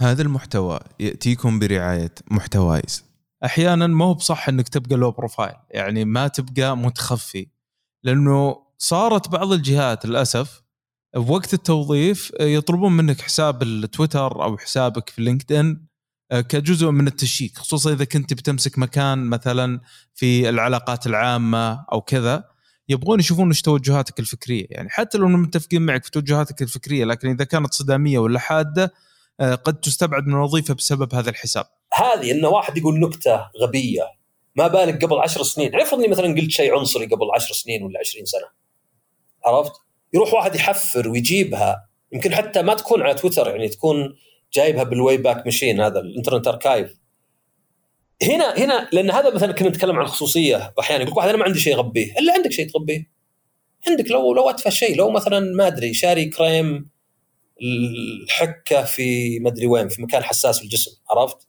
هذا 0.00 0.22
المحتوى 0.22 0.80
يأتيكم 1.00 1.58
برعاية 1.58 2.14
محتوايز. 2.30 3.04
أحيانا 3.44 3.86
ما 3.86 4.04
هو 4.04 4.14
بصح 4.14 4.48
إنك 4.48 4.68
تبقى 4.68 4.96
low 4.96 5.10
profile 5.10 5.54
يعني 5.70 6.04
ما 6.04 6.28
تبقى 6.28 6.76
متخفي. 6.76 7.46
لأنه 8.02 8.56
صارت 8.78 9.28
بعض 9.28 9.52
الجهات 9.52 10.06
للأسف 10.06 10.62
بوقت 11.16 11.54
التوظيف 11.54 12.32
يطلبون 12.40 12.92
منك 12.92 13.20
حساب 13.20 13.62
التويتر 13.62 14.44
أو 14.44 14.58
حسابك 14.58 15.08
في 15.10 15.22
لينكدين 15.22 15.88
آه، 16.32 16.40
كجزء 16.40 16.90
من 16.90 17.06
ال 17.06 17.15
check 17.15 17.58
خصوصا 17.58 17.92
إذا 17.92 18.04
كنت 18.04 18.34
بتمسك 18.34 18.78
مكان 18.78 19.18
مثلا 19.18 19.80
في 20.14 20.48
العلاقات 20.48 21.06
العامة 21.06 21.84
أو 21.92 22.00
كذا 22.00 22.44
يبغون 22.88 23.20
يشوفون 23.20 23.48
إيش 23.48 23.62
توجهاتك 23.62 24.20
الفكرية. 24.20 24.66
يعني 24.70 24.88
حتى 24.90 25.18
لو 25.18 25.28
متفقين 25.28 25.82
معك 25.82 26.04
في 26.04 26.10
توجهاتك 26.10 26.62
الفكرية 26.62 27.04
لكن 27.04 27.28
إذا 27.28 27.44
كانت 27.44 27.74
صدامية 27.74 28.18
ولا 28.18 28.38
حادة 28.38 28.92
قد 29.40 29.80
تستبعد 29.80 30.26
من 30.26 30.34
الوظيفة 30.34 30.74
بسبب 30.74 31.14
هذا 31.14 31.30
الحساب. 31.30 31.66
هذه 31.94 32.30
انه 32.30 32.48
واحد 32.48 32.78
يقول 32.78 33.00
نكتة 33.00 33.50
غبية 33.62 34.02
ما 34.56 34.66
بالك 34.66 35.04
قبل 35.04 35.18
عشر 35.18 35.42
سنين؟ 35.42 35.74
عرف 35.74 35.94
اني 35.94 36.08
مثلا 36.08 36.34
قلت 36.40 36.50
شيء 36.50 36.78
عنصري 36.78 37.06
قبل 37.06 37.26
عشر 37.34 37.54
سنين 37.54 37.82
ولا 37.82 38.00
عشرين 38.00 38.24
سنة. 38.24 38.48
عرفت؟ 39.44 39.72
يروح 40.14 40.34
واحد 40.34 40.54
يحفر 40.54 41.08
ويجيبها 41.08 41.88
يمكن 42.12 42.34
حتى 42.34 42.62
ما 42.62 42.74
تكون 42.74 43.02
على 43.02 43.14
تويتر 43.14 43.50
يعني 43.50 43.68
تكون 43.68 44.16
جايبها 44.52 44.82
بال 44.82 45.16
Wayback 45.16 45.44
Machine 45.44 45.80
هذا 45.80 46.00
الإنترنت 46.00 46.48
archive 46.48 46.98
هنا 48.22 48.58
هنا 48.58 48.88
لأن 48.92 49.10
هذا 49.10 49.34
مثلا 49.34 49.52
كنا 49.52 49.68
نتكلم 49.68 49.98
عن 49.98 50.06
خصوصية 50.06 50.74
أحيانا 50.80 51.02
يقول 51.02 51.16
واحد 51.16 51.28
أنا 51.28 51.38
ما 51.38 51.44
عندي 51.44 51.58
شيء 51.58 51.74
اخبيه 51.74 52.18
إلا 52.18 52.32
عندك 52.32 52.52
شيء 52.52 52.68
تخبيه. 52.68 53.10
عندك 53.88 54.10
لو 54.10 54.34
لو 54.34 54.50
اتفه 54.50 54.70
شيء 54.70 54.96
لو 54.96 55.10
مثلا 55.10 55.40
ما 55.40 55.66
أدري 55.66 55.94
شاري 55.94 56.24
كريم 56.24 56.90
الحكة 57.62 58.84
في 58.84 59.38
ما 59.38 59.48
أدري 59.48 59.66
وين 59.66 59.88
في 59.88 60.02
مكان 60.02 60.22
حساس 60.22 60.58
في 60.58 60.64
الجسم 60.64 60.90
عرفت؟ 61.10 61.48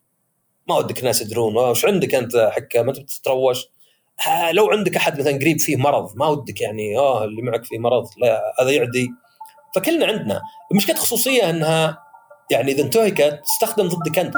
ما 0.67 0.77
ودك 0.77 0.99
الناس 0.99 1.21
يدرون 1.21 1.57
وش 1.57 1.85
عندك 1.85 2.15
أنت 2.15 2.49
حكة؟ 2.51 2.81
ما 2.81 2.93
تتروش؟ 2.93 3.65
آه 4.27 4.51
لو 4.51 4.69
عندك 4.69 4.95
أحد 4.95 5.19
مثلا 5.19 5.33
قريب 5.37 5.59
فيه 5.59 5.75
مرض 5.75 6.17
ما 6.17 6.27
ودك 6.27 6.61
يعني 6.61 6.97
آه 6.97 7.23
اللي 7.23 7.41
معك 7.41 7.65
فيه 7.65 7.79
مرض 7.79 8.07
لا 8.17 8.41
هذا 8.61 8.71
يعدي. 8.71 9.09
فكلنا 9.75 10.05
عندنا. 10.05 10.41
مشكله 10.75 10.95
خصوصيه 10.95 11.49
إنها 11.49 11.97
يعني 12.51 12.71
إذا 12.71 12.83
انتهكت 12.83 13.41
تستخدم 13.45 13.87
ضدك 13.87 14.19
أنت. 14.19 14.33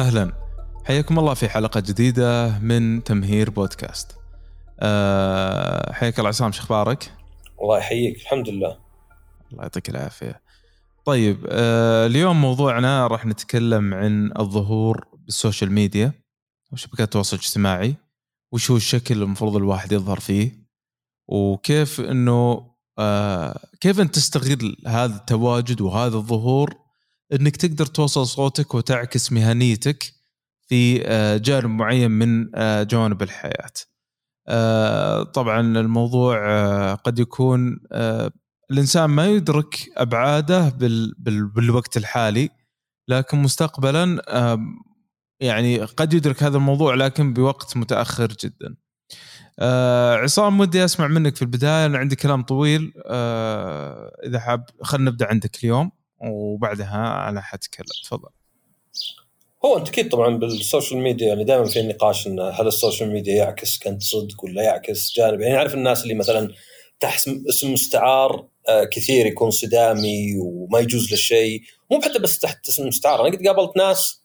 أهلا. 0.00 0.32
حياكم 0.84 1.18
الله 1.18 1.34
في 1.34 1.48
حلقة 1.48 1.80
جديدة 1.80 2.58
من 2.58 3.04
تمهير 3.04 3.50
بودكاست. 3.50 4.16
أه 4.80 5.92
حياك 5.92 6.18
الله 6.18 6.28
عصام 6.28 6.52
شو 6.52 6.62
أخبارك؟ 6.62 7.12
الله 7.62 7.78
يحييك 7.78 8.16
الحمد 8.16 8.48
لله. 8.48 8.78
الله 9.52 9.62
يعطيك 9.62 9.90
العافية. 9.90 10.42
طيب 11.04 11.46
أه 11.48 12.06
اليوم 12.06 12.40
موضوعنا 12.40 13.06
راح 13.06 13.26
نتكلم 13.26 13.94
عن 13.94 14.32
الظهور 14.38 15.08
بالسوشيال 15.18 15.72
ميديا 15.72 16.12
وشبكات 16.72 17.00
التواصل 17.00 17.36
الاجتماعي 17.36 17.94
وش 18.52 18.70
هو 18.70 18.76
الشكل 18.76 19.22
المفروض 19.22 19.56
الواحد 19.56 19.92
يظهر 19.92 20.20
فيه 20.20 20.52
وكيف 21.28 22.00
إنه 22.00 22.70
آه 22.98 23.60
كيف 23.80 24.00
أنت 24.00 24.14
تستغل 24.14 24.76
هذا 24.86 25.16
التواجد 25.16 25.80
وهذا 25.80 26.16
الظهور 26.16 26.79
إنك 27.32 27.56
تقدر 27.56 27.86
توصل 27.86 28.26
صوتك 28.26 28.74
وتعكس 28.74 29.32
مهنيتك 29.32 30.12
في 30.68 31.02
آه، 31.06 31.36
جانب 31.36 31.70
معين 31.70 32.10
من 32.10 32.50
آه، 32.54 32.82
جوانب 32.82 33.22
الحياة. 33.22 33.72
آه، 34.48 35.22
طبعا 35.22 35.60
الموضوع 35.60 36.94
قد 36.94 37.18
يكون 37.18 37.80
الإنسان 38.70 39.04
ما 39.04 39.26
يدرك 39.26 39.76
أبعاده 39.96 40.68
بالوقت 41.54 41.96
الحالي 41.96 42.48
لكن 43.08 43.38
مستقبلا 43.38 44.22
يعني 45.40 45.78
قد 45.84 46.14
يدرك 46.14 46.42
هذا 46.42 46.56
الموضوع 46.56 46.94
لكن 46.94 47.32
بوقت 47.32 47.76
متأخر 47.76 48.26
جدا. 48.26 48.76
عصام 50.22 50.60
ودي 50.60 50.84
أسمع 50.84 51.06
منك 51.06 51.36
في 51.36 51.42
البداية 51.42 51.86
أنا 51.86 51.98
عندي 51.98 52.16
كلام 52.16 52.42
طويل 52.42 52.92
إذا 54.26 54.40
حاب 54.40 54.64
خلينا 54.82 55.10
نبدأ 55.10 55.26
عندك 55.26 55.64
اليوم. 55.64 55.90
وبعدها 56.20 57.28
أنا 57.28 57.40
حتكلم. 57.40 57.86
تفضل. 58.04 58.28
هو 59.64 59.78
أنت 59.78 59.88
أكيد 59.88 60.08
طبعا 60.08 60.36
بال 60.36 60.52
social 60.52 61.00
media 61.00 61.28
يعني 61.28 61.44
دائما 61.44 61.64
في 61.64 61.82
نقاش 61.82 62.26
انه 62.26 62.48
هل 62.48 62.66
ال 62.66 62.73
social 62.73 63.12
media 63.12 63.34
يعكس 63.34 63.78
كنت 63.78 64.02
صدق 64.02 64.44
ولا 64.44 64.62
يعكس 64.62 65.12
جانب؟ 65.16 65.40
يعني 65.40 65.56
اعرف 65.56 65.74
الناس 65.74 66.02
اللي 66.02 66.14
مثلا 66.14 66.54
تحت 67.00 67.28
اسم 67.48 67.72
مستعار 67.72 68.46
آه، 68.68 68.84
كثير 68.84 69.26
يكون 69.26 69.50
صدامي 69.50 70.36
وما 70.38 70.78
يجوز 70.78 71.10
له 71.10 71.16
شيء. 71.16 71.62
مو 71.90 72.00
حتى 72.00 72.18
بس 72.18 72.38
تحت 72.38 72.68
اسم 72.68 72.86
مستعار 72.86 73.26
أنا 73.26 73.36
قد 73.36 73.46
قابلت 73.46 73.76
ناس 73.76 74.24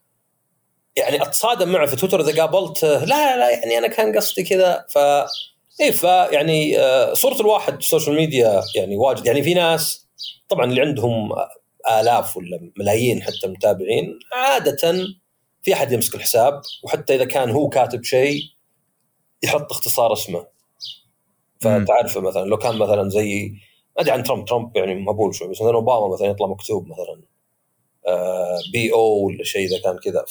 يعني 0.96 1.22
أتصادم 1.22 1.70
معه 1.70 1.86
في 1.86 1.96
تويتر 1.96 2.22
إذا 2.22 2.42
قابلت 2.42 2.84
لا 2.84 3.38
لا 3.38 3.50
يعني 3.50 3.78
أنا 3.78 3.88
كان 3.88 4.18
قصدي 4.18 4.44
كذا. 4.44 4.86
ف 4.90 4.98
إيه 5.82 5.92
فيعني 5.92 6.80
آه، 6.80 7.14
صورة 7.14 7.42
الواحد 7.42 7.78
ال 7.78 7.83
social 7.83 8.16
media 8.16 8.62
يعني 8.76 8.96
واجد. 8.98 9.26
يعني 9.26 9.44
في 9.44 9.54
ناس 9.54 10.08
طبعا 10.50 10.66
اللي 10.66 10.82
عندهم 10.82 11.30
آلاف 11.90 12.38
ولا 12.38 12.72
ملايين 12.78 13.24
حتى 13.24 13.48
متابعين 13.48 14.20
عادة 14.34 15.08
في 15.64 15.74
أحد 15.74 15.92
يمسك 15.92 16.16
الحساب 16.16 16.62
وحتى 16.84 17.16
إذا 17.16 17.26
كان 17.26 17.50
هو 17.50 17.70
كاتب 17.70 18.04
شيء 18.04 18.42
يحط 19.44 19.72
اختصار 19.72 20.14
اسمه. 20.14 20.48
فتعرفه 21.62 22.22
مثلا 22.22 22.46
لو 22.46 22.58
كان 22.58 22.78
مثلا 22.78 23.10
زي 23.10 23.54
أدري 23.98 24.12
عن 24.12 24.24
ترامب 24.24 24.46
ترامب 24.46 24.78
يعني 24.78 24.96
مقبول 24.96 25.36
شوي 25.36 25.48
بس 25.48 25.62
مثلا 25.62 25.74
أوباما 25.74 26.14
مثلا 26.14 26.28
يطلع 26.28 26.48
مكتوب 26.48 26.88
مثلا 26.88 27.22
B 28.74 28.94
O 28.94 29.26
ولا 29.26 29.44
شيء 29.44 29.68
إذا 29.68 29.82
كان 29.84 29.98
كذا. 29.98 30.26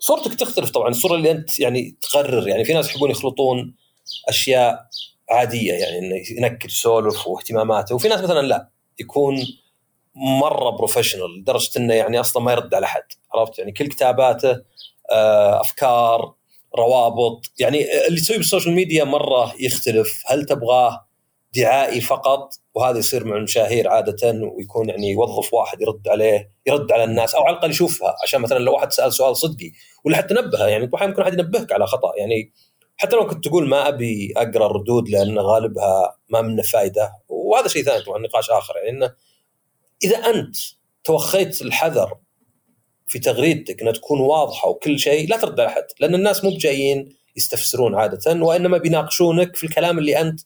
فصورتك 0.00 0.34
تختلف 0.34 0.70
طبعا 0.70 0.88
الصورة 0.88 1.14
اللي 1.14 1.30
أنت 1.30 1.58
يعني 1.60 1.96
تقرر 2.00 2.48
يعني 2.48 2.64
في 2.64 2.74
ناس 2.74 2.88
يحبون 2.88 3.10
يخلطون 3.10 3.74
أشياء 4.28 4.88
عادية 5.30 5.72
يعني 5.72 5.98
إنه 5.98 6.16
ينكت 6.30 6.68
يسولف 6.68 7.26
واهتماماته 7.26 7.94
وفي 7.94 8.08
ناس 8.08 8.20
مثلا 8.20 8.46
لا 8.46 8.68
يكون 9.00 9.46
مرة 10.16 10.70
professional 10.70 11.38
لدرجة 11.38 11.78
إنه 11.78 11.94
يعني 11.94 12.20
أصلا 12.20 12.42
ما 12.42 12.52
يرد 12.52 12.74
على 12.74 12.86
أحد 12.86 13.02
عرفت؟ 13.34 13.58
يعني 13.58 13.72
كل 13.72 13.86
كتاباته 13.86 14.62
آه، 15.10 15.60
أفكار 15.60 16.34
روابط 16.78 17.52
يعني 17.58 18.06
اللي 18.06 18.20
تسويه 18.20 18.38
بال 18.38 18.47
social 18.47 18.74
media 18.74 19.04
مرة 19.04 19.54
يختلف. 19.60 20.22
هل 20.26 20.44
تبغاه 20.44 21.06
دعائي 21.54 22.00
فقط؟ 22.00 22.54
وهذا 22.74 22.98
يصير 22.98 23.24
مع 23.24 23.36
المشاهير 23.36 23.88
عادة 23.88 24.32
ويكون 24.56 24.88
يعني 24.88 25.10
يوظف 25.10 25.54
واحد 25.54 25.80
يرد 25.80 26.08
عليه 26.08 26.52
يرد 26.66 26.92
على 26.92 27.04
الناس 27.04 27.34
أو 27.34 27.42
على 27.42 27.52
الأقل 27.52 27.70
يشوفها 27.70 28.14
عشان 28.22 28.40
مثلا 28.40 28.58
لو 28.58 28.72
واحد 28.72 28.92
سأل 28.92 29.12
سؤال 29.12 29.36
صدقي 29.36 29.72
ولا 30.04 30.16
حتى 30.16 30.34
نبهه 30.34 30.66
يعني 30.66 30.90
أحيانا 30.94 31.10
ممكن 31.10 31.22
احد 31.22 31.32
ينبهك 31.32 31.72
على 31.72 31.86
خطأ. 31.86 32.12
يعني 32.16 32.52
حتى 32.96 33.16
لو 33.16 33.26
كنت 33.26 33.48
تقول 33.48 33.68
ما 33.68 33.88
أبي 33.88 34.32
أقرأ 34.36 34.66
الردود 34.66 35.08
لأن 35.08 35.38
غالبها 35.38 36.16
ما 36.28 36.42
منه 36.42 36.62
فائده 36.62 37.12
وهذا 37.28 37.68
شيء 37.68 37.82
ثاني 37.82 38.04
طبعا 38.04 38.18
نقاش 38.18 38.50
آخر 38.50 38.76
يعني 38.76 38.90
إنه 38.90 39.12
إذا 40.04 40.16
أنت 40.16 40.56
توخيت 41.04 41.62
الحذر 41.62 42.16
في 43.06 43.18
تغريدتك 43.18 43.80
إنها 43.80 43.92
تكون 43.92 44.20
واضحة 44.20 44.68
وكل 44.68 44.98
شيء 44.98 45.28
لا 45.28 45.36
ترد 45.36 45.60
على 45.60 45.68
أحد 45.68 45.84
لأن 46.00 46.14
الناس 46.14 46.44
مو 46.44 46.50
بجايين 46.50 47.16
يستفسرون 47.36 47.94
عادة 47.94 48.44
وإنما 48.44 48.78
بيناقشونك 48.78 49.56
في 49.56 49.64
الكلام 49.64 49.98
اللي 49.98 50.20
أنت 50.20 50.40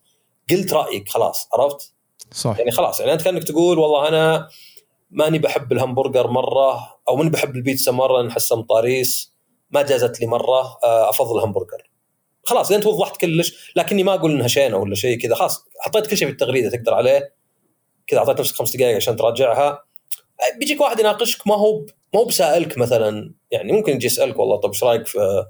قلت 0.50 0.72
رأيك 0.72 1.08
خلاص 1.08 1.48
عرفت؟ 1.52 1.92
صح 2.32 2.58
يعني 2.58 2.70
خلاص 2.70 3.00
يعني 3.00 3.12
أنت 3.12 3.22
كأنك 3.22 3.44
تقول 3.44 3.78
والله 3.78 4.08
أنا 4.08 4.48
ماني 5.10 5.38
بحب 5.38 5.72
الهمبرجر 5.72 6.30
مرة 6.30 6.98
أو 7.08 7.16
ماني 7.16 7.30
بحب 7.30 7.56
البيتزا 7.56 7.92
مرة 7.92 8.18
لأن 8.18 8.30
أحسها 8.30 8.58
مطاريس 8.58 9.32
ما 9.70 9.82
جازت 9.82 10.20
لي 10.20 10.26
مرة 10.26 10.78
آه، 10.84 11.10
أفضل 11.10 11.38
الهمبرجر 11.38 11.90
خلاص 12.44 12.72
أنت 12.72 12.86
وضحت 12.86 13.16
كلش 13.16 13.72
لكني 13.76 14.02
ما 14.02 14.14
أقول 14.14 14.30
إنها 14.30 14.48
شينة 14.48 14.76
ولا 14.76 14.94
شيء 14.94 15.18
كذا 15.18 15.34
خلاص 15.34 15.64
حطيت 15.80 16.06
كل 16.06 16.16
شيء 16.16 16.28
في 16.28 16.32
التغريدة 16.32 16.70
تقدر 16.70 16.94
عليه 16.94 17.34
كذا 18.10 18.18
أعطيت 18.18 18.40
نفسك 18.40 18.54
خمس 18.54 18.76
دقائق 18.76 18.96
عشان 18.96 19.16
تراجعها. 19.16 19.84
بيجيك 20.58 20.80
واحد 20.80 21.00
يناقشك 21.00 21.46
ما 21.46 21.54
هو 21.54 21.86
ما 22.14 22.20
هو 22.20 22.24
بسائلك 22.24 22.78
مثلا 22.78 23.34
يعني 23.50 23.72
ممكن 23.72 23.92
يجي 23.92 24.06
يسألك 24.06 24.38
والله 24.38 24.56
طب 24.56 24.68
إيش 24.68 24.84
رأيك 24.84 25.06
في 25.06 25.46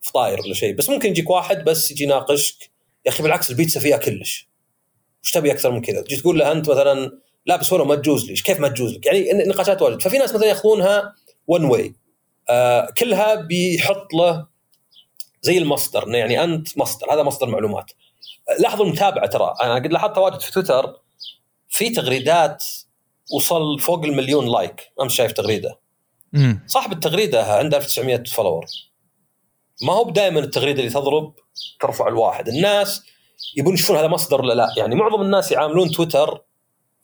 في 0.00 0.12
طاير 0.12 0.40
ولا 0.40 0.54
شيء 0.54 0.74
بس 0.74 0.88
ممكن 0.88 1.08
يجيك 1.08 1.30
واحد 1.30 1.64
بس 1.64 1.90
يجي 1.90 2.04
يناقشك 2.04 2.70
يا 3.06 3.10
أخي 3.10 3.22
بالعكس 3.22 3.50
البيتزا 3.50 3.80
فيها 3.80 3.96
كلش. 3.96 4.48
وش 5.22 5.30
تبي 5.30 5.52
أكثر 5.52 5.70
من 5.70 5.80
كذا؟ 5.80 6.02
تجي 6.02 6.16
تقول 6.16 6.38
له 6.38 6.52
أنت 6.52 6.70
مثلا 6.70 7.20
لابس 7.46 7.72
ولو 7.72 7.84
ما 7.84 7.94
تجوز 7.94 8.30
لي 8.30 8.34
كيف 8.34 8.60
ما 8.60 8.68
تجوز 8.68 8.94
لك؟ 8.94 9.06
يعني 9.06 9.32
نقاشات 9.32 9.82
واجد. 9.82 10.02
ففي 10.02 10.18
ناس 10.18 10.34
مثلا 10.34 10.46
يأخذونها 10.46 11.14
one 11.46 11.64
way 11.64 11.94
آه 12.48 12.88
كلها 12.98 13.34
بيحط 13.34 14.14
له 14.14 14.46
زي 15.42 15.58
المصدر 15.58 16.08
يعني 16.08 16.44
أنت 16.44 16.78
مصدر 16.78 17.12
هذا 17.12 17.22
مصدر 17.22 17.46
معلومات. 17.46 17.92
لاحظوا 18.58 18.86
المتابعة 18.86 19.26
ترى 19.26 19.54
أنا 19.62 19.74
قد 19.74 19.92
لاحظتها 19.92 20.20
واجد 20.20 20.40
في 20.40 20.52
تويتر. 20.52 21.00
في 21.80 21.90
تغريدات 21.90 22.64
وصل 23.36 23.78
فوق 23.78 24.04
المليون 24.04 24.52
like. 24.52 24.92
امس 25.00 25.12
شايف 25.12 25.32
تغريدة. 25.32 25.78
مم. 26.32 26.64
صاحب 26.66 26.92
التغريدة 26.92 27.54
عنده 27.54 27.76
1900 27.76 28.24
follower 28.24 28.66
ما 29.82 29.92
هو 29.92 30.10
دائما 30.10 30.40
التغريدة 30.40 30.80
اللي 30.80 30.90
تضرب 30.90 31.34
ترفع 31.80 32.08
الواحد. 32.08 32.48
الناس 32.48 33.02
يبون 33.56 33.74
يشوفون 33.74 33.96
هذا 33.96 34.06
مصدر 34.06 34.40
ولا 34.40 34.54
لا. 34.54 34.74
يعني 34.76 34.94
معظم 34.94 35.22
الناس 35.22 35.52
يعاملون 35.52 35.90
تويتر 35.90 36.42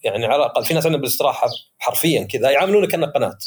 يعني 0.05 0.27
على 0.27 0.37
الأقل 0.37 0.65
في 0.65 0.75
ناس 0.75 0.87
عندنا 0.87 1.01
بالاستراحة 1.01 1.49
حرفيا 1.79 2.25
كذا 2.25 2.51
يعاملونه 2.51 2.87
كأنه 2.87 3.07
قناة. 3.07 3.39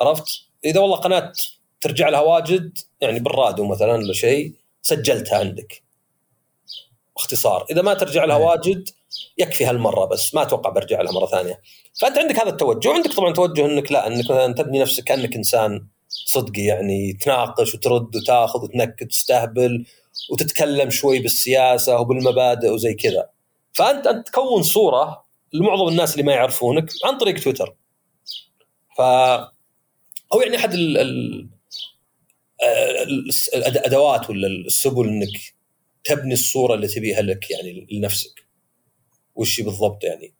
عرفت؟ 0.00 0.26
إذا 0.64 0.80
والله 0.80 0.96
قناة 0.96 1.32
ترجع 1.80 2.08
لها 2.08 2.20
واجد 2.20 2.78
يعني 3.00 3.20
بالراديو 3.20 3.64
مثلا 3.64 3.92
ولا 3.92 4.12
شيء 4.12 4.54
سجلتها 4.82 5.38
عندك. 5.38 5.82
باختصار. 7.16 7.66
إذا 7.70 7.82
ما 7.82 7.94
ترجع 7.94 8.24
لها. 8.24 8.36
واجد 8.36 8.88
يكفي 9.38 9.64
هالمرة 9.64 10.04
بس 10.04 10.34
ما 10.34 10.42
أتوقع 10.42 10.70
برجع 10.70 11.00
لها 11.00 11.12
مرة 11.12 11.26
ثانية. 11.26 11.60
فأنت 12.00 12.18
عندك 12.18 12.40
هذا 12.40 12.48
التوجه 12.48 12.88
وعندك 12.88 13.12
طبعا 13.12 13.32
توجه 13.32 13.66
إنك 13.66 13.92
لا 13.92 14.06
إنك 14.06 14.24
مثلا 14.24 14.54
تبني 14.54 14.78
نفسك 14.78 15.04
كأنك 15.04 15.36
إنسان 15.36 15.86
صدقي 16.08 16.62
يعني 16.62 17.12
تناقش 17.12 17.74
وترد 17.74 18.16
وتاخذ 18.16 18.62
وتنكد 18.62 19.06
وتستهبل 19.06 19.86
وتتكلم 20.30 20.90
شوي 20.90 21.18
بالسياسة 21.18 22.00
وبالمبادئ 22.00 22.68
وزي 22.68 22.94
كذا. 22.94 23.28
فأنت 23.72 24.06
أنت 24.06 24.26
تكون 24.26 24.62
صورة 24.62 25.24
لمعظم 25.52 25.88
الناس 25.88 26.12
اللي 26.12 26.22
ما 26.22 26.32
يعرفونك 26.32 26.90
عن 27.04 27.18
طريق 27.18 27.40
تويتر. 27.40 27.74
ف 28.96 29.00
أو 30.32 30.40
يعني 30.40 30.56
أحد 30.56 30.74
ال... 30.74 30.98
ال... 30.98 31.48
ال- 33.02 33.30
الأدوات 33.54 34.30
ولا 34.30 34.46
السبل 34.46 35.08
إنك 35.08 35.54
تبني 36.04 36.32
الصورة 36.32 36.74
اللي 36.74 36.88
تبيها 36.88 37.22
لك 37.22 37.50
يعني 37.50 37.86
لنفسك. 37.92 38.43
وش 39.34 39.60
بالضبط 39.60 40.04
يعني؟ 40.04 40.34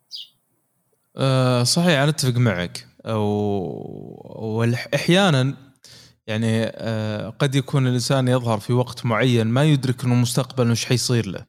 أه 1.17 1.63
صحيح 1.63 1.99
أنا 1.99 2.09
أتفق 2.09 2.37
معك. 2.37 2.87
وأحيانا 4.35 5.57
يعني 6.27 6.63
أه 6.65 7.29
قد 7.29 7.55
يكون 7.55 7.87
الإنسان 7.87 8.27
يظهر 8.27 8.59
في 8.59 8.73
وقت 8.73 9.05
معين 9.05 9.47
ما 9.47 9.63
يدرك 9.63 10.03
إنه 10.03 10.15
مستقبلا 10.15 10.71
وش 10.71 10.85
حيصير 10.85 11.25
له. 11.27 11.45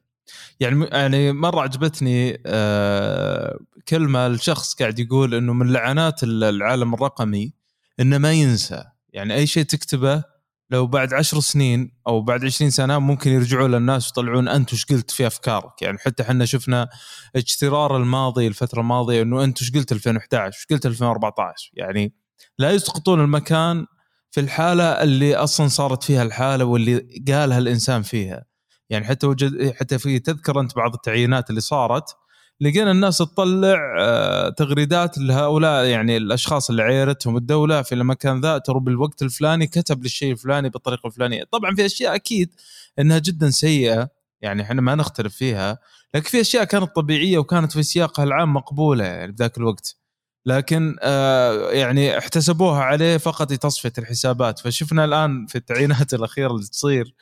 يعني 0.59 0.85
يعني 0.85 1.31
مرة 1.33 1.61
عجبتني 1.61 2.41
أه 2.45 3.59
كلمة 3.89 4.27
الشخص 4.27 4.75
قاعد 4.75 4.99
يقول 4.99 5.33
إنه 5.35 5.53
من 5.53 5.71
لعنات 5.73 6.23
العالم 6.23 6.93
الرقمي 6.93 7.53
إنه 7.99 8.17
ما 8.17 8.31
ينسى. 8.33 8.83
يعني 9.13 9.35
أي 9.35 9.47
شيء 9.47 9.63
تكتبه 9.63 10.23
لو 10.69 10.87
بعد 10.87 11.13
عشر 11.13 11.39
سنين 11.39 11.91
أو 12.07 12.21
بعد 12.21 12.45
عشرين 12.45 12.71
سنة 12.71 12.99
ممكن 12.99 13.31
يرجعوا 13.31 13.67
للناس 13.67 14.07
ويطلعون 14.07 14.47
انت 14.47 14.73
وش 14.73 14.85
قلت 14.85 15.11
في 15.11 15.27
أفكارك؟ 15.27 15.81
يعني 15.81 15.97
حتى 15.97 16.23
إحنا 16.23 16.45
شفنا 16.45 16.89
اجترار 17.35 17.97
الماضي 17.97 18.47
الفترة 18.47 18.81
الماضية 18.81 19.21
إنه 19.21 19.43
انت 19.43 19.61
وش 19.61 19.71
قلت 19.71 19.91
2011 19.91 20.47
وش 20.47 20.65
قلت 20.71 20.85
2014 20.85 21.71
يعني 21.73 22.13
لا 22.59 22.71
يسقطون 22.71 23.21
المكان 23.21 23.85
في 24.31 24.39
الحالة 24.39 24.83
اللي 24.83 25.35
أصلا 25.35 25.67
صارت 25.67 26.03
فيها 26.03 26.23
الحالة 26.23 26.65
واللي 26.65 27.23
قالها 27.27 27.57
الإنسان 27.57 28.01
فيها. 28.01 28.45
يعني 28.89 29.05
حتى 29.05 29.27
وجد 29.27 29.73
حتى 29.75 29.99
في 29.99 30.19
تذكر 30.19 30.59
أنت 30.59 30.75
بعض 30.75 30.93
التعيينات 30.93 31.49
اللي 31.49 31.61
صارت 31.61 32.15
لقينا 32.61 32.91
الناس 32.91 33.17
تطلع 33.17 33.95
آه، 33.99 34.49
تغريدات 34.49 35.17
لهؤلاء 35.17 35.85
يعني 35.85 36.17
الأشخاص 36.17 36.69
اللي 36.69 36.83
عيرتهم 36.83 37.37
الدولة 37.37 37.81
في 37.81 37.95
المكان 37.95 38.41
ذا 38.41 38.57
ترى 38.57 38.79
بالوقت 38.79 39.21
الفلاني 39.21 39.67
كتب 39.67 40.03
للشيء 40.03 40.31
الفلاني 40.31 40.69
بالطريقة 40.69 41.07
الفلانية، 41.07 41.43
طبعا 41.51 41.75
في 41.75 41.85
أشياء 41.85 42.15
أكيد 42.15 42.49
إنها 42.99 43.19
جدا 43.19 43.49
سيئة 43.49 44.09
يعني 44.41 44.61
إحنا 44.61 44.81
ما 44.81 44.95
نختلف 44.95 45.35
فيها، 45.35 45.79
لكن 46.15 46.29
في 46.29 46.41
أشياء 46.41 46.63
كانت 46.63 46.95
طبيعية 46.95 47.37
وكانت 47.37 47.71
في 47.71 47.83
سياقها 47.83 48.23
العام 48.23 48.53
مقبولة 48.53 49.03
يعني 49.05 49.31
بذاك 49.31 49.57
الوقت. 49.57 49.95
لكن 50.45 50.95
آه 51.01 51.71
يعني 51.71 52.17
احتسبوها 52.17 52.81
عليه 52.83 53.17
فقط 53.17 53.51
لتصفية 53.51 53.93
الحسابات، 53.97 54.59
فشفنا 54.59 55.05
الآن 55.05 55.45
في 55.45 55.55
التعيينات 55.57 56.13
الأخيرة 56.17 56.51
اللي 56.51 56.67
تصير 56.67 57.13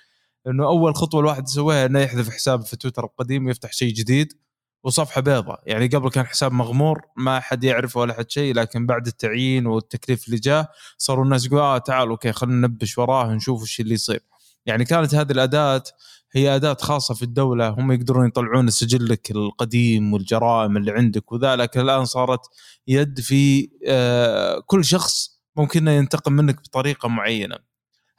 إنه 0.48 0.68
أول 0.68 0.96
خطوة 0.96 1.20
الواحد 1.22 1.44
يسويها 1.48 1.86
إنه 1.86 2.00
يحذف 2.00 2.30
حسابه 2.30 2.64
في 2.64 2.76
تويتر 2.78 3.04
القديم 3.06 3.46
ويفتح 3.46 3.74
شيء 3.74 3.94
جديد. 3.94 4.45
وصفحة 4.86 5.22
بيضاء 5.22 5.62
يعني 5.66 5.88
قبل 5.88 6.10
كان 6.10 6.26
حساب 6.26 6.52
مغمور 6.52 7.02
ما 7.18 7.40
حد 7.40 7.64
يعرفه 7.64 8.00
ولا 8.00 8.14
حد 8.14 8.32
شيء 8.32 8.54
لكن 8.54 8.86
بعد 8.86 9.08
التعيين 9.08 9.66
والتكليف 9.66 10.28
اللي 10.28 10.38
جاء 10.38 10.72
صاروا 10.98 11.24
الناس 11.24 11.46
يقولوا 11.46 11.64
آه 11.64 11.78
تعال 11.78 12.10
أوكي 12.10 12.32
خلينا 12.32 12.68
ننبش 12.68 12.98
وراه 12.98 13.34
نشوف 13.34 13.62
وش 13.62 13.80
اللي 13.80 13.94
يصير. 13.94 14.24
يعني 14.66 14.86
كانت 14.86 15.16
هذه 15.16 15.32
الأداة 15.32 15.84
هي 16.32 16.56
أداة 16.56 16.78
خاصة 16.82 17.14
في 17.14 17.24
الدولة. 17.24 17.70
هم 17.70 17.92
يقدرون 17.92 18.28
يطلعون 18.28 18.70
سجلك 18.70 19.32
القديم 19.32 20.14
والجرائم 20.14 20.78
اللي 20.78 20.92
عندك 20.92 21.32
وذا 21.32 21.56
لكن 21.56 21.80
الآن 21.80 22.06
صارت 22.06 22.42
يد 22.88 23.20
في 23.20 23.70
آه 23.88 24.60
كل 24.66 24.86
شخص 24.86 25.40
ممكن 25.56 25.88
ينتقم 25.88 26.34
منك 26.34 26.56
بطريقة 26.62 27.10
معينة. 27.10 27.58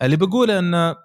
اللي 0.02 0.16
بقوله 0.16 0.58
إنه 0.58 0.96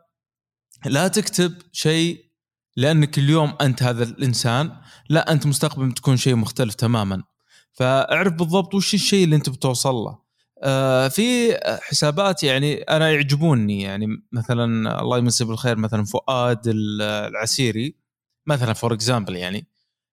لا 0.85 1.07
تكتب 1.07 1.53
شيء 1.71 2.30
لأنك 2.75 3.17
اليوم 3.17 3.53
أنت 3.61 3.83
هذا 3.83 4.03
الإنسان 4.03 4.71
لا 5.09 5.31
أنت 5.31 5.47
مستقبلا 5.47 5.89
بتكون 5.89 6.17
شيء 6.17 6.35
مختلف 6.35 6.75
تماما. 6.75 7.23
فاعرف 7.73 8.33
بالضبط 8.33 8.75
وش 8.75 8.93
الشيء 8.93 9.23
اللي 9.23 9.35
أنت 9.35 9.49
بتوصل 9.49 9.95
له. 9.95 10.19
آه 10.63 11.07
في 11.07 11.57
حسابات 11.81 12.43
يعني 12.43 12.75
أنا 12.75 13.11
يعجبوني 13.11 13.81
يعني 13.81 14.07
مثلا 14.31 15.01
الله 15.01 15.17
يمسيه 15.17 15.45
بالخير 15.45 15.77
مثلا 15.77 16.05
فؤاد 16.05 16.61
العسيري 16.67 17.95
مثلا 18.47 18.73
for 18.73 18.93
example 18.93 19.35
يعني. 19.35 19.67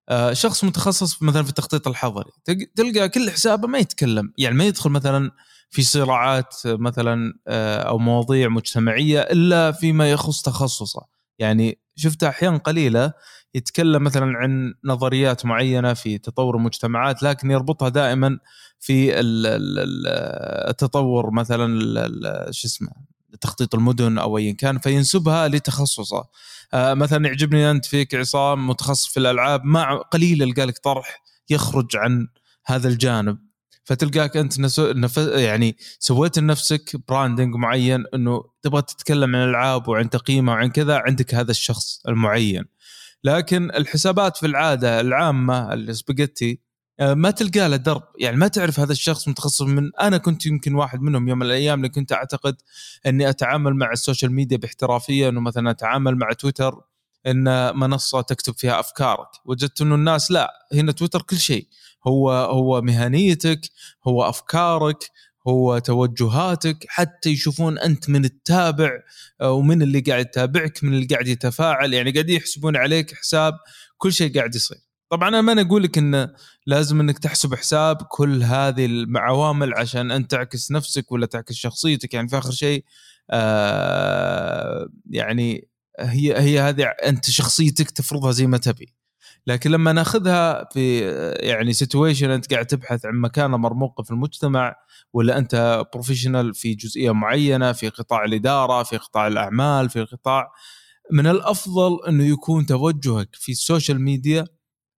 آه 0.08 0.32
شخص 0.32 0.64
متخصص 0.64 1.22
مثلا 1.22 1.42
في 1.42 1.48
التخطيط 1.48 1.88
الحضري. 1.88 2.30
تلقى 2.76 3.08
كل 3.08 3.30
حسابه 3.30 3.68
ما 3.68 3.78
يتكلم. 3.78 4.32
يعني 4.38 4.54
ما 4.54 4.64
يدخل 4.64 4.90
مثلا 4.90 5.30
في 5.70 5.82
صراعات 5.82 6.54
مثلا 6.64 7.34
آه 7.48 7.82
أو 7.82 7.98
مواضيع 7.98 8.48
مجتمعية 8.48 9.20
إلا 9.20 9.72
فيما 9.72 10.10
يخص 10.10 10.42
تخصصه. 10.42 11.02
يعني 11.38 11.78
شفتها 11.98 12.28
أحيانا 12.28 12.56
قليلة 12.56 13.12
يتكلم 13.54 14.02
مثلا 14.02 14.38
عن 14.38 14.74
نظريات 14.84 15.46
معينة 15.46 15.94
في 15.94 16.18
تطور 16.18 16.56
المجتمعات 16.56 17.22
لكن 17.22 17.50
يربطها 17.50 17.88
دائما 17.88 18.38
في 18.80 19.12
التطور 20.70 21.30
مثلا 21.30 21.80
شو 22.50 22.66
اسمه 22.66 22.90
تخطيط 23.40 23.74
المدن 23.74 24.18
أو 24.18 24.38
ايا 24.38 24.52
كان 24.52 24.78
فينسبها 24.78 25.48
لتخصصه. 25.48 26.24
آه، 26.74 26.94
مثلا 26.94 27.26
يعجبني 27.26 27.70
أنت 27.70 27.84
فيك 27.84 28.14
عصام 28.14 28.66
متخصص 28.66 29.06
في 29.06 29.20
الألعاب 29.20 29.64
مع 29.64 29.96
قليل 29.96 30.42
يلقى 30.42 30.64
لك 30.66 30.78
طرح 30.78 31.22
يخرج 31.50 31.96
عن 31.96 32.28
هذا 32.66 32.88
الجانب. 32.88 33.38
فتلقاك 33.88 34.36
أنت 34.36 34.60
نف... 34.60 35.16
يعني 35.16 35.76
سويت 35.98 36.38
لنفسك 36.38 36.96
branding 37.08 37.54
معين 37.54 38.04
إنه 38.14 38.44
تبغى 38.62 38.82
تتكلم 38.82 39.36
عن 39.36 39.42
الالعاب 39.42 39.88
وعن 39.88 40.10
تقييمها 40.10 40.54
وعن 40.54 40.70
كذا 40.70 40.96
عندك 40.96 41.34
هذا 41.34 41.50
الشخص 41.50 42.06
المعين. 42.08 42.64
لكن 43.24 43.70
الحسابات 43.70 44.36
في 44.36 44.46
العادة 44.46 45.00
العامة 45.00 45.74
السباجيتي 45.74 46.60
آه، 47.00 47.14
ما 47.14 47.30
تلقى 47.30 47.68
له 47.68 47.76
درب. 47.76 48.02
يعني 48.18 48.36
ما 48.36 48.48
تعرف 48.48 48.80
هذا 48.80 48.92
الشخص 48.92 49.28
متخصص 49.28 49.62
من 49.62 49.90
أنا 50.00 50.18
كنت 50.18 50.46
يمكن 50.46 50.74
واحد 50.74 51.00
منهم 51.00 51.28
يوم 51.28 51.38
من 51.38 51.46
الأيام 51.46 51.78
اللي 51.78 51.88
كنت 51.88 52.12
أعتقد 52.12 52.56
إني 53.06 53.28
أتعامل 53.28 53.74
مع 53.74 53.92
ال 53.92 53.98
social 53.98 54.32
media 54.32 54.56
باحترافية 54.56 55.28
إنه 55.28 55.40
مثلا 55.40 55.70
أتعامل 55.70 56.16
مع 56.16 56.32
تويتر 56.32 56.80
إن 57.26 57.76
منصة 57.78 58.20
تكتب 58.20 58.54
فيها 58.58 58.80
أفكارك. 58.80 59.28
وجدت 59.44 59.80
إنه 59.80 59.94
الناس 59.94 60.30
لا 60.30 60.52
هنا 60.72 60.92
تويتر 60.92 61.22
كل 61.22 61.38
شيء. 61.38 61.66
هو 62.08 62.30
هو 62.30 62.82
مهنيتك 62.82 63.60
هو 64.06 64.28
أفكارك 64.28 65.10
هو 65.48 65.78
توجهاتك 65.78 66.86
حتى 66.88 67.30
يشوفون 67.30 67.78
أنت 67.78 68.10
من 68.10 68.24
تتابع 68.24 68.90
آه، 69.40 69.52
ومن 69.52 69.82
اللي 69.82 70.00
قاعد 70.00 70.20
يتابعك 70.26 70.84
من 70.84 70.94
اللي 70.94 71.06
قاعد 71.06 71.28
يتفاعل. 71.28 71.94
يعني 71.94 72.10
قاعدين 72.10 72.36
يحسبون 72.36 72.76
عليك 72.76 73.14
حساب 73.14 73.54
كل 73.98 74.12
شيء 74.12 74.34
قاعد 74.38 74.54
يصير. 74.54 74.78
طبعا 75.10 75.28
أنا 75.28 75.40
ما 75.40 75.62
أقول 75.62 75.82
لك 75.82 75.98
إنه 75.98 76.28
لازم 76.66 77.00
إنك 77.00 77.18
تحسب 77.18 77.54
حساب 77.54 77.96
كل 77.96 78.42
هذه 78.42 78.86
العوامل 78.86 79.74
عشان 79.74 80.10
أنت 80.10 80.30
تعكس 80.30 80.70
نفسك 80.72 81.12
ولا 81.12 81.26
تعكس 81.26 81.54
شخصيتك. 81.54 82.14
يعني 82.14 82.28
في 82.28 82.38
آخر 82.38 82.50
شيء 82.50 82.84
آه 83.30 84.88
يعني 85.10 85.68
هي 86.00 86.40
هي 86.40 86.60
هذه 86.60 86.84
أنت 86.84 87.30
شخصيتك 87.30 87.90
تفرضها 87.90 88.32
زي 88.32 88.46
ما 88.46 88.58
تبي. 88.58 88.97
لكن 89.46 89.70
لما 89.70 89.92
ناخذها 89.92 90.68
في 90.72 91.00
يعني 91.40 91.72
situation 91.72 92.30
أنت 92.30 92.52
قاعد 92.52 92.66
تبحث 92.66 93.06
عن 93.06 93.14
مكانه 93.14 93.56
مرموقه 93.56 94.02
في 94.02 94.10
المجتمع 94.10 94.74
ولا 95.12 95.38
أنت 95.38 95.84
professional 95.92 96.54
في 96.54 96.74
جزئية 96.74 97.10
معينة 97.10 97.72
في 97.72 97.88
قطاع 97.88 98.24
الإدارة 98.24 98.82
في 98.82 98.96
قطاع 98.96 99.26
الأعمال 99.26 99.90
في 99.90 100.02
قطاع 100.02 100.52
من 101.12 101.26
الأفضل 101.26 101.98
إنه 102.08 102.24
يكون 102.24 102.66
توجهك 102.66 103.28
في 103.32 103.52
ال 103.52 103.59
social 103.59 104.00
media 104.00 104.44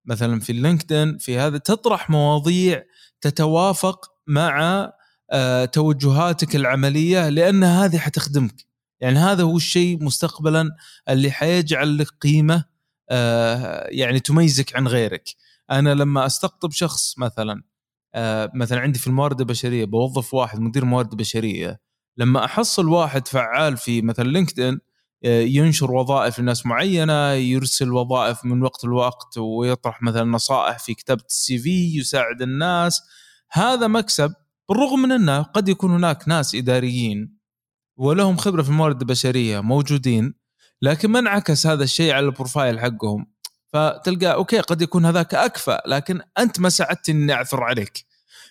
مثلا 0.04 0.40
في 0.40 0.52
ال 0.52 0.60
LinkedIn 0.60 1.18
في 1.18 1.38
هذا 1.38 1.58
تطرح 1.58 2.10
مواضيع 2.10 2.82
تتوافق 3.20 4.06
مع 4.26 4.90
آه، 5.32 5.64
توجهاتك 5.64 6.56
العملية 6.56 7.28
لأن 7.28 7.64
هذه 7.64 7.98
حتخدمك. 7.98 8.66
يعني 9.00 9.18
هذا 9.18 9.42
هو 9.42 9.56
الشيء 9.56 10.04
مستقبلا 10.04 10.70
اللي 11.08 11.30
حيجعل 11.30 11.98
لك 11.98 12.06
قيمة 12.20 12.64
يعني 13.90 14.20
تميزك 14.20 14.76
عن 14.76 14.88
غيرك. 14.88 15.28
أنا 15.70 15.94
لما 15.94 16.26
أستقطب 16.26 16.70
شخص 16.72 17.18
مثلا 17.18 17.62
آه 18.14 18.50
مثلا 18.54 18.80
عندي 18.80 18.98
في 18.98 19.06
الموارد 19.06 19.40
البشرية 19.40 19.84
بوظف 19.84 20.34
واحد 20.34 20.60
مدير 20.60 20.84
موارد 20.84 21.14
بشرية 21.16 21.80
لما 22.16 22.44
أحصل 22.44 22.88
واحد 22.88 23.28
فعال 23.28 23.76
في 23.76 24.02
مثلا 24.02 24.28
لينكدين 24.28 24.80
آه، 25.24 25.40
ينشر 25.40 25.92
وظائف 25.92 26.38
لناس 26.40 26.66
معينة 26.66 27.32
يرسل 27.32 27.92
وظائف 27.92 28.44
من 28.44 28.62
وقت 28.62 28.84
لوقت 28.84 29.38
ويطرح 29.38 30.02
مثلا 30.02 30.24
نصائح 30.24 30.78
في 30.78 30.94
كتابة 30.94 31.22
السي 31.28 31.58
في 31.58 31.98
يساعد 31.98 32.42
الناس 32.42 33.02
هذا 33.52 33.86
مكسب 33.86 34.34
بالرغم 34.68 35.02
من 35.02 35.12
أنه 35.12 35.42
قد 35.42 35.68
يكون 35.68 35.90
هناك 35.90 36.28
ناس 36.28 36.54
إداريين 36.54 37.38
ولهم 37.96 38.36
خبرة 38.36 38.62
في 38.62 38.68
الموارد 38.68 39.00
البشرية 39.00 39.60
موجودين 39.60 40.34
لكن 40.82 41.10
ما 41.10 41.18
انعكس 41.18 41.66
هذا 41.66 41.84
الشيء 41.84 42.12
على 42.12 42.26
ال 42.26 42.33
profile 42.33 42.80
حقهم. 42.80 43.26
فتلقى 43.72 44.34
أوكي 44.34 44.60
قد 44.60 44.82
يكون 44.82 45.04
هذاك 45.04 45.34
أكفأ 45.34 45.78
لكن 45.86 46.20
أنت 46.38 46.60
ما 46.60 46.68
ساعدتني 46.68 47.22
إني 47.22 47.32
أعثر 47.32 47.62
عليك. 47.62 48.04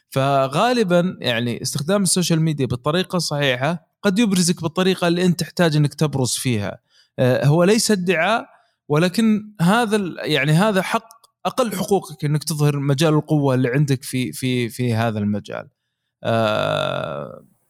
فغالبا 0.09 1.17
يعني 1.21 1.62
استخدام 1.62 2.03
ال 2.03 2.09
social 2.09 2.41
media 2.41 2.65
بالطريقة 2.65 3.15
الصحيحه 3.15 3.88
قد 4.01 4.19
يبرزك 4.19 4.62
بالطريقة 4.62 5.07
اللي 5.07 5.25
أنت 5.25 5.39
تحتاج 5.39 5.75
إنك 5.75 5.93
تبرز 5.93 6.31
فيها. 6.31 6.79
آه، 7.19 7.45
هو 7.45 7.63
ليس 7.63 7.91
ادعاء 7.91 8.45
ولكن 8.88 9.53
هذا 9.62 10.00
يعني 10.17 10.51
هذا 10.51 10.81
حق 10.81 11.09
أقل 11.45 11.75
حقوقك 11.75 12.25
إنك 12.25 12.43
تظهر 12.43 12.79
مجال 12.79 13.13
القوة 13.13 13.55
اللي 13.55 13.69
عندك 13.69 14.03
في 14.03 14.31
في 14.31 14.69
في 14.69 14.93
هذا 14.93 15.19
المجال. 15.19 15.69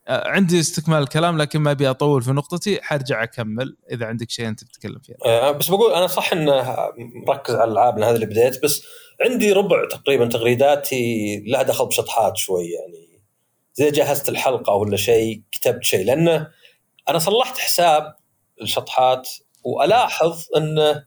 آه 0.09 0.27
عندي 0.27 0.59
استكمال 0.59 1.03
الكلام 1.03 1.37
لكن 1.37 1.59
ما 1.59 1.71
أبي 1.71 1.89
أطول 1.89 2.21
في 2.21 2.31
نقطتي 2.31 2.81
حرجع 2.81 3.23
أكمل 3.23 3.77
إذا 3.91 4.05
عندك 4.05 4.29
شيء 4.29 4.47
أنت 4.47 4.63
بتتكلم 4.63 4.99
فيه. 4.99 5.13
آه 5.25 5.51
بس 5.51 5.69
بقول 5.69 5.93
أنا 5.93 6.07
صح 6.07 6.33
انه 6.33 6.63
مركز 7.27 7.55
على 7.55 7.63
الألعاب 7.63 7.99
هذا 7.99 8.15
اللي 8.15 8.25
بديت 8.25 8.63
بس 8.63 8.83
عندي 9.21 9.51
ربع 9.51 9.87
تقريبا 9.87 10.25
تغريداتي 10.25 11.37
لها 11.47 11.63
دخل 11.63 11.85
بشطحات 11.85 12.37
شوي 12.37 12.65
يعني 12.65 13.09
زي 13.73 13.91
جهزت 13.91 14.29
الحلقة 14.29 14.73
ولا 14.73 14.97
شيء 14.97 15.41
كتبت 15.51 15.83
شيء 15.83 16.05
لأنه 16.05 16.47
أنا 17.09 17.19
صلحت 17.19 17.57
حساب 17.57 18.15
الشطحات 18.61 19.29
وألاحظ 19.63 20.45
انه 20.57 21.05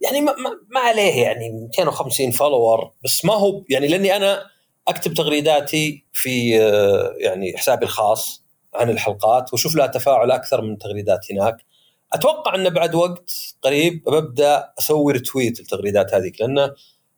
يعني 0.00 0.20
ما, 0.20 0.34
ما 0.68 0.80
عليه 0.80 1.22
يعني 1.22 1.50
250 1.50 2.30
follower 2.30 2.92
بس 3.04 3.24
ما 3.24 3.34
هو 3.34 3.64
يعني 3.70 3.86
لأني 3.86 4.16
أنا 4.16 4.53
أكتب 4.88 5.14
تغريداتي 5.14 6.04
في 6.12 6.62
آه، 6.62 7.14
يعني 7.18 7.56
حسابي 7.56 7.84
الخاص 7.84 8.44
عن 8.74 8.90
الحلقات 8.90 9.52
وأشوف 9.52 9.74
لها 9.74 9.86
تفاعل 9.86 10.30
أكثر 10.30 10.62
من 10.62 10.78
تغريدات 10.78 11.32
هناك. 11.32 11.56
أتوقع 12.12 12.54
انه 12.54 12.68
بعد 12.68 12.94
وقت 12.94 13.32
قريب 13.62 14.04
ببدأ 14.06 14.72
أسوي 14.78 15.12
retweet 15.12 15.60
التغريدات 15.60 16.14
هذيك 16.14 16.40
لأنه 16.40 16.74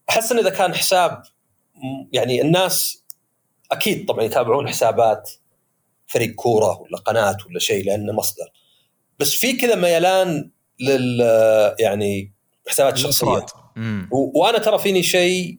أحس 0.08 0.32
إن 0.32 0.38
إذا 0.38 0.50
كان 0.50 0.74
حساب 0.74 1.22
يعني 2.12 2.42
الناس 2.42 3.04
أكيد 3.72 4.06
طبعا 4.06 4.24
يتابعون 4.24 4.68
حسابات 4.68 5.30
فريق 6.06 6.34
كورة 6.34 6.80
ولا 6.80 6.98
قناة 6.98 7.36
ولا 7.46 7.58
شيء 7.58 7.84
لأنه 7.84 8.12
مصدر. 8.12 8.52
بس 9.18 9.32
في 9.32 9.52
كذا 9.52 9.74
ميلان 9.74 10.50
لل 10.80 11.20
يعني 11.78 12.32
حسابات 12.68 12.94
الشخصيه 12.94 13.46
وأنا 14.10 14.58
ترى 14.58 14.78
فيني 14.78 15.02
شيء 15.02 15.58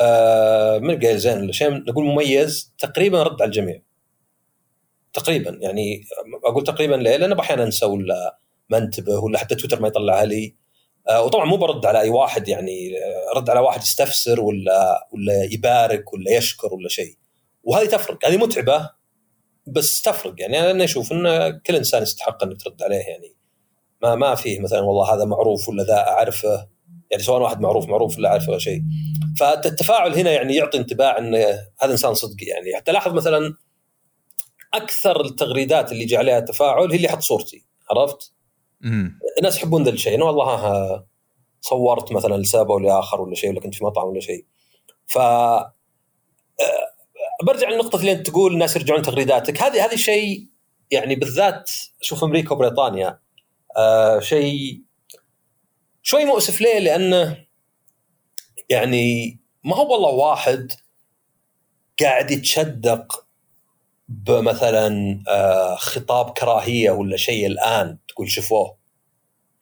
آه 0.00 0.78
من 0.78 1.00
قايل 1.00 1.18
زين 1.18 1.38
ولا 1.38 1.52
شيء 1.52 1.70
نقول 1.70 2.04
مميز 2.04 2.74
تقريبا 2.78 3.22
رد 3.22 3.42
على 3.42 3.48
الجميع. 3.48 3.82
تقريبا 5.12 5.58
يعني 5.60 6.04
أقول 6.44 6.64
تقريبا 6.64 6.94
ليه؟ 6.94 7.16
لأن 7.16 7.32
أحيانا 7.32 7.64
انسى 7.64 7.86
ولا 7.86 8.38
ما 8.70 8.78
انتبه 8.78 9.18
ولا 9.18 9.38
حتى 9.38 9.54
تويتر 9.54 9.80
ما 9.80 9.88
يطلعها 9.88 10.24
لي. 10.24 10.56
آه 11.08 11.22
وطبعا 11.22 11.44
مو 11.44 11.56
برد 11.56 11.86
على 11.86 12.00
أي 12.00 12.08
واحد 12.10 12.48
يعني 12.48 12.92
رد 13.36 13.50
على 13.50 13.60
واحد 13.60 13.82
يستفسر 13.82 14.40
ولا 14.40 15.08
ولا 15.12 15.44
يبارك 15.52 16.12
ولا 16.12 16.36
يشكر 16.36 16.74
ولا 16.74 16.88
شيء. 16.88 17.16
وهذه 17.62 17.86
تفرق 17.86 18.26
هذه 18.26 18.36
متعبة 18.36 18.90
بس 19.66 20.02
تفرق. 20.02 20.34
يعني 20.38 20.70
أنا 20.70 20.84
أشوف 20.84 21.12
إن 21.12 21.50
كل 21.66 21.76
إنسان 21.76 22.02
يستحق 22.02 22.42
انك 22.42 22.62
ترد 22.62 22.82
عليه 22.82 22.96
يعني 22.96 23.36
ما 24.02 24.14
ما 24.14 24.34
فيه 24.34 24.60
مثلا 24.60 24.80
والله 24.80 25.14
هذا 25.14 25.24
معروف 25.24 25.68
ولا 25.68 25.82
ذا 25.82 25.98
أعرفه. 25.98 26.73
يعني 27.10 27.22
سواء 27.22 27.42
واحد 27.42 27.60
معروف 27.60 27.88
معروف 27.88 28.18
ولا 28.18 28.28
اعرفه 28.28 28.50
ولا 28.50 28.58
شيء. 28.58 28.82
فالتفاعل 29.38 30.14
هنا 30.14 30.30
يعني 30.30 30.54
يعطي 30.54 30.78
انطباع 30.78 31.18
إن 31.18 31.34
هذا 31.80 31.92
إنسان 31.92 32.14
صدقي 32.14 32.46
يعني. 32.46 32.76
حتى 32.76 32.92
لاحظ 32.92 33.12
مثلا 33.12 33.54
أكثر 34.74 35.20
التغريدات 35.20 35.92
اللي 35.92 36.04
جاء 36.04 36.18
عليها 36.18 36.40
تفاعل 36.40 36.90
هي 36.90 36.96
اللي 36.96 37.08
حط 37.08 37.20
صورتي 37.20 37.64
عرفت؟ 37.90 38.32
مم. 38.80 39.18
الناس 39.38 39.56
يحبون 39.56 39.82
ذا 39.82 39.90
الشيء. 39.90 40.14
انه 40.14 40.24
والله 40.24 41.04
صورت 41.60 42.12
مثلا 42.12 42.36
لسبب 42.36 42.70
أو 42.70 42.78
لاخر 42.78 43.20
ولا 43.20 43.34
شيء 43.34 43.50
ولا 43.50 43.60
كنت 43.60 43.74
في 43.74 43.84
مطعم 43.84 44.08
ولا 44.08 44.20
شيء. 44.20 44.44
ف 45.06 45.18
آه، 45.18 45.72
برجع 47.44 47.70
للنقطة 47.70 47.96
اللي 48.00 48.12
أنت 48.12 48.26
تقول 48.26 48.52
الناس 48.52 48.76
يرجعون 48.76 49.02
تغريداتك. 49.02 49.62
هذه 49.62 49.84
هذه 49.84 49.96
شيء 49.96 50.46
يعني 50.90 51.14
بالذات 51.14 51.70
أشوف 52.02 52.24
أمريكا 52.24 52.54
وبريطانيا 52.54 53.18
آه 53.76 54.20
شيء 54.20 54.82
شوي 56.06 56.24
مؤسف 56.24 56.60
ليه؟ 56.60 56.78
لأنه 56.78 57.44
يعني 58.68 59.38
ما 59.64 59.76
هو 59.76 59.92
والله 59.92 60.08
واحد 60.08 60.72
قاعد 62.00 62.30
يتشدق 62.30 63.26
بمثلا 64.08 65.20
آه، 65.28 65.74
خطاب 65.74 66.30
كراهية 66.30 66.90
ولا 66.90 67.16
شيء 67.16 67.46
الآن 67.46 67.98
تقول 68.08 68.30
شوفوه 68.30 68.76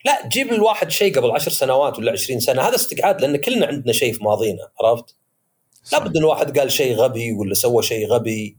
لا 0.05 0.29
جيب 0.29 0.53
الواحد 0.53 0.91
شيء 0.91 1.17
قبل 1.19 1.31
عشر 1.31 1.51
سنوات 1.51 1.99
ولا 1.99 2.13
عشرين 2.13 2.41
سنة 2.41 2.63
هذا 2.63 2.75
استقعاد 2.75 3.21
لأن 3.21 3.37
كلنا 3.37 3.67
عندنا 3.67 3.93
شيء 3.93 4.13
في 4.13 4.25
ماضينا 4.25 4.69
عرفت؟ 4.81 5.17
لابد 5.93 6.17
إن 6.17 6.25
واحد 6.25 6.59
قال 6.59 6.73
شيء 6.73 6.97
غبي 6.97 7.33
ولا 7.33 7.55
سوى 7.55 7.83
شيء 7.83 8.07
غبي 8.09 8.59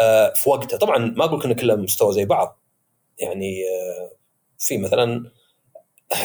آه، 0.00 0.32
في 0.36 0.50
وقته 0.50 0.76
طبعا 0.76 0.98
ما 0.98 1.24
أقول 1.24 1.44
ان 1.44 1.52
كلهم 1.52 1.82
مستوى 1.82 2.12
زي 2.12 2.24
بعض 2.24 2.60
يعني 3.18 3.62
آه، 3.64 4.16
في 4.58 4.78
مثلا 4.78 5.30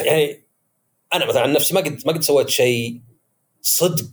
يعني 0.04 0.49
أنا 1.14 1.26
مثلا 1.26 1.42
عن 1.42 1.52
نفسي 1.52 1.74
ما 1.74 1.80
قد 1.80 2.02
ما 2.06 2.12
قد 2.12 2.22
سويت 2.22 2.48
شيء 2.48 3.00
صدق 3.62 4.10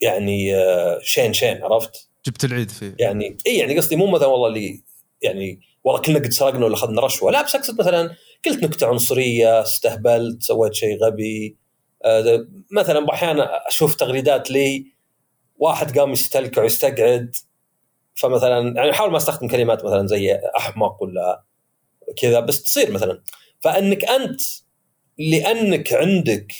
يعني 0.00 0.56
آه، 0.56 1.00
شين 1.02 1.32
شين 1.32 1.62
عرفت؟ 1.62 2.08
جبت 2.26 2.44
العيد 2.44 2.70
فيه. 2.70 2.96
يعني 2.98 3.36
إي 3.46 3.58
يعني 3.58 3.78
قصدي 3.78 3.96
مو 3.96 4.06
مثلا 4.06 4.26
والله 4.26 4.48
اللي 4.48 4.82
يعني 5.22 5.60
والله 5.84 6.00
كلنا 6.00 6.18
قد 6.18 6.30
سرقنا 6.30 6.64
ولا 6.64 6.74
أخذنا 6.74 7.00
رشوة. 7.00 7.30
لا 7.30 7.42
بس 7.42 7.54
أقصد 7.54 7.80
مثلا 7.80 8.16
قلت 8.46 8.64
نكتة 8.64 8.86
عنصرية 8.86 9.62
استهبلت 9.62 10.42
سويت 10.42 10.74
شيء 10.74 11.04
غبي 11.04 11.56
آه 12.04 12.46
مثلا 12.70 13.06
أحيانا 13.12 13.68
أشوف 13.68 13.94
تغريدات 13.94 14.50
لي 14.50 14.86
واحد 15.58 15.98
قام 15.98 16.12
يستلكع 16.12 16.62
ويستقعد 16.62 17.36
فمثلا 18.14 18.74
يعني 18.76 18.90
أحاول 18.90 19.10
ما 19.10 19.16
أستخدم 19.16 19.48
كلمات 19.48 19.84
مثلا 19.84 20.06
زي 20.06 20.40
أحمق 20.56 21.02
ولا 21.02 21.44
كذا 22.16 22.40
بس 22.40 22.62
تصير 22.62 22.90
مثلا. 22.90 23.22
فإنك 23.60 24.04
أنت 24.04 24.40
لأنك 25.20 25.92
عندك 25.92 26.52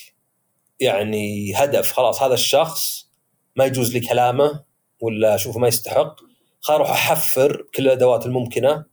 يعني 0.81 1.55
هدف 1.57 1.93
خلاص 1.93 2.23
هذا 2.23 2.35
الشخص 2.35 3.09
ما 3.57 3.65
يجوز 3.65 3.93
لي 3.93 4.01
كلامه 4.01 4.65
ولا 5.01 5.35
أشوفه 5.35 5.59
ما 5.59 5.69
يستحق 5.69 6.17
خل 6.61 6.75
أروح 6.75 6.91
أحفر 6.91 7.67
كل 7.75 7.87
الأدوات 7.87 8.27
الممكنة 8.27 8.85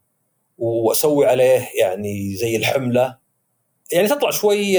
وأسوي 0.57 1.25
عليه 1.25 1.69
يعني 1.79 2.35
زي 2.35 2.55
الحملة. 2.55 3.17
يعني 3.93 4.07
تطلع 4.07 4.31
شوي 4.31 4.73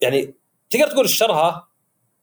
يعني 0.00 0.34
تقدر 0.70 0.86
تقول 0.86 1.08
شرها 1.08 1.68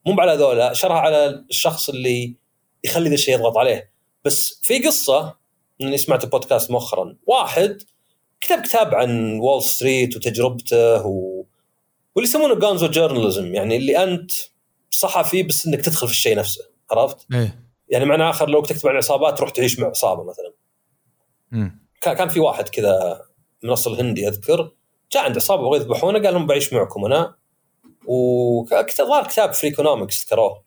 مو 0.06 0.22
على 0.22 0.36
ذولا 0.36 0.74
شرها 0.74 0.98
على 0.98 1.26
الشخص 1.50 1.90
اللي 1.90 2.36
يخلي 2.84 3.10
ذا 3.10 3.16
الشيء 3.16 3.36
يضغط 3.36 3.58
عليه. 3.58 3.92
بس 4.26 4.60
في 4.64 4.80
قصة 4.80 5.38
إني 5.82 5.98
سمعت 5.98 6.26
بودكاست 6.26 6.72
مؤخرا 6.72 7.18
واحد 7.28 7.82
كتب 8.42 8.62
كتاب 8.62 8.96
عن 8.96 9.40
Wall 9.40 9.64
Street 9.64 10.16
وتجربته 10.16 11.08
و... 11.08 11.29
واللي 12.16 12.30
يسمونه 12.30 12.56
gonzo 12.56 12.88
journalism 12.88 13.56
يعني 13.56 13.78
اللي 13.78 14.04
أنت 14.04 14.32
صحفي 14.90 15.44
بس 15.44 15.68
إنك 15.68 15.82
تدخل 15.82 16.08
في 16.08 16.14
الشيء 16.14 16.38
نفسه 16.38 16.64
عرفت؟ 16.92 17.28
إيه. 17.34 17.60
يعني 17.90 18.06
معنى 18.06 18.30
آخر 18.30 18.50
لو 18.50 18.62
تكتب 18.62 18.88
عن 18.90 18.96
عصابات 18.96 19.38
تروح 19.38 19.50
تعيش 19.50 19.80
مع 19.80 19.88
عصابة 19.88 20.24
مثلا. 20.24 20.54
امم 21.54 21.80
كان 22.02 22.30
في 22.30 22.40
واحد 22.40 22.70
كذا 22.70 23.22
من 23.64 23.70
اصل 23.70 24.00
هندي 24.00 24.28
أذكر 24.28 24.72
جاء 25.12 25.24
عند 25.24 25.36
عصابة 25.36 25.62
بغوا 25.62 25.78
يذبحونه 25.78 26.24
قال 26.24 26.34
لهم 26.34 26.48
بعيش 26.48 26.74
معكم 26.74 27.06
أنا 27.06 27.36
وكتب 28.06 29.26
كتاب 29.28 29.54
Freakonomics 29.54 30.26
ذكروه. 30.26 30.64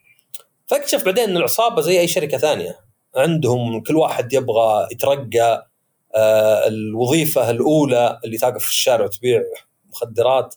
فاكتشف 0.67 1.05
بعدين 1.05 1.25
إن 1.25 1.37
العصابة 1.37 1.83
زي 1.83 2.01
أي 2.01 2.09
شركة 2.09 2.39
ثانية. 2.39 2.79
عندهم 3.17 3.83
كل 3.83 3.97
واحد 3.97 4.33
يبغى 4.33 4.89
يترقى 4.93 5.71
آه 6.15 6.69
الوظيفة 6.69 7.51
الأولى 7.51 8.21
اللي 8.25 8.39
تقف 8.39 8.63
في 8.65 8.71
الشارع 8.71 9.05
وتبيع 9.05 9.43
مخدرات. 9.91 10.55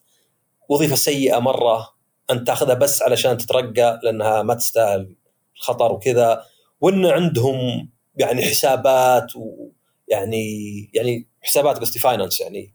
وظيفة 0.69 0.95
سيئة 0.95 1.39
مرة 1.39 1.95
انت 2.31 2.48
تأخذها 2.48 2.74
بس 2.74 3.01
علشان 3.01 3.38
تترقى 3.38 4.00
لأنها 4.03 4.43
ما 4.43 4.53
تستاهل 4.53 5.15
الخطر 5.57 5.91
وكذا 5.91 6.43
وإن 6.81 7.05
عندهم 7.05 7.89
يعني 8.17 8.41
حسابات 8.41 9.31
ويعني 9.36 10.89
يعني 10.93 11.27
حسابات 11.41 11.77
قصدي 11.79 12.00
فاينانس 12.00 12.41
يعني 12.41 12.74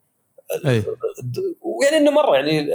أي. 0.66 0.84
ويعني 1.60 1.96
إنه 1.96 2.10
مرة 2.10 2.34
يعني 2.34 2.68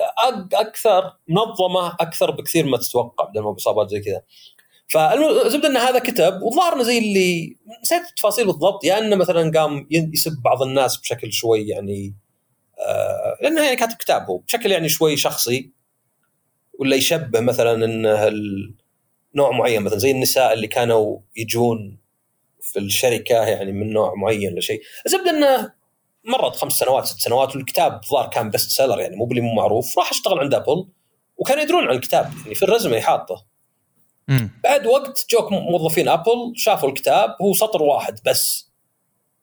أكثر 0.54 1.18
منظمة 1.28 1.96
أكثر 2.00 2.32
بكثير 2.32 2.66
ما 2.66 2.78
تتوقع 2.78 3.26
بدل 3.26 3.42
ما 3.42 3.52
بإصابات 3.52 3.90
زي 3.90 4.00
كذا 4.00 4.22
فالزبده 4.88 5.68
إن 5.68 5.78
هذا 5.78 6.00
كتب 6.00 6.42
والظاهر 6.42 6.74
انه 6.74 6.84
زي 6.84 6.98
اللي 6.98 7.58
نسيت 7.82 8.02
التفاصيل 8.10 8.46
بالضبط 8.46 8.84
يا 8.84 8.98
إنه 8.98 9.16
مثلا 9.16 9.52
قام 9.60 9.88
يسب 9.92 10.42
بعض 10.44 10.62
الناس 10.62 10.98
بشكل 10.98 11.34
شوي 11.34 11.68
يعني 11.68 12.16
لأنه 13.42 13.64
يعني 13.64 13.76
كاتب 13.76 13.98
كتاب 13.98 14.26
هو 14.30 14.38
بشكل 14.38 14.72
يعني 14.72 14.90
شوي 14.90 15.18
شخصي 15.18 15.72
ولا 16.80 16.96
يشبه 16.96 17.40
مثلا 17.40 17.86
انه 17.86 18.32
نوع 19.36 19.52
معين 19.52 19.82
مثلا 19.82 19.98
زي 19.98 20.12
النساء 20.12 20.54
اللي 20.54 20.68
كانوا 20.68 21.20
يجون 21.36 21.98
في 22.62 22.80
الشركة 22.80 23.36
يعني 23.36 23.72
من 23.72 23.94
نوع 23.94 24.14
معين 24.16 24.52
ولا 24.52 24.62
شيء. 24.62 24.82
الزبده 25.06 25.30
إنه 25.30 25.74
مرت 26.26 26.56
خمس 26.56 26.74
سنوات 26.74 27.06
ست 27.06 27.20
سنوات 27.20 27.56
والكتاب 27.56 28.02
ظهر 28.12 28.30
كان 28.30 28.50
best 28.50 28.70
seller 28.70 29.00
يعني 29.00 29.16
مو 29.16 29.26
بلي 29.26 29.42
مو 29.42 29.54
معروف. 29.54 29.98
راح 29.98 30.12
اشتغل 30.12 30.40
عند 30.40 30.54
Apple 30.54 30.88
وكانوا 31.38 31.64
يدرون 31.64 31.84
عن 31.84 31.96
الكتاب 31.96 32.32
يعني 32.44 32.56
في 32.56 32.64
الرزمه 32.64 33.00
حاطه. 33.00 33.46
بعد 34.64 34.88
وقت 34.88 35.26
جوك 35.32 35.52
موظفين 35.52 36.08
Apple 36.08 36.54
شافوا 36.56 36.90
الكتاب 36.90 37.36
هو 37.42 37.54
سطر 37.54 37.84
واحد 37.84 38.20
بس 38.26 38.72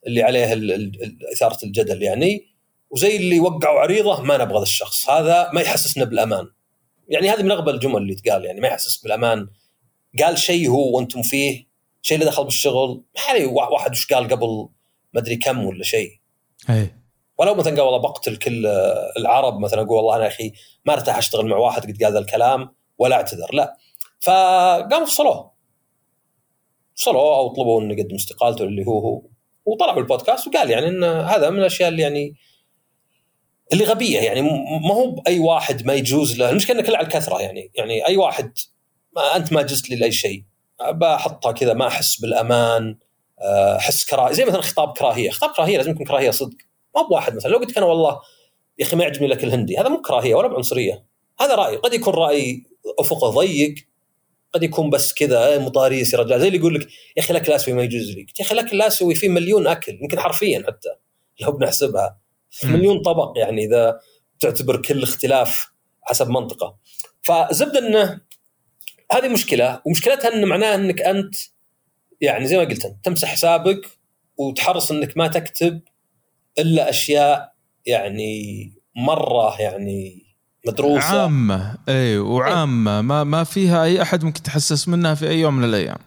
اللي 0.07 0.23
عليه 0.23 0.59
إثارة 1.33 1.59
الجدل 1.65 2.03
يعني. 2.03 2.52
وزي 2.93 3.17
اللي 3.17 3.41
وقعوا 3.41 3.81
عريضة 3.81 4.23
ما 4.23 4.37
نبغى 4.37 4.57
ذا 4.57 4.63
الشخص. 4.63 5.11
هذا 5.11 5.51
ما 5.53 5.61
يحسسنا 5.61 6.05
بالأمان. 6.05 6.47
يعني 7.09 7.31
هذه 7.31 7.43
من 7.43 7.51
اغبى 7.51 7.71
الجمل 7.71 7.97
اللي 7.97 8.15
تقال 8.15 8.45
يعني 8.45 8.61
ما 8.61 8.69
يحسس 8.69 8.97
بالأمان. 9.03 9.49
قال 10.23 10.39
شيء 10.39 10.69
هو 10.69 10.97
وأنتم 10.97 11.23
فيه 11.23 11.67
شيء 12.03 12.19
اللي 12.19 12.31
دخل 12.31 12.45
بالشغل 12.45 13.05
ما 13.35 13.45
واحد 13.47 13.91
وش 13.91 14.13
قال 14.13 14.29
قبل 14.29 14.69
ما 15.15 15.21
أدري 15.21 15.37
كم 15.37 15.65
ولا 15.65 15.85
شيء. 15.85 16.11
اي 16.71 16.95
ولو 17.39 17.55
مثلا 17.55 17.73
قال 17.73 17.81
والله 17.81 17.99
بقتل 17.99 18.37
كل 18.37 18.67
العرب 19.19 19.59
مثلا 19.61 19.83
أقول 19.83 19.97
والله 19.97 20.17
أنا 20.17 20.25
يا 20.25 20.29
أخي 20.29 20.53
ما 20.85 20.93
أرتاح 20.93 21.17
أشتغل 21.17 21.47
مع 21.47 21.57
واحد 21.57 21.83
قد 21.83 22.03
قال 22.03 22.13
ذا 22.13 22.19
الكلام 22.19 22.75
ولا 22.99 23.17
أعتذر. 23.17 23.55
لا. 23.55 23.77
فقاموا 24.21 25.07
فصلوه. 25.07 25.53
فصلوه 26.95 27.37
أو 27.37 27.49
طلبوا 27.49 27.83
إنه 27.83 27.95
يقدم 27.95 28.15
استقالته 28.15 28.65
اللي 28.65 28.87
هو 28.87 28.99
هو. 28.99 29.23
وطلع 29.65 29.93
بالبودكاست 29.93 30.47
وقال 30.47 30.71
يعني 30.71 30.89
إن 30.89 31.05
هذا 31.05 31.51
من 31.51 31.59
الأشياء 31.59 31.89
اللي 31.89 32.03
يعني 32.03 32.35
اللي 33.73 33.85
غبية 33.85 34.21
يعني 34.21 34.43
ما 34.89 34.95
هو 34.95 35.11
بأي 35.11 35.39
واحد 35.39 35.87
ما 35.87 35.95
يجوز 35.95 36.39
له 36.39 36.51
المشكلة 36.51 36.77
إنه 36.79 36.87
كله 36.87 36.97
على 36.97 37.07
الكثرة 37.07 37.41
يعني 37.41 37.71
يعني 37.75 38.07
أي 38.07 38.17
واحد 38.17 38.53
ما 39.17 39.37
أنت 39.37 39.53
ما 39.53 39.63
جزت 39.63 39.91
لي 39.91 39.97
لأي 39.97 40.13
شيء 40.13 40.43
بحطها 40.91 41.53
كذا 41.53 41.73
ما 41.73 41.87
أحس 41.87 42.21
بالأمان 42.21 42.97
آه، 43.41 43.77
أحس 43.77 44.05
كراهيه 44.05 44.33
زي 44.33 44.45
مثلا 44.45 44.61
خطاب 44.61 44.93
كراهية 44.93 45.31
خطاب 45.31 45.51
كراهية 45.51 45.77
لازم 45.77 45.91
يكون 45.91 46.07
كراهية 46.07 46.31
صدق 46.31 46.57
ما 46.97 47.03
بواحد 47.03 47.37
مثلا 47.37 47.51
لو 47.51 47.59
قلت 47.59 47.77
أنا 47.77 47.87
والله 47.87 48.21
يا 48.79 48.85
أخي 48.85 48.97
ما 48.97 49.05
يعجبني 49.05 49.29
لك 49.29 49.45
الهندي 49.45 49.79
هذا 49.79 49.89
مو 49.89 50.01
كراهية 50.03 50.35
ولا 50.35 50.49
بعنصرية 50.49 51.05
هذا 51.41 51.55
رأي 51.55 51.77
قد 51.77 51.95
يكون 51.95 52.15
رأي 52.15 52.63
أفقه 52.99 53.31
ضيق 53.31 53.75
قد 54.53 54.63
يكون 54.63 54.91
بس 54.91 55.15
كذا 55.15 55.49
إيه، 55.49 55.59
مطاريس 55.59 56.13
يا 56.13 56.19
رجال 56.19 56.41
زي 56.41 56.47
اللي 56.47 56.59
يقول 56.59 56.75
لك 56.75 56.89
يا 57.17 57.23
أخي 57.23 57.35
لك 57.35 57.49
الآسيوي 57.49 57.77
ما 57.77 57.83
يجوز 57.83 58.11
لي 58.11 58.27
يا 58.41 58.45
أخي 58.45 58.55
لك 58.55 58.73
الآسيوي 58.73 59.15
فيه 59.15 59.29
مليون 59.29 59.67
أكل 59.67 59.99
يمكن 60.03 60.21
حرفيا 60.21 60.65
حتى 60.67 60.89
لو 61.41 61.53
بنحسبها. 61.53 62.22
مليون 62.65 63.03
طبق 63.03 63.33
يعني 63.37 63.65
إذا 63.65 64.01
تعتبر 64.41 64.83
كل 64.83 65.03
اختلاف 65.03 65.73
حسب 66.03 66.29
منطقة. 66.29 66.77
فزبده 67.23 67.79
إنه 67.79 68.21
هذه 69.13 69.29
مشكلة 69.29 69.83
ومشكلتها 69.87 70.35
انه 70.35 70.47
معناها 70.47 70.75
إنك 70.75 71.03
أنت 71.03 71.35
يعني 72.21 72.47
زي 72.47 72.57
ما 72.57 72.65
قلت 72.65 72.85
أنت 72.85 73.05
تمسح 73.05 73.29
حسابك 73.29 73.87
وتحرص 74.37 74.91
إنك 74.91 75.17
ما 75.17 75.29
تكتب 75.29 75.81
إلا 76.59 76.91
أشياء 76.91 77.55
يعني 77.87 78.73
مرة 78.97 79.61
يعني 79.61 80.23
مدروسة. 80.67 81.23
عامة 81.23 81.79
إي 81.89 82.19
وعامة. 82.19 83.01
ما 83.01 83.25
ما 83.25 83.45
فيها 83.45 83.85
أي 83.85 84.03
أحد 84.03 84.25
ممكن 84.25 84.43
تحسس 84.43 84.89
منها 84.89 85.15
في 85.15 85.29
أي 85.29 85.41
يوم 85.41 85.57
من 85.57 85.65
الأيام. 85.65 85.99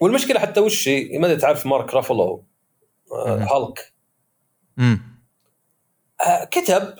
والمشكلة 0.00 0.40
حتى 0.40 0.60
وش 0.60 0.88
ما 0.88 1.26
أدري 1.26 1.36
تعرف 1.36 1.66
مارك 1.66 1.94
رافلو 1.94 2.44
آه 3.12 3.38
هالك. 3.38 3.92
امم 4.78 5.09
كتب 6.50 6.94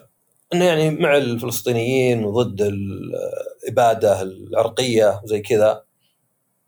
إنه 0.52 0.64
يعني 0.64 0.90
مع 0.90 1.16
الفلسطينيين 1.16 2.24
وضد 2.24 2.62
الإبادة 2.62 4.22
العرقية 4.22 5.20
وزي 5.24 5.40
كذا. 5.40 5.84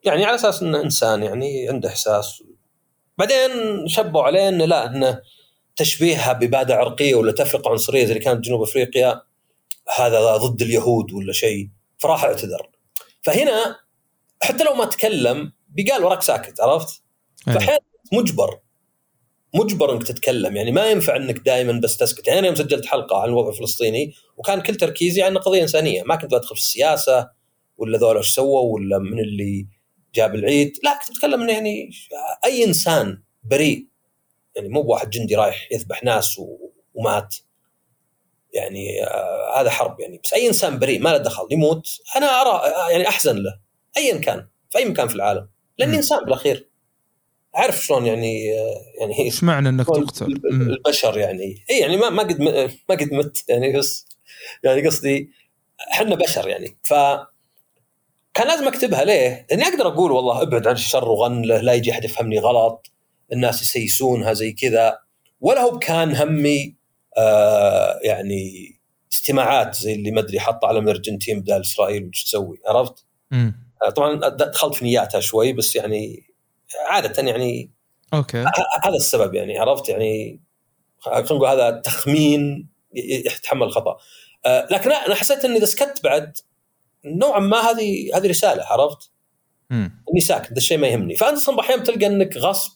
يعني 0.05 0.24
على 0.24 0.35
أساس 0.35 0.62
إنه 0.62 0.81
إنسان 0.81 1.22
يعني 1.22 1.68
عنده 1.68 1.88
إحساس. 1.88 2.42
بعدين 3.18 3.50
شبوا 3.87 4.22
عليه 4.22 4.48
إنه 4.48 4.64
لا 4.64 4.87
إنه 4.87 5.20
تشبيهها 5.76 6.33
بإبادة 6.33 6.74
عرقية 6.74 7.14
ولا 7.14 7.33
تفرقه 7.33 7.70
عنصريه 7.70 8.05
زي 8.05 8.12
اللي 8.12 8.24
كانت 8.24 8.44
جنوب 8.44 8.62
أفريقيا. 8.62 9.22
هذا 9.96 10.37
ضد 10.37 10.62
اليهود 10.62 11.12
ولا 11.12 11.33
شيء. 11.33 11.68
فراح 11.98 12.24
اعتذر. 12.24 12.70
فهنا 13.22 13.76
حتى 14.42 14.64
لو 14.64 14.74
ما 14.74 14.85
تكلم 14.85 15.53
بيقال 15.68 16.05
وراك 16.05 16.22
ساكت 16.22 16.61
عرفت؟ 16.61 17.03
إيه. 17.48 17.55
فاحيانا 17.55 17.81
مجبر. 18.12 18.59
مجبر 19.54 19.92
انك 19.92 20.02
تتكلم. 20.06 20.56
يعني 20.56 20.72
ما 20.72 20.90
ينفع 20.90 21.16
انك 21.16 21.38
دائما 21.38 21.80
بس 21.80 21.96
تسكت. 21.96 22.26
يعني 22.26 22.38
أنا 22.38 22.46
يوم 22.46 22.56
سجلت 22.56 22.86
حلقة 22.86 23.22
عن 23.22 23.28
الوضع 23.28 23.48
الفلسطيني 23.50 24.14
وكان 24.36 24.60
كل 24.60 24.74
تركيزي 24.74 25.22
عن 25.22 25.38
قضية 25.38 25.62
إنسانية. 25.62 26.02
ما 26.02 26.16
كنت 26.16 26.34
بدخل 26.34 26.56
في 26.56 26.60
السياسة 26.60 27.30
ولا 27.76 27.98
ذولا 27.98 28.18
إيش 28.18 28.28
سووا 28.28 28.74
ولا 28.74 28.98
من 28.98 29.18
اللي 29.20 29.66
جاب 30.14 30.34
العيد. 30.34 30.72
لا 30.84 30.98
كنت 30.98 31.10
بتكلم 31.10 31.42
إنه 31.42 31.52
يعني 31.52 31.90
أي 32.44 32.64
إنسان 32.64 33.22
بريء. 33.44 33.86
يعني 34.56 34.68
مو 34.68 34.82
بواحد 34.82 35.10
جندي 35.10 35.34
رايح 35.34 35.68
يذبح 35.72 36.04
ناس 36.04 36.40
ومات. 36.94 37.34
يعني 38.52 39.04
آه 39.04 39.60
هذا 39.60 39.70
حرب 39.70 40.00
يعني. 40.00 40.20
بس 40.24 40.32
أي 40.32 40.48
إنسان 40.48 40.78
بريء 40.78 41.00
ما 41.00 41.08
له 41.08 41.16
دخل. 41.16 41.46
يموت. 41.50 41.88
أنا 42.16 42.26
أرى 42.26 42.72
يعني 42.92 43.08
أحزن 43.08 43.36
له. 43.36 43.60
ايا 43.96 44.18
كان. 44.18 44.48
في 44.70 44.78
أي 44.78 44.84
مكان 44.84 45.08
في 45.08 45.14
العالم. 45.14 45.48
لأني 45.78 45.96
إنسان 45.96 46.24
بالأخير. 46.24 46.71
عارف 47.54 47.84
شلون 47.84 48.06
يعني 48.06 48.46
يعني 49.00 49.18
إيش 49.18 49.44
معنى 49.44 49.68
إنك 49.68 49.86
تقتل؟ 49.86 50.40
البشر 50.44 51.18
يعني 51.18 51.64
إي 51.70 51.78
يعني 51.78 51.96
ما 51.96 52.10
ما 52.10 52.22
قد 52.22 52.40
ما 52.40 52.94
قد 52.96 53.12
مت 53.12 53.44
يعني 53.48 53.72
بس 53.72 54.06
يعني 54.64 54.86
قصدي 54.86 55.30
إحنا 55.92 56.14
بشر 56.14 56.48
يعني 56.48 56.76
ف 56.82 56.94
كان 58.34 58.46
لازم 58.46 58.68
أكتبها 58.68 59.04
ليه؟ 59.04 59.46
لاني 59.50 59.62
أقدر 59.62 59.88
أقول 59.88 60.12
والله 60.12 60.42
أبعد 60.42 60.66
عن 60.66 60.74
الشر 60.74 61.08
وغن 61.08 61.42
له 61.42 61.60
لا 61.60 61.72
يجي 61.72 61.92
أحد 61.92 62.04
يفهمني 62.04 62.38
غلط 62.38 62.92
الناس 63.32 63.62
يسيسونها 63.62 64.32
زي 64.32 64.52
كذا 64.52 64.98
ولا 65.40 65.60
هو 65.60 65.78
كان 65.78 66.16
همي 66.16 66.76
آه 67.18 68.00
يعني 68.02 68.72
اجتماعات 69.12 69.74
زي 69.74 69.94
اللي 69.94 70.10
ما 70.10 70.20
أدري 70.20 70.40
حط 70.40 70.64
علم 70.64 70.84
الأرجنتين 70.85 71.40
بدال 71.40 71.60
إسرائيل 71.60 72.08
وش 72.08 72.24
تسوي 72.24 72.58
عرفت؟ 72.66 73.04
آه 73.86 73.90
طبعا 73.90 74.28
دخلت 74.28 74.74
في 74.74 74.84
نياتها 74.84 75.20
شوي 75.20 75.52
بس 75.52 75.76
يعني 75.76 76.32
عادة 76.87 77.22
يعني 77.22 77.70
أوكي 78.14 78.38
هذا 78.85 78.96
السبب 78.96 79.35
يعني 79.35 79.58
عرفت 79.58 79.88
يعني 79.88 80.40
خلينا 80.98 81.20
نقول 81.20 81.48
هذا 81.48 81.70
تخمين 81.70 82.68
يتحمل 82.94 83.62
الخطأ 83.62 83.96
آه 84.46 84.68
لكن 84.70 84.92
أنا 84.92 85.14
حسيت 85.14 85.44
إني 85.44 85.56
إذا 85.56 85.64
سكت 85.64 86.04
بعد 86.04 86.37
نوعا 87.04 87.40
ما 87.40 87.61
هذه 87.61 88.16
هذه 88.16 88.28
رسالة 88.28 88.64
عرفت؟ 88.64 89.11
مم. 89.70 90.04
إني 90.12 90.20
ساكت 90.20 90.52
ذا 90.52 90.56
الشيء 90.56 90.78
ما 90.78 90.88
يهمني 90.88 91.16
فأنت 91.16 91.38
أصلا 91.38 91.61
أحيانا 91.61 91.82
تلقى 91.82 92.06
إنك 92.06 92.37
غصب 92.37 92.72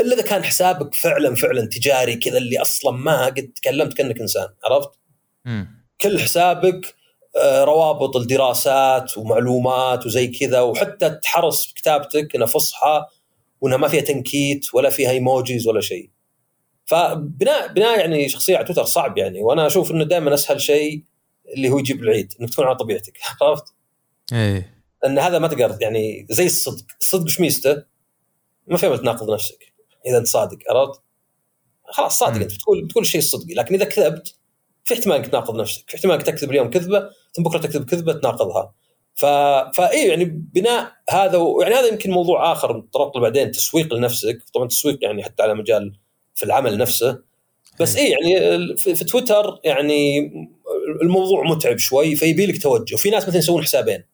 إلا 0.00 0.14
إذا 0.14 0.22
كان 0.22 0.44
حسابك 0.44 0.94
فعلا 0.94 1.34
فعلا 1.34 1.66
تجاري 1.66 2.16
كذا 2.16 2.38
اللي 2.38 2.58
أصلا 2.58 2.92
ما 2.92 3.24
قد 3.26 3.52
تكلمت 3.56 3.92
كأنك 3.96 4.20
إنسان 4.20 4.48
عرفت؟ 4.64 4.90
مم. 5.44 5.82
كل 6.00 6.20
حسابك 6.20 6.94
روابط 7.40 8.16
الدراسات 8.16 9.18
ومعلومات 9.18 10.06
وزي 10.06 10.28
كذا 10.28 10.60
وحتى 10.60 11.10
تحرص 11.10 11.72
كتابتك 11.72 12.34
انها 12.34 12.46
فصحى 12.46 13.04
وإنها 13.60 13.76
ما 13.76 13.88
فيها 13.88 14.00
تنكيت 14.00 14.74
ولا 14.74 14.90
فيها 14.90 15.10
ايموجيز 15.10 15.68
ولا 15.68 15.80
شيء. 15.80 16.10
فبناء 16.84 17.72
بناء 17.72 17.98
يعني 17.98 18.28
شخصية 18.28 18.56
على 18.56 18.64
تويتر 18.64 18.84
صعب 18.84 19.18
يعني 19.18 19.42
وأنا 19.42 19.66
أشوف 19.66 19.90
إنه 19.90 20.04
دائما 20.04 20.34
أسهل 20.34 20.60
شيء 20.60 21.04
اللي 21.56 21.70
هو 21.70 21.78
يجيب 21.78 22.02
العيد 22.02 22.32
إنك 22.40 22.50
تكون 22.50 22.64
على 22.64 22.76
طبيعتك 22.76 23.18
عرفت؟ 23.42 23.64
إيه 24.32 24.82
لأن 25.02 25.18
هذا 25.18 25.38
ما 25.38 25.48
تقدر 25.48 25.76
يعني 25.80 26.26
زي 26.30 26.46
الصدق، 26.46 26.84
الصدق 27.00 27.24
إيش 27.24 27.40
ميزته؟ 27.40 27.82
ما 28.66 28.76
في 28.76 28.98
تناقض 28.98 29.30
نفسك 29.30 29.72
إذا 30.06 30.18
أنت 30.18 30.26
صادق 30.26 30.58
عرفت؟ 30.70 31.00
خلاص 31.84 32.18
صادق 32.18 32.40
أنت 32.40 32.54
بتقول 32.54 32.84
بتقول 32.84 33.04
الشيء 33.04 33.20
الصدقي 33.20 33.54
لكن 33.54 33.74
إذا 33.74 33.84
كذبت 33.84 34.34
في 34.84 34.94
احتمال 34.94 35.16
إنك 35.16 35.26
تناقض 35.26 35.56
نفسك، 35.56 35.90
في 35.90 35.96
احتمال 35.96 36.14
إنك 36.14 36.26
تكذب 36.26 36.50
اليوم 36.50 36.70
كذبة 36.70 37.10
ثم 37.32 37.42
بكرة 37.42 37.58
تكذب 37.58 37.84
كذبه 37.84 38.12
تناقضها. 38.12 38.74
ف 39.14 39.26
فاي 39.76 40.08
يعني 40.08 40.24
بناء 40.24 40.92
هذا 41.10 41.38
و... 41.38 41.60
يعني 41.62 41.74
هذا 41.74 41.86
يمكن 41.86 42.10
موضوع 42.10 42.52
آخر 42.52 42.76
نتطرق 42.76 43.16
له 43.16 43.22
بعدين 43.22 43.50
تسويق 43.50 43.94
لنفسك، 43.94 44.42
طبعا 44.54 44.68
تسويق 44.68 44.98
يعني 45.02 45.22
حتى 45.22 45.42
على 45.42 45.54
مجال 45.54 45.92
في 46.34 46.42
العمل 46.42 46.78
نفسه. 46.78 47.22
بس 47.80 47.96
اي 47.96 48.10
يعني 48.10 48.60
في, 48.76 48.94
في 48.94 49.04
تويتر 49.04 49.60
يعني 49.64 50.18
الموضوع 51.02 51.48
متعب 51.50 51.78
شوي 51.78 52.16
فيبي 52.16 52.46
لك 52.46 52.62
توجه، 52.62 52.96
في 52.96 53.10
ناس 53.10 53.28
مثلا 53.28 53.38
يسوون 53.38 53.62
حسابين. 53.62 54.04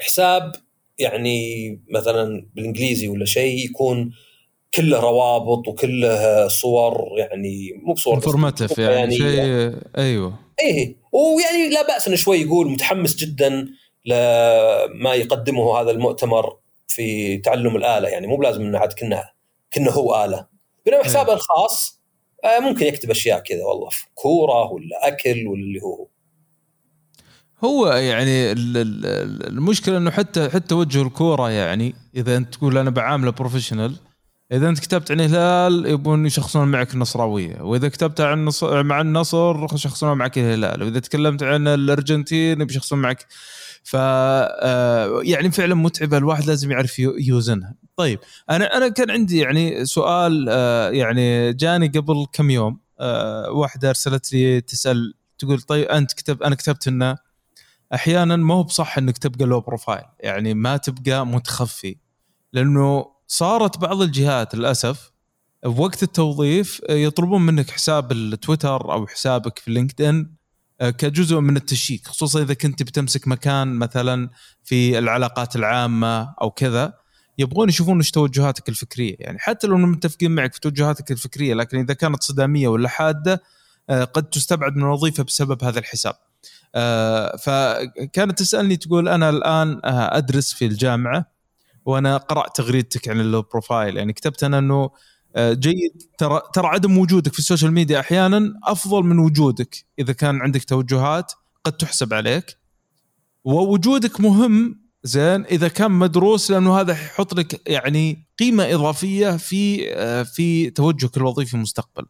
حساب 0.00 0.52
يعني 0.98 1.80
مثلا 1.90 2.46
بالإنجليزي 2.54 3.08
ولا 3.08 3.24
شيء 3.24 3.64
يكون 3.64 4.12
كله 4.74 5.00
روابط 5.00 5.68
وكله 5.68 6.48
صور 6.48 7.08
يعني 7.18 7.72
مو 7.82 7.92
بصور 7.94 8.14
انفورماتيف 8.14 8.78
يعني, 8.78 8.94
يعني 8.94 9.16
شيء 9.16 9.74
أيوه 9.98 10.45
إيه 10.60 10.96
ويعني 11.12 11.68
لا 11.68 11.86
بأس 11.86 12.08
إنه 12.08 12.16
شوي 12.16 12.40
يقول 12.40 12.70
متحمس 12.70 13.16
جدا 13.16 13.68
لما 14.04 15.14
يقدمه 15.14 15.80
هذا 15.80 15.90
المؤتمر 15.90 16.58
في 16.88 17.38
تعلم 17.38 17.76
الآلة 17.76 18.08
يعني 18.08 18.26
مو 18.26 18.36
بلازم 18.36 18.62
إنه 18.62 18.78
عاد 18.78 18.92
كنا 18.92 19.30
كنا 19.74 19.90
هو 19.90 20.24
آلة. 20.24 20.46
بينما 20.84 21.04
حسابه 21.04 21.32
الخاص 21.32 22.00
آه، 22.44 22.58
ممكن 22.58 22.86
يكتب 22.86 23.10
أشياء 23.10 23.40
كذا 23.40 23.64
والله 23.64 23.88
في 23.90 24.04
كورة 24.14 24.72
ولا 24.72 25.08
أكل 25.08 25.46
ولا 25.46 25.62
اللي 25.62 25.80
هو. 25.82 26.06
هو 27.64 27.86
يعني 27.86 28.52
المشكلة 28.52 29.96
إنه 29.96 30.10
حتى 30.10 30.48
حتى 30.48 30.74
وجه 30.74 31.02
الكورة 31.02 31.50
يعني 31.50 31.94
إذا 32.16 32.36
أنت 32.36 32.54
تقول 32.54 32.78
أنا 32.78 32.90
بعامله 32.90 33.30
بروفيشنال 33.30 33.96
إذا 34.52 34.68
أنت 34.68 34.80
كتبت 34.80 35.10
عن 35.10 35.20
الهلال 35.20 35.86
يبون 35.86 36.26
يشخصون 36.26 36.68
معك 36.68 36.94
النصراويه 36.94 37.62
وإذا 37.62 37.88
كتبت 37.88 38.20
عن 38.20 38.38
النصر 38.38 38.82
مع 38.82 39.00
النصر 39.00 39.66
يشخصون 39.74 40.18
معك 40.18 40.38
الهلال. 40.38 40.82
وإذا 40.82 41.00
تكلمت 41.00 41.42
عن 41.42 41.68
الأرجنتين 41.68 42.64
بيشخصون 42.64 42.98
معك. 42.98 43.26
ف 43.82 43.96
آه، 43.96 45.20
يعني 45.22 45.50
فعلا 45.50 45.74
متعبه 45.74 46.16
الواحد 46.16 46.44
لازم 46.44 46.70
يعرف 46.70 46.98
يوزنها. 46.98 47.74
طيب 47.96 48.18
أنا 48.50 48.76
أنا 48.76 48.88
كان 48.88 49.10
عندي 49.10 49.38
يعني 49.38 49.84
سؤال 49.84 50.46
آه، 50.48 50.90
يعني 50.90 51.52
جاني 51.52 51.88
قبل 51.88 52.26
كم 52.32 52.50
يوم. 52.50 52.80
آه، 53.00 53.50
واحدة 53.50 53.88
أرسلت 53.88 54.32
لي 54.32 54.60
تسأل 54.60 55.14
تقول 55.38 55.60
طيب 55.60 55.86
أنت 55.86 56.12
كتب 56.12 56.42
أنا 56.42 56.54
كتبت 56.54 56.88
انه 56.88 57.16
أحيانا 57.94 58.36
ما 58.36 58.54
هو 58.54 58.62
بصح 58.62 58.98
إنك 58.98 59.18
تبقى 59.18 59.44
low 59.44 59.60
profile 59.60 60.04
يعني 60.20 60.54
ما 60.54 60.76
تبقى 60.76 61.26
متخفي. 61.26 61.96
لأنه 62.52 63.15
صارت 63.26 63.78
بعض 63.78 64.02
الجهات 64.02 64.54
للأسف 64.54 65.12
بوقت 65.64 66.02
التوظيف 66.02 66.80
يطلبون 66.90 67.42
منك 67.42 67.70
حساب 67.70 68.12
التويتر 68.12 68.92
أو 68.92 69.06
حسابك 69.06 69.58
في 69.58 69.70
LinkedIn 69.70 70.36
آه، 70.80 70.90
كجزء 70.90 71.40
من 71.40 71.56
ال 71.56 71.64
check 71.64 72.06
خصوصا 72.06 72.42
إذا 72.42 72.54
كنت 72.54 72.82
بتمسك 72.82 73.28
مكان 73.28 73.68
مثلا 73.68 74.30
في 74.64 74.98
العلاقات 74.98 75.56
العامة 75.56 76.34
أو 76.42 76.50
كذا 76.50 76.94
يبغون 77.38 77.68
يشوفون 77.68 77.96
إيش 77.96 78.10
توجهاتك 78.10 78.68
الفكرية. 78.68 79.16
يعني 79.18 79.38
حتى 79.38 79.66
لو 79.66 79.76
متفقين 79.76 80.30
معك 80.30 80.52
في 80.52 80.60
توجهاتك 80.60 81.10
الفكرية 81.12 81.54
لكن 81.54 81.78
إذا 81.78 81.94
كانت 81.94 82.22
صدامية 82.22 82.68
ولا 82.68 82.88
حادة 82.88 83.42
آه، 83.90 84.04
قد 84.04 84.22
تستبعد 84.22 84.76
من 84.76 84.82
الوظيفة 84.82 85.24
بسبب 85.24 85.64
هذا 85.64 85.78
الحساب. 85.78 86.14
آه، 86.74 87.36
فكانت 87.36 88.38
تسألني 88.38 88.76
تقول 88.76 89.08
أنا 89.08 89.30
الآن 89.30 89.80
أدرس 89.84 90.52
في 90.52 90.66
الجامعة. 90.66 91.35
وأنا 91.86 92.16
قرأت 92.16 92.56
تغريدتك 92.56 93.08
عن 93.08 93.20
ال 93.20 93.26
low 93.26 93.42
profile 93.42 93.96
يعني 93.96 94.12
كتبت 94.12 94.44
أنا 94.44 94.58
إنه 94.58 94.90
آه، 95.36 95.52
جيد 95.52 96.02
ترى 96.18 96.40
ترى 96.54 96.66
عدم 96.66 96.98
وجودك 96.98 97.32
في 97.32 97.38
ال 97.38 97.43
social 97.43 97.72
media 97.72 98.00
أحيانا 98.00 98.54
أفضل 98.64 99.02
من 99.02 99.18
وجودك 99.18 99.84
إذا 99.98 100.12
كان 100.12 100.40
عندك 100.42 100.64
توجهات 100.64 101.32
قد 101.64 101.72
تحسب 101.72 102.14
عليك 102.14 102.56
ووجودك 103.44 104.20
مهم 104.20 104.80
زين 105.04 105.44
إذا 105.44 105.68
كان 105.68 105.90
مدروس 105.90 106.50
لأنه 106.50 106.80
هذا 106.80 106.92
يحط 106.92 107.34
لك 107.34 107.68
يعني 107.68 108.26
قيمة 108.38 108.74
إضافية 108.74 109.36
في 109.36 109.92
آه، 109.94 110.22
في 110.22 110.70
توجهك 110.70 111.16
الوظيفي 111.16 111.56
مستقبلا. 111.56 112.06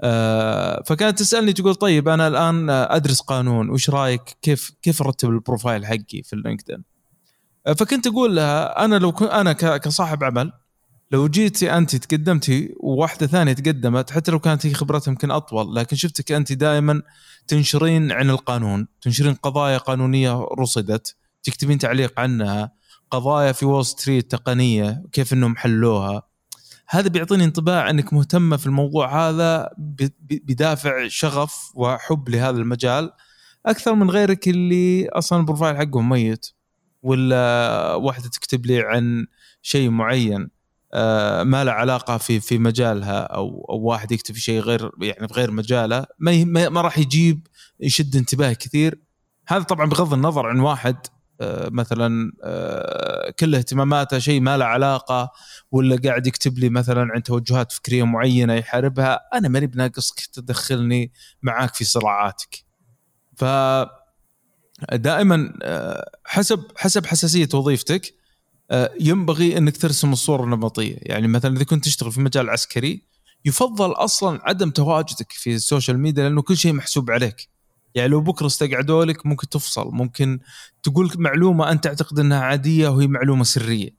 آه، 0.00 0.82
فكانت 0.86 1.18
تسألني 1.18 1.52
تقول 1.52 1.74
طيب 1.74 2.08
أنا 2.08 2.28
الآن 2.28 2.70
أدرس 2.70 3.20
قانون 3.20 3.70
وش 3.70 3.90
رأيك 3.90 4.22
كيف 4.42 4.72
كيف 4.82 5.02
أرتب 5.02 5.28
ال 5.28 5.35
profile 5.35 5.86
حقي 5.86 6.22
في 6.24 6.32
اللينكدين؟ 6.32 6.91
فكنت 7.66 8.06
أقول 8.06 8.36
لها 8.36 8.84
أنا 8.84 8.96
لو 8.96 9.12
كنت 9.12 9.30
أنا 9.30 9.52
كصاحب 9.52 10.24
عمل 10.24 10.52
لو 11.10 11.28
جيتي 11.28 11.76
أنت 11.76 11.96
تقدمتي 11.96 12.74
وواحدة 12.80 13.26
ثانية 13.26 13.52
تقدمت 13.52 14.10
حتى 14.10 14.30
لو 14.30 14.38
كانت 14.38 14.66
هي 14.66 14.74
خبرتها 14.74 15.10
يمكن 15.10 15.30
أطول 15.30 15.74
لكن 15.74 15.96
شفتك 15.96 16.32
أنت 16.32 16.52
دائما 16.52 17.02
تنشرين 17.46 18.12
عن 18.12 18.30
القانون 18.30 18.86
تنشرين 19.00 19.34
قضايا 19.34 19.78
قانونية 19.78 20.46
رصدت 20.58 21.16
تكتبين 21.42 21.78
تعليق 21.78 22.20
عنها 22.20 22.72
قضايا 23.10 23.52
في 23.52 23.66
وول 23.66 23.86
ستريت 23.86 24.30
تقنية 24.30 25.02
كيف 25.12 25.32
إنهم 25.32 25.56
حلوها. 25.56 26.22
هذا 26.88 27.08
بيعطيني 27.08 27.44
انطباع 27.44 27.90
إنك 27.90 28.12
مهتمة 28.12 28.56
في 28.56 28.66
الموضوع 28.66 29.28
هذا 29.28 29.70
بدافع 30.30 31.08
شغف 31.08 31.70
وحب 31.74 32.28
لهذا 32.28 32.56
المجال 32.56 33.12
أكثر 33.66 33.94
من 33.94 34.10
غيرك 34.10 34.48
اللي 34.48 35.08
أصلا 35.08 35.40
البروفايل 35.40 35.76
حقه 35.76 36.00
ميت. 36.00 36.46
ولا 37.02 37.94
واحدة 37.94 38.28
تكتب 38.28 38.66
لي 38.66 38.80
عن 38.80 39.26
شيء 39.62 39.90
معين 39.90 40.50
آه، 40.94 41.42
ما 41.42 41.64
له 41.64 41.72
علاقة 41.72 42.16
في 42.18 42.40
في 42.40 42.58
مجالها 42.58 43.20
أو 43.20 43.66
أو 43.70 43.80
واحد 43.80 44.12
يكتب 44.12 44.34
شيء 44.34 44.60
غير 44.60 44.90
يعني 45.02 45.28
في 45.28 45.34
غير 45.34 45.50
مجاله 45.50 46.06
ما 46.18 46.68
ما 46.68 46.80
راح 46.80 46.98
يجيب 46.98 47.46
يشد 47.80 48.16
انتباه 48.16 48.52
كثير. 48.52 48.98
هذا 49.48 49.62
طبعا 49.62 49.86
بغض 49.86 50.12
النظر 50.12 50.46
عن 50.46 50.60
واحد 50.60 50.96
آه، 51.40 51.68
مثلا 51.68 52.32
آه، 52.44 53.30
كل 53.30 53.54
اهتماماته 53.54 54.18
شيء 54.18 54.40
ما 54.40 54.56
له 54.56 54.64
علاقة 54.64 55.30
ولا 55.70 55.96
قاعد 56.04 56.26
يكتب 56.26 56.58
لي 56.58 56.68
مثلا 56.68 57.08
عن 57.12 57.22
توجهات 57.22 57.72
فكرية 57.72 58.02
معينة 58.02 58.54
يحاربها 58.54 59.20
أنا 59.34 59.48
ماني 59.48 59.66
بناقصك 59.66 60.26
تدخلني 60.32 61.12
معاك 61.42 61.74
في 61.74 61.84
صراعاتك. 61.84 62.64
ف 63.36 63.44
دائما 64.92 65.52
حسب 66.24 66.64
حسب 66.76 67.06
حساسية 67.06 67.48
وظيفتك 67.54 68.14
آه، 68.70 68.90
ينبغي 69.00 69.58
إنك 69.58 69.76
ترسم 69.76 70.12
الصورة 70.12 70.44
النمطية. 70.44 70.96
يعني 71.00 71.28
مثلا 71.28 71.56
إذا 71.56 71.64
كنت 71.64 71.84
تشتغل 71.84 72.12
في 72.12 72.20
مجال 72.20 72.50
عسكري 72.50 73.02
يفضل 73.44 73.92
أصلا 73.92 74.40
عدم 74.42 74.70
تواجدك 74.70 75.32
في 75.32 75.54
ال 75.54 75.60
social 75.60 75.98
media 75.98 76.22
لأنه 76.22 76.42
كل 76.42 76.56
شيء 76.56 76.72
محسوب 76.72 77.10
عليك. 77.10 77.48
يعني 77.94 78.08
لو 78.08 78.20
بكرة 78.20 78.46
استقعدوا 78.46 79.04
لك 79.04 79.26
ممكن 79.26 79.48
تفصل 79.48 79.90
ممكن 79.92 80.40
تقول 80.82 81.10
معلومة 81.16 81.70
أنت 81.70 81.84
تعتقد 81.84 82.18
إنها 82.18 82.40
عادية 82.40 82.88
وهي 82.88 83.06
معلومة 83.06 83.44
سرية. 83.44 83.90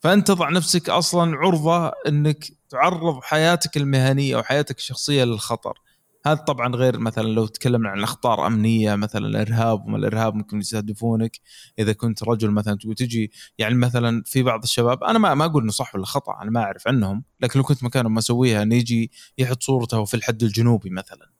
فأنت 0.00 0.28
تضع 0.28 0.50
نفسك 0.50 0.90
أصلا 0.90 1.36
عرضة 1.36 1.92
إنك 2.08 2.44
تعرض 2.68 3.20
حياتك 3.22 3.76
المهنية 3.76 4.36
وحياتك 4.36 4.78
الشخصية 4.78 5.24
للخطر. 5.24 5.78
هذا 6.24 6.40
طبعا 6.40 6.76
غير 6.76 6.98
مثلا 6.98 7.28
لو 7.28 7.46
تكلمنا 7.46 7.88
عن 7.88 8.02
اخطار 8.02 8.46
امنيه 8.46 8.94
مثلا 8.94 9.26
الإرهاب 9.26 9.86
وما 9.86 9.96
الإرهاب 9.96 10.34
ممكن 10.34 10.58
يستهدفونك. 10.58 11.40
إذا 11.78 11.92
كنت 11.92 12.22
رجل 12.22 12.50
مثلا 12.50 12.78
تقول 12.78 12.94
تجي 12.94 13.32
يعني 13.58 13.74
مثلا 13.74 14.22
في 14.26 14.42
بعض 14.42 14.62
الشباب 14.62 15.04
أنا 15.04 15.18
ما 15.18 15.34
ما 15.34 15.44
أقول 15.44 15.62
إنه 15.62 15.72
صح 15.72 15.94
ولا 15.94 16.06
خطأ 16.06 16.42
أنا 16.42 16.50
ما 16.50 16.60
أعرف 16.60 16.88
عنهم. 16.88 17.24
لكن 17.40 17.58
لو 17.58 17.64
كنت 17.64 17.84
مكانهم 17.84 18.18
أسويها 18.18 18.62
إنه 18.62 18.74
يجي 18.74 19.10
يحط 19.38 19.62
صورته 19.62 20.04
في 20.04 20.14
الحد 20.14 20.42
الجنوبي 20.42 20.90
مثلا. 20.90 21.30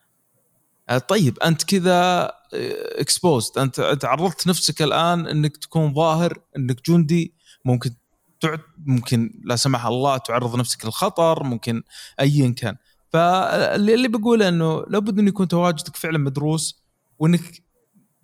آه، 0.89 0.99
طيب 0.99 1.39
أنت 1.39 1.63
كذا 1.63 2.33
اكسبوزد 2.99 3.59
أنت 3.59 3.79
أنت 3.79 4.05
عرضت 4.05 4.47
نفسك 4.47 4.83
الآن 4.83 5.27
إنك 5.27 5.57
تكون 5.57 5.95
ظاهر 5.95 6.39
إنك 6.57 6.91
جندي. 6.91 7.35
ممكن 7.65 7.91
ممكن 8.87 9.41
لا 9.45 9.57
سمح 9.57 9.87
الله 9.87 10.17
تعرض 10.17 10.57
نفسك 10.57 10.85
للخطر 10.85 11.45
ممكن 11.45 11.83
ايا 12.21 12.55
كان. 12.57 12.77
فاللي 13.13 14.09
بقوله 14.09 14.49
إنه 14.49 14.85
لابد 14.89 15.19
إنه 15.19 15.29
يكون 15.29 15.49
تواجدك 15.49 15.97
فعلا 15.97 16.19
مدروس 16.19 16.83
وإنك 17.19 17.63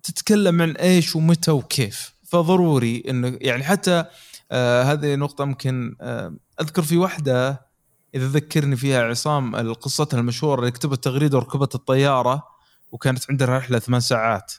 تتكلم 0.03 0.61
عن 0.61 0.71
إيش 0.71 1.15
ومتى 1.15 1.51
وكيف. 1.51 2.13
فضروري 2.23 3.03
إنه 3.09 3.37
يعني 3.41 3.63
حتى 3.63 4.05
آه 4.51 4.83
هذه 4.83 5.15
نقطة 5.15 5.45
ممكن 5.45 5.95
آه 6.01 6.35
أذكر 6.61 6.81
في 6.81 6.97
واحدة 6.97 7.69
إذا 8.15 8.27
ذكرني 8.27 8.75
فيها 8.75 9.03
عصام 9.03 9.73
قصتها 9.73 10.19
المشهورة 10.19 10.59
اللي 10.59 10.71
كتبت 10.71 11.03
تغريدة 11.03 11.37
وركبت 11.37 11.75
الطيارة 11.75 12.43
وكانت 12.91 13.23
عندها 13.29 13.57
رحلة 13.57 13.79
ثمان 13.79 13.99
ساعات. 13.99 14.53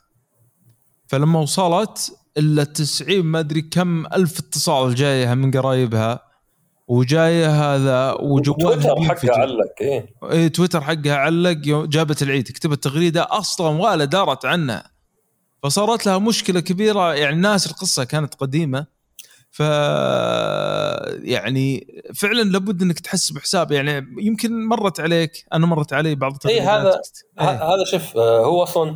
فلما 1.06 1.40
وصلت 1.40 2.16
إلا 2.38 2.64
90 2.64 3.22
ما 3.22 3.38
أدري 3.38 3.62
كم 3.62 4.06
ألف 4.06 4.38
اتصال 4.38 4.94
جايها 4.94 5.34
من 5.34 5.50
قرايبها. 5.50 6.29
وجايه 6.90 7.46
هذا 7.46 8.12
وتويتر 8.20 9.02
حقها 9.02 9.36
علق 9.36 9.74
إيه. 9.80 10.06
إيه 10.30 10.48
تويتر 10.48 10.80
حقها 10.80 11.14
علق 11.14 11.58
جابت 11.86 12.22
العيد 12.22 12.44
كتبت 12.44 12.84
تغريدة 12.84 13.26
أصلا 13.30 13.80
ولا 13.80 14.04
دارت 14.04 14.44
عنها. 14.44 14.90
فصارت 15.62 16.06
لها 16.06 16.18
مشكلة 16.18 16.60
كبيرة 16.60 17.14
يعني 17.14 17.34
الناس 17.34 17.66
القصة 17.66 18.04
كانت 18.04 18.34
قديمة. 18.34 18.86
ف 19.50 19.60
يعني 21.24 21.86
فعلا 22.14 22.42
لابد 22.42 22.82
إنك 22.82 23.00
تحسب 23.00 23.38
حساب 23.38 23.72
يعني 23.72 24.06
يمكن 24.18 24.66
مرت 24.66 25.00
عليك 25.00 25.44
أنا 25.52 25.66
مرت 25.66 25.92
علي 25.92 26.14
بعض 26.14 26.32
التغريدات 26.32 26.62
اي 26.62 26.68
هذا 26.68 27.00
إيه؟ 27.40 27.74
هذا 27.74 27.84
شوف 27.84 28.16
آه، 28.16 28.44
هو 28.44 28.62
أصلا 28.62 28.90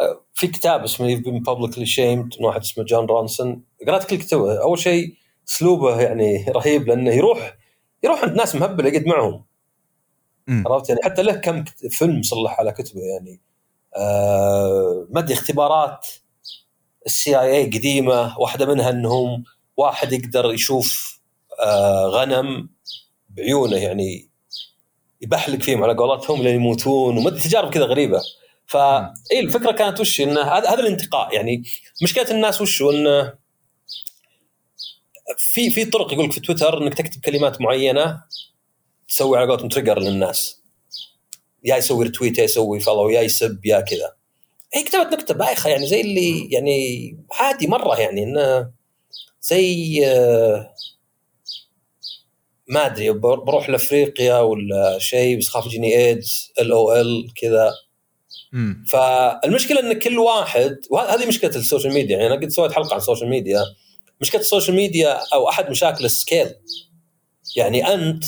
آه، 0.00 0.20
في 0.34 0.46
كتاب 0.46 0.84
اسمه 0.84 1.16
You've 1.16 1.20
been 1.20 1.42
publicly 1.52 1.86
shamed 1.86 2.42
واحد 2.42 2.60
اسمه 2.60 2.84
جون 2.84 3.06
رونسون 3.06 3.62
قرأت 3.86 4.04
كل 4.04 4.16
كتبه. 4.16 4.62
أول 4.62 4.78
شيء 4.78 5.21
أسلوبه 5.48 6.00
يعني 6.00 6.46
رهيب 6.48 6.88
لأنه 6.88 7.10
يروح 7.10 7.56
يروح 8.04 8.22
عند 8.22 8.36
ناس 8.36 8.54
مهبلة 8.54 8.88
يقعد 8.88 9.06
معهم. 9.06 9.44
عرفت؟ 10.48 10.88
يعني 10.88 11.00
حتى 11.04 11.22
له 11.22 11.32
كم 11.32 11.64
فيلم 11.90 12.22
صلح 12.22 12.60
على 12.60 12.72
كتبه 12.72 13.00
يعني. 13.00 13.40
آه 13.96 15.06
مدي 15.10 15.32
اختبارات 15.32 16.06
ال 17.06 17.40
CIA 17.40 17.66
قديمة 17.66 18.38
واحدة 18.38 18.66
منها 18.66 18.90
إنهم 18.90 19.44
واحد 19.76 20.12
يقدر 20.12 20.52
يشوف 20.52 21.20
آه 21.60 22.06
غنم 22.06 22.68
بعيونه 23.30 23.76
يعني 23.76 24.28
يبحلق 25.20 25.60
فيهم 25.60 25.84
على 25.84 25.94
قولتهم 25.94 26.42
لين 26.42 26.54
يموتون 26.54 27.18
ومدي 27.18 27.40
تجارب 27.40 27.70
كذا 27.70 27.84
غريبة. 27.84 28.20
فا 28.66 29.14
اي 29.32 29.40
الفكرة 29.40 29.72
كانت 29.72 30.00
وش 30.00 30.20
إنه 30.20 30.40
هذا 30.40 30.68
هذا 30.68 30.80
الانتقاء. 30.80 31.34
يعني 31.34 31.62
مشكلة 32.02 32.30
الناس 32.30 32.60
وش؟ 32.60 32.82
انه 32.82 33.41
في 35.38 35.70
في 35.70 35.84
طرق 35.84 36.12
يقول 36.12 36.24
لك 36.24 36.32
في 36.32 36.40
تويتر 36.40 36.82
إنك 36.82 36.94
تكتب 36.94 37.20
كلمات 37.20 37.60
معينة 37.60 38.22
تسوي 39.08 39.38
على 39.38 39.48
قولتهم 39.48 39.68
trigger 39.68 39.98
للناس. 39.98 40.62
يا 41.64 41.76
يسوي 41.76 42.06
retweet 42.06 42.38
يا 42.38 42.44
يسوي 42.44 42.80
follow 42.80 43.08
يا 43.10 43.20
يسب 43.20 43.66
يا 43.66 43.80
كذا. 43.80 44.12
هي 44.74 44.82
كتبت 44.82 45.12
نكته 45.12 45.34
بايخة 45.34 45.70
يعني 45.70 45.86
زي 45.86 46.00
اللي 46.00 46.48
يعني 46.50 47.16
عادي 47.32 47.66
مرة 47.66 48.00
يعني 48.00 48.22
إنه 48.22 48.70
زي 49.42 50.00
آه، 50.06 50.74
ما 52.68 52.86
أدري 52.86 53.10
بروح 53.10 53.68
لأفريقيا 53.70 54.40
ولا 54.40 54.98
شيء 54.98 55.38
بس 55.38 55.48
خاف 55.48 55.66
يجيني 55.66 55.96
ايدز 55.98 56.52
ال 56.60 56.72
أو 56.72 56.92
ال 56.92 57.34
كذا. 57.34 57.72
فالمشكلة 58.88 59.80
إن 59.80 59.98
كل 59.98 60.18
واحد 60.18 60.76
وهذه 60.90 61.26
مشكلة 61.26 61.56
ال 61.56 61.61
social 61.61 61.94
media 61.94 62.16
يعني 62.16 62.34
أنا 62.34 62.40
قد 62.40 62.48
سويت 62.48 62.72
حلقة 62.72 62.92
عن 62.92 62.98
ال 62.98 63.03
social 63.03 63.30
media. 63.30 63.62
مشكلة 64.22 64.40
ال 64.40 64.45
social 64.45 64.76
media 64.76 65.20
أو 65.34 65.48
أحد 65.48 65.70
مشاكل 65.70 66.04
ال 66.04 66.11
scale. 66.11 66.54
يعني 67.56 67.94
أنت 67.94 68.24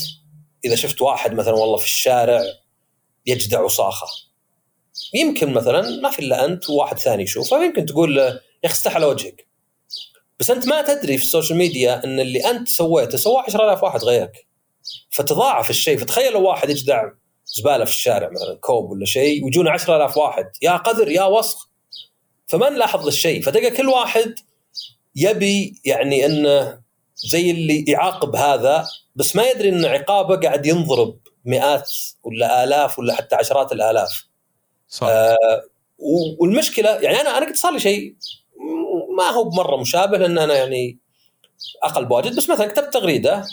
إذا 0.64 0.76
شفت 0.76 1.02
واحد 1.02 1.34
مثلا 1.34 1.54
والله 1.54 1.76
في 1.76 1.84
الشارع 1.84 2.42
يجدع 3.26 3.60
وصاخة 3.60 4.06
يمكن 5.14 5.52
مثلا 5.52 6.00
ما 6.00 6.10
في 6.10 6.18
إلا 6.18 6.44
أنت 6.44 6.70
وواحد 6.70 6.98
ثاني 6.98 7.22
يشوفه 7.22 7.64
يمكن 7.64 7.86
تقول 7.86 8.16
له 8.16 8.24
يا 8.24 8.40
أخي 8.64 8.74
استح 8.74 8.94
على 8.96 9.06
وجهك. 9.06 9.48
بس 10.40 10.50
أنت 10.50 10.68
ما 10.68 10.82
تدري 10.82 11.18
في 11.18 11.24
ال 11.24 11.29
social 11.29 11.58
media 11.58 12.04
إن 12.04 12.20
اللي 12.20 12.50
أنت 12.50 12.68
سويته 12.68 13.18
سواه 13.18 13.42
10000 13.42 13.82
واحد 13.82 14.04
غيرك. 14.04 14.46
فتضاعف 15.10 15.70
الشيء. 15.70 15.98
فتخيل 15.98 16.32
لو 16.32 16.48
واحد 16.48 16.70
يجدع 16.70 17.10
زبالة 17.46 17.84
في 17.84 17.90
الشارع 17.90 18.30
مثلا 18.30 18.58
كوب 18.60 18.90
ولا 18.90 19.06
شيء 19.06 19.44
ويجونا 19.44 19.70
10000 19.70 20.16
واحد. 20.16 20.46
يا 20.62 20.76
قذر 20.76 21.08
يا 21.08 21.24
وسخ. 21.24 21.68
فما 22.46 22.68
نلاحظ 22.68 23.06
الشيء؟ 23.06 23.42
فتلقى 23.42 23.70
كل 23.70 23.88
واحد 23.88 24.34
يبي 25.16 25.80
يعني 25.84 26.26
أنه 26.26 26.80
زي 27.16 27.50
اللي 27.50 27.84
يعاقب 27.88 28.36
هذا 28.36 28.86
بس 29.16 29.36
ما 29.36 29.42
يدري 29.50 29.68
إن 29.68 29.84
عقابه 29.84 30.36
قاعد 30.36 30.66
ينضرب 30.66 31.18
مئات 31.44 31.92
ولا 32.22 32.64
آلاف 32.64 32.98
ولا 32.98 33.14
حتى 33.14 33.36
عشرات 33.36 33.72
الآلاف. 33.72 34.26
صح. 34.88 35.06
آه 35.06 35.36
والمشكلة 36.40 36.90
يعني 36.90 37.20
أنا 37.20 37.38
أنا 37.38 37.46
قد 37.46 37.56
صار 37.56 37.72
لي 37.72 37.80
شيء 37.80 38.14
ما 39.18 39.24
هو 39.24 39.44
بمرة 39.44 39.76
مشابه 39.76 40.18
لأن 40.18 40.38
أنا 40.38 40.54
يعني 40.54 40.98
أقل 41.82 42.04
بواجد. 42.04 42.36
بس 42.36 42.50
مثلا 42.50 42.66
كتبت 42.66 42.92
تغريدة 42.94 43.44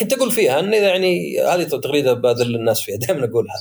كنت 0.00 0.12
أقول 0.12 0.30
فيها 0.30 0.60
إن 0.60 0.74
إذا 0.74 0.88
يعني 0.88 1.40
هذه 1.40 1.64
تغريدة 1.64 2.12
بذل 2.12 2.54
الناس 2.54 2.80
فيها 2.80 2.96
دائما 3.06 3.24
أقولها. 3.24 3.54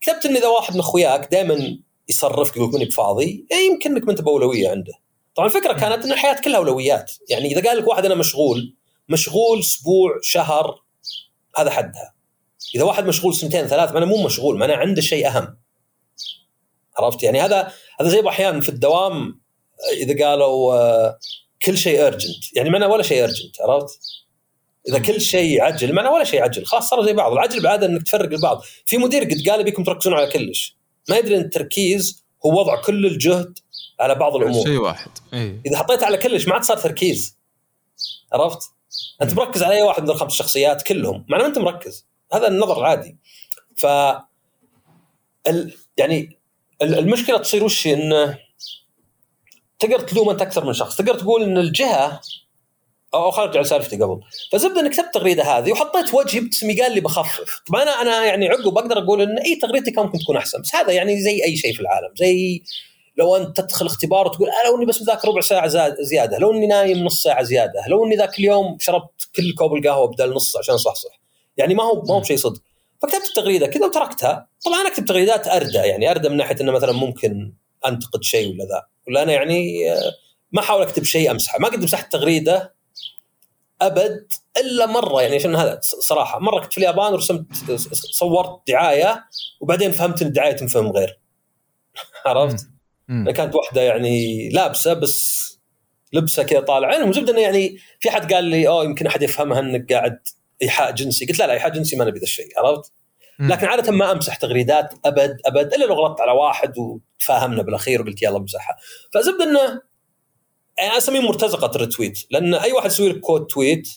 كتبت 0.00 0.26
إن 0.26 0.36
إذا 0.36 0.48
واحد 0.48 0.74
من 0.74 0.80
أخوياك 0.80 1.28
دائما 1.32 1.78
يصرفك 2.08 2.56
يقول 2.56 2.72
ماني 2.72 2.84
بفاضي 2.84 3.46
يعني 3.50 3.62
يمكن 3.66 3.90
إنك 3.90 4.04
ما 4.04 4.10
انت 4.10 4.20
باولويه 4.20 4.68
عنده. 4.70 4.92
طبعا 5.34 5.48
الفكرة 5.48 5.72
كانت 5.72 6.04
ان 6.04 6.12
الحياة 6.12 6.40
كلها 6.40 6.56
أولويات. 6.56 7.12
يعني 7.28 7.52
إذا 7.52 7.68
قال 7.68 7.78
لك 7.78 7.88
واحد 7.88 8.04
أنا 8.04 8.14
مشغول 8.14 8.76
مشغول 9.08 9.58
أسبوع 9.58 10.18
شهر 10.22 10.82
هذا 11.58 11.70
حدها. 11.70 12.14
إذا 12.74 12.84
واحد 12.84 13.06
مشغول 13.06 13.34
سنتين 13.34 13.66
ثلاث 13.66 13.92
ما 13.92 13.98
أنا 13.98 14.06
مو 14.06 14.24
مشغول 14.24 14.58
ما 14.58 14.64
أنا 14.64 14.74
عنده 14.74 15.02
شيء 15.02 15.28
أهم. 15.28 15.56
عرفت؟ 16.98 17.22
يعني 17.22 17.40
هذا 17.40 17.72
هذا 18.00 18.08
زي 18.08 18.28
أحيانا 18.28 18.60
في 18.60 18.68
الدوام 18.68 19.40
إذا 19.92 20.26
قالوا 20.26 20.74
آه، 20.74 21.18
كل 21.62 21.78
شيء 21.78 22.06
ارجنت 22.06 22.56
يعني 22.56 22.70
معنا 22.70 22.86
ولا 22.86 23.02
شيء 23.02 23.24
ارجنت 23.24 23.60
عرفت؟ 23.60 23.98
إذا 24.88 24.98
كل 24.98 25.20
شيء 25.20 25.62
عجل 25.62 25.92
معنا 25.92 26.10
ولا 26.10 26.24
شيء 26.24 26.42
عجل. 26.42 26.64
خلاص 26.64 26.88
صاروا 26.88 27.04
زي 27.04 27.12
بعض. 27.12 27.32
العجل 27.32 27.62
بعاده 27.62 27.86
إنك 27.86 28.02
تفرق 28.02 28.32
البعض. 28.32 28.62
في 28.84 28.98
مدير 28.98 29.24
قد 29.24 29.48
قال 29.48 29.64
بيكم 29.64 29.84
تركزون 29.84 30.14
على 30.14 30.26
كلش. 30.26 30.76
ما 31.08 31.16
يدري 31.16 31.36
إن 31.36 31.40
التركيز 31.40 32.24
هو 32.46 32.60
وضع 32.60 32.80
كل 32.80 33.06
الجهد 33.06 33.58
على 34.00 34.14
بعض 34.14 34.36
الأمور. 34.36 34.64
شيء 34.64 34.80
واحد. 34.80 35.10
أي. 35.34 35.60
إذا 35.66 35.78
حطيت 35.78 36.02
على 36.02 36.16
كلش 36.16 36.48
ما 36.48 36.54
عاد 36.54 36.62
صار 36.62 36.76
تركيز. 36.76 37.36
عرفت؟ 38.32 38.58
أنت 39.22 39.34
مركز 39.34 39.62
على 39.62 39.74
أي 39.74 39.82
واحد 39.82 40.02
من 40.02 40.10
الخمس 40.10 40.32
شخصيات 40.32 40.82
كلهم. 40.82 41.24
مع 41.28 41.38
ما 41.38 41.46
أنت 41.46 41.58
مركز. 41.58 42.06
هذا 42.32 42.48
النظر 42.48 42.78
العادي 42.78 43.16
ف 43.76 43.86
ال... 45.46 45.74
يعني 45.96 46.38
المشكلة 46.82 47.38
تصير 47.38 47.64
وش 47.64 47.86
إنه 47.86 48.38
تقدر 49.78 50.00
تلوم 50.00 50.30
أنت 50.30 50.42
أكثر 50.42 50.64
من 50.64 50.72
شخص. 50.72 50.96
تقدر 50.96 51.14
تقول 51.14 51.42
إن 51.42 51.58
الجهة 51.58 52.20
أو 53.14 53.30
خارج 53.30 53.56
على 53.56 53.66
سالفتي 53.66 53.96
قبل. 53.96 54.20
فزبدة 54.52 54.80
إنك 54.80 54.90
كتبت 54.90 55.06
التغريده 55.06 55.42
هذه 55.42 55.72
وحطيت 55.72 56.14
وجهي 56.14 56.40
باسمي 56.40 56.80
قال 56.80 56.92
لي 56.94 57.00
بخفف. 57.00 57.62
طبعا 57.66 57.82
أنا 57.82 57.90
أنا 57.90 58.24
يعني 58.24 58.48
عقب 58.48 58.78
أقدر 58.78 58.98
أقول 58.98 59.20
إن 59.22 59.38
إي 59.38 59.56
تغريدتي 59.56 59.90
كان 59.90 60.04
ممكن 60.04 60.18
تكون 60.18 60.36
أحسن. 60.36 60.60
بس 60.60 60.74
هذا 60.74 60.92
يعني 60.92 61.20
زي 61.22 61.44
أي 61.44 61.56
شيء 61.56 61.74
في 61.74 61.80
العالم. 61.80 62.14
زي 62.16 62.62
لو 63.16 63.36
أنت 63.36 63.60
تدخل 63.60 63.86
اختبار 63.86 64.26
وتقول 64.26 64.48
أه 64.48 64.68
لو 64.68 64.76
اني 64.76 64.86
بس 64.86 65.02
مذاكر 65.02 65.28
ربع 65.28 65.40
ساعة 65.40 65.68
زياده 66.00 66.38
لو 66.38 66.52
أني 66.52 66.66
نايم 66.66 67.04
نص 67.04 67.22
ساعة 67.22 67.42
زيادة 67.42 67.86
لو 67.88 68.04
أني 68.04 68.16
ذاك 68.16 68.38
اليوم 68.38 68.76
شربت 68.78 69.28
كل 69.36 69.54
كوب 69.54 69.74
القهوة 69.74 70.08
بدل 70.08 70.34
نص 70.34 70.56
عشان 70.56 70.76
صحصح 70.76 71.20
يعني 71.56 71.74
ما 71.74 71.82
هو 71.82 72.02
ما 72.02 72.14
هو 72.14 72.20
بشيء 72.20 72.36
صدق. 72.36 72.62
فكتبت 73.02 73.28
التغريدة 73.28 73.66
كذا 73.66 73.86
وتركتها. 73.86 74.48
طبعا 74.64 74.80
أنا 74.80 74.88
أكتب 74.88 75.04
تغريدات 75.04 75.48
اردى 75.48 75.78
يعني 75.78 76.10
اردى 76.10 76.28
من 76.28 76.36
ناحية 76.36 76.56
إنه 76.60 76.72
مثلا 76.72 76.92
ممكن 76.92 77.52
أنتقد 77.86 78.22
شيء 78.22 78.52
ولا 78.52 78.64
ذا. 78.64 78.82
ولا 79.08 79.22
أنا 79.22 79.32
يعني 79.32 79.92
آه، 79.92 80.12
ما 80.52 80.60
أحاول 80.60 80.82
أكتب 80.82 81.04
شيء 81.04 81.30
أمسحه. 81.30 81.58
ما 81.58 81.68
قد 81.68 81.82
مسحت 81.82 82.12
تغريدة 82.12 82.74
أبد 83.82 84.32
إلا 84.56 84.86
مرة 84.86 85.22
يعني 85.22 85.36
عشان 85.36 85.56
هذا 85.56 85.80
صراحة. 85.82 86.38
مرة 86.38 86.60
كنت 86.60 86.72
في 86.72 86.78
اليابان 86.78 87.12
ورسمت 87.12 87.46
صورت 87.92 88.60
دعاية 88.68 89.24
وبعدين 89.60 89.92
فهمت 89.92 90.22
إن 90.22 90.28
الدعاية 90.28 90.52
تنفهم 90.52 90.92
غير. 90.92 91.18
عرفت؟ 92.26 92.66
كانت 93.10 93.54
واحدة 93.54 93.80
يعني 93.82 94.48
لابسة 94.48 94.92
بس 94.92 95.40
لبسة 96.12 96.42
كذا 96.42 96.60
طالع 96.60 96.88
عينهم 96.88 97.12
الزبدة 97.12 97.32
إنه 97.32 97.40
يعني 97.40 97.76
في 98.00 98.08
أحد 98.08 98.32
قال 98.32 98.44
لي 98.44 98.68
أوه 98.68 98.84
يمكن 98.84 99.06
أحد 99.06 99.22
يفهمها 99.22 99.60
إنك 99.60 99.92
قاعد 99.92 100.18
إيحاء 100.62 100.90
جنسي. 100.90 101.26
قلت 101.26 101.38
لا 101.38 101.46
لا 101.46 101.52
إيحاء 101.52 101.70
جنسي 101.72 101.96
ما 101.96 102.04
نبي 102.04 102.18
ذا 102.18 102.24
الشيء 102.24 102.48
عرفت؟ 102.58 102.92
لكن 103.40 103.66
عادة 103.66 103.92
ما 103.92 104.12
أمسح 104.12 104.36
تغريدات 104.36 104.94
أبد 105.04 105.36
أبد 105.46 105.74
إلا 105.74 105.84
لو 105.84 105.94
غلطت 105.94 106.20
على 106.20 106.32
واحد 106.32 106.72
وتفاهمنا 106.78 107.62
بالأخير 107.62 108.02
وقلت 108.02 108.22
يلا 108.22 108.36
أمسحها. 108.36 108.76
فالزبدة 109.14 109.44
إنه 109.44 109.82
يعني 110.78 110.96
أسميه 110.96 111.20
مرتزقة 111.20 111.70
ال 111.76 111.81
retweet 111.81 112.18
لأن 112.30 112.54
أي 112.54 112.72
واحد 112.72 112.86
يسوي 112.90 113.08
لك 113.08 113.20
quote 113.20 113.46
tweet 113.46 113.88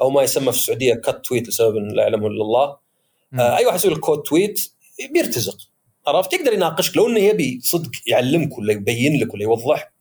أو 0.00 0.10
ما 0.10 0.22
يسمى 0.22 0.52
في 0.52 0.58
السعودية 0.58 0.94
كت 0.94 1.20
tweet 1.24 1.48
لسبب 1.48 1.76
لا 1.76 2.02
يعلمه 2.02 2.26
إلا 2.26 2.42
الله 2.42 2.76
آه 3.38 3.56
أي 3.56 3.66
واحد 3.66 3.78
يسوي 3.78 3.92
لك 3.92 3.98
quote 3.98 4.22
tweet 4.22 4.60
بيرتزق. 5.12 5.56
عرفت؟ 6.06 6.32
يقدر 6.32 6.52
يناقشك. 6.52 6.96
لو 6.96 7.08
إنه 7.08 7.20
يبي 7.20 7.60
صدق 7.62 7.90
يعلمك 8.06 8.58
ولا 8.58 8.72
يبين 8.72 9.20
لك 9.20 9.34
ولا 9.34 9.42
يوضح 9.42 9.92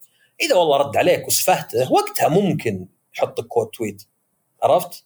إذا 0.41 0.55
والله 0.55 0.77
رد 0.77 0.97
عليك 0.97 1.27
وسفهته 1.27 1.91
وقتها 1.91 2.27
ممكن 2.27 2.85
يحط 3.17 3.39
لك 3.39 3.47
quote 3.47 3.67
tweet. 3.67 4.03
عرفت؟ 4.63 5.05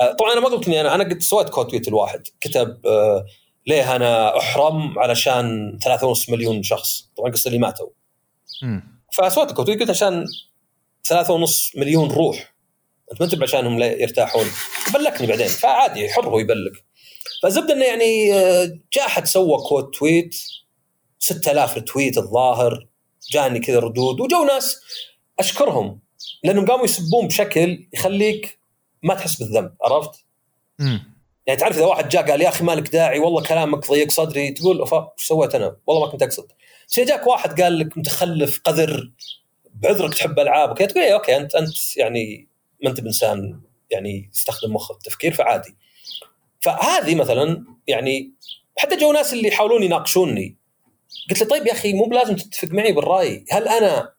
آه 0.00 0.12
طبعا 0.12 0.32
أنا 0.32 0.40
ما 0.40 0.48
قلت 0.48 0.68
إني 0.68 0.80
أنا 0.80 0.94
أنا 0.94 1.04
قد 1.04 1.20
سويت 1.20 1.48
quote 1.48 1.66
tweet 1.66 1.88
لواحد. 1.88 2.22
كتب 2.40 2.86
آه 2.86 3.26
ليه 3.66 3.96
أنا 3.96 4.38
أحرم 4.38 4.98
علشان 4.98 5.78
3.5 5.84 6.30
مليون 6.30 6.62
شخص. 6.62 7.10
طبعا 7.16 7.30
قصة 7.30 7.48
اللي 7.48 7.58
ماتوا. 7.58 7.88
فسويت 9.12 9.52
quote 9.52 9.66
tweet 9.66 9.80
قلت 9.80 9.90
عشان 9.90 10.24
3.5 11.08 11.76
مليون 11.76 12.10
روح. 12.10 12.54
أنت 13.12 13.20
ما 13.20 13.26
انت 13.26 13.42
عشانهم 13.42 13.82
يرتاحون. 13.82 14.46
بلّكني 14.94 15.26
بعدين. 15.26 15.48
فعادي 15.48 16.08
حر 16.08 16.28
هو 16.28 16.38
يبلّك 16.38 16.84
فالزبدة 17.42 17.74
إنه 17.74 17.84
يعني 17.84 18.34
آه، 18.34 18.78
جاء 18.92 19.06
أحد 19.06 19.26
سوى 19.26 19.58
quote 19.68 19.90
tweet 19.90 20.36
6000 21.18 21.78
tweet 21.78 22.18
الظاهر 22.18 22.86
جاني 23.30 23.60
كذا 23.60 23.78
ردود 23.78 24.20
وجو 24.20 24.44
ناس 24.44 24.80
أشكرهم 25.38 26.00
لأنهم 26.44 26.66
قاموا 26.66 26.84
يسبون 26.84 27.26
بشكل 27.26 27.88
يخليك 27.92 28.60
ما 29.02 29.14
تحس 29.14 29.42
بالذنب 29.42 29.74
عرفت؟ 29.84 30.24
يعني 31.46 31.60
تعرف 31.60 31.76
إذا 31.76 31.86
واحد 31.86 32.08
جاء 32.08 32.30
قال 32.30 32.42
يا 32.42 32.48
أخي 32.48 32.64
مالك 32.64 32.92
داعي 32.92 33.18
والله 33.18 33.42
كلامك 33.42 33.90
ضيق 33.90 34.10
صدري 34.10 34.50
تقول 34.50 34.78
أوف 34.78 34.94
إيش 34.94 35.02
سويت 35.16 35.54
أنا؟ 35.54 35.76
والله 35.86 36.06
ما 36.06 36.12
كنت 36.12 36.22
أقصد. 36.22 36.52
بس 36.88 37.00
جاك 37.00 37.26
واحد 37.26 37.60
قال 37.60 37.78
لك 37.78 37.98
متخلف 37.98 38.60
قذر 38.64 39.12
بعذرك 39.74 40.14
تحب 40.14 40.38
ألعاب 40.38 40.70
وكذا 40.70 40.86
تقول 40.86 41.02
إيه 41.02 41.14
okay 41.14 41.36
أنت 41.36 41.54
أنت 41.54 41.96
يعني 41.96 42.48
ما 42.84 42.90
أنت 42.90 43.00
بإنسان 43.00 43.60
يعني 43.90 44.30
يستخدم 44.34 44.74
مخه 44.74 44.94
التفكير 44.94 45.34
فعادي. 45.34 45.76
فهذه 46.60 47.14
مثلا 47.14 47.64
يعني 47.86 48.32
حتى 48.78 48.96
جو 48.96 49.12
ناس 49.12 49.32
اللي 49.32 49.48
يحاولون 49.48 49.82
يناقشوني 49.82 50.56
قلت 51.30 51.40
له 51.40 51.48
طيب 51.48 51.66
يا 51.66 51.72
أخي 51.72 51.92
مو 51.92 52.04
بلازم 52.04 52.36
تتفق 52.36 52.68
معي 52.68 52.92
بالرأي، 52.92 53.44
هل 53.50 53.68
أنا 53.68 54.12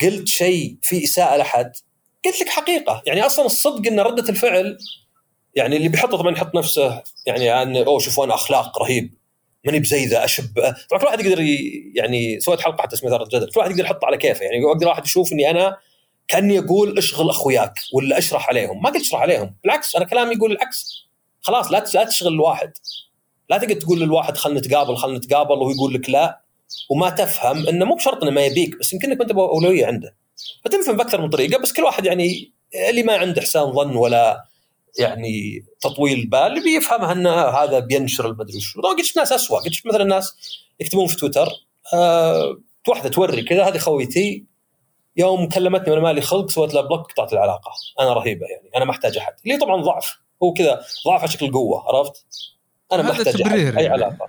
قلت 0.00 0.28
شيء 0.28 0.76
في 0.82 1.04
إساءة 1.04 1.36
لاحد؟ 1.36 1.72
قلت 2.24 2.40
لك 2.40 2.48
حقيقة 2.48 3.02
يعني 3.06 3.26
أصلا 3.26 3.46
الصدق 3.46 3.86
إن 3.86 4.00
ردة 4.00 4.28
الفعل 4.28 4.78
يعني 5.54 5.76
اللي 5.76 5.88
بيحطه 5.88 6.16
طبعا 6.16 6.32
يحط 6.32 6.54
نفسه 6.54 7.02
يعني 7.26 7.50
عن 7.50 7.76
أوه 7.76 7.98
شوفوا 7.98 8.24
أنا 8.24 8.34
أخلاق 8.34 8.78
رهيب 8.78 9.14
ماني 9.64 9.80
بزي 9.80 10.06
ذا 10.06 10.24
اشب 10.24 10.54
طبعا 10.90 11.00
كل 11.00 11.06
واحد 11.06 11.20
يقدر 11.20 11.40
يعني 11.94 12.40
سويت 12.40 12.60
حلقة 12.60 12.82
حتى 12.82 12.96
اسمها 12.96 13.22
الجدل 13.22 13.50
كل 13.50 13.60
واحد 13.60 13.70
يقدر 13.70 13.84
يحط 13.84 14.04
على 14.04 14.16
كيفه 14.16 14.44
يعني 14.44 14.56
يقدر 14.56 14.88
واحد 14.88 15.04
يشوف 15.06 15.32
إني 15.32 15.50
أنا 15.50 15.76
كأني 16.28 16.58
أقول 16.58 16.98
اشغل 16.98 17.30
أخوياك 17.30 17.74
ولا 17.94 18.18
أشرح 18.18 18.48
عليهم 18.48 18.82
ما 18.82 18.90
قلت 18.90 19.00
أشرح 19.00 19.20
عليهم 19.20 19.54
بالعكس 19.62 19.96
أنا 19.96 20.04
كلامي 20.04 20.34
يقول 20.34 20.52
العكس 20.52 21.07
خلاص 21.40 21.72
لا 21.72 21.84
لا 21.94 22.04
تشغل 22.04 22.28
الواحد. 22.28 22.72
لا 23.50 23.58
تقعد 23.58 23.78
تقول 23.78 24.00
للواحد 24.00 24.36
خلينا 24.36 24.60
نتقابل 24.60 24.96
خلينا 24.96 25.18
نتقابل 25.18 25.52
وهو 25.52 25.70
يقول 25.70 25.94
لك 25.94 26.10
لا 26.10 26.40
وما 26.90 27.10
تفهم 27.10 27.68
إنه 27.68 27.84
مو 27.84 27.94
بشرط 27.94 28.22
إنه 28.22 28.30
ما 28.30 28.44
يبيك 28.44 28.78
بس 28.78 28.92
يمكن 28.92 29.10
إنك 29.10 29.20
انت 29.20 29.30
أولوية 29.30 29.86
عنده. 29.86 30.16
فتنفهم 30.64 30.96
بأكثر 30.96 31.20
من 31.20 31.30
طريقة 31.30 31.62
بس 31.62 31.72
كل 31.72 31.82
واحد 31.82 32.06
يعني 32.06 32.52
اللي 32.90 33.02
ما 33.02 33.16
عنده 33.16 33.40
حسان 33.42 33.72
ظن 33.72 33.96
ولا 33.96 34.44
يعني 34.98 35.64
تطويل 35.80 36.26
بال 36.26 36.62
بيفهمها 36.64 37.12
إن 37.12 37.26
هذا 37.26 37.78
بينشر 37.78 38.26
المدري 38.26 38.56
وش. 38.56 38.76
قد 38.78 39.02
شفت 39.02 39.16
ناس 39.16 39.32
اسوء 39.32 39.58
قد 39.58 39.70
مثلا 39.84 40.04
ناس 40.04 40.36
يكتبون 40.80 41.06
في 41.06 41.16
تويتر 41.16 41.48
آه 41.94 42.58
واحدة 42.88 43.08
توري 43.08 43.42
كذا 43.42 43.64
هذه 43.68 43.78
خويتي 43.78 44.44
يوم 45.16 45.48
كلمتني 45.48 45.90
وأنا 45.90 46.02
مالي 46.02 46.20
خلق 46.20 46.50
سويت 46.50 46.74
لها 46.74 46.82
block 46.82 47.12
قطعت 47.12 47.32
العلاقة. 47.32 47.70
أنا 48.00 48.12
رهيبة 48.12 48.46
يعني 48.46 48.70
أنا 48.76 48.84
ما 48.84 48.90
أحتاج 48.90 49.16
أحد. 49.16 49.32
اللي 49.44 49.58
طبعا 49.58 49.82
ضعف. 49.82 50.18
هو 50.42 50.52
كذا 50.52 50.84
ضعف 51.06 51.20
على 51.20 51.30
شكل 51.30 51.52
قوة 51.52 51.84
عرفت؟ 51.88 52.24
أنا 52.92 53.02
ما 53.02 53.12
احتاج 53.12 53.52
أي 53.52 53.62
يعني. 53.62 53.88
علاقة. 53.88 54.28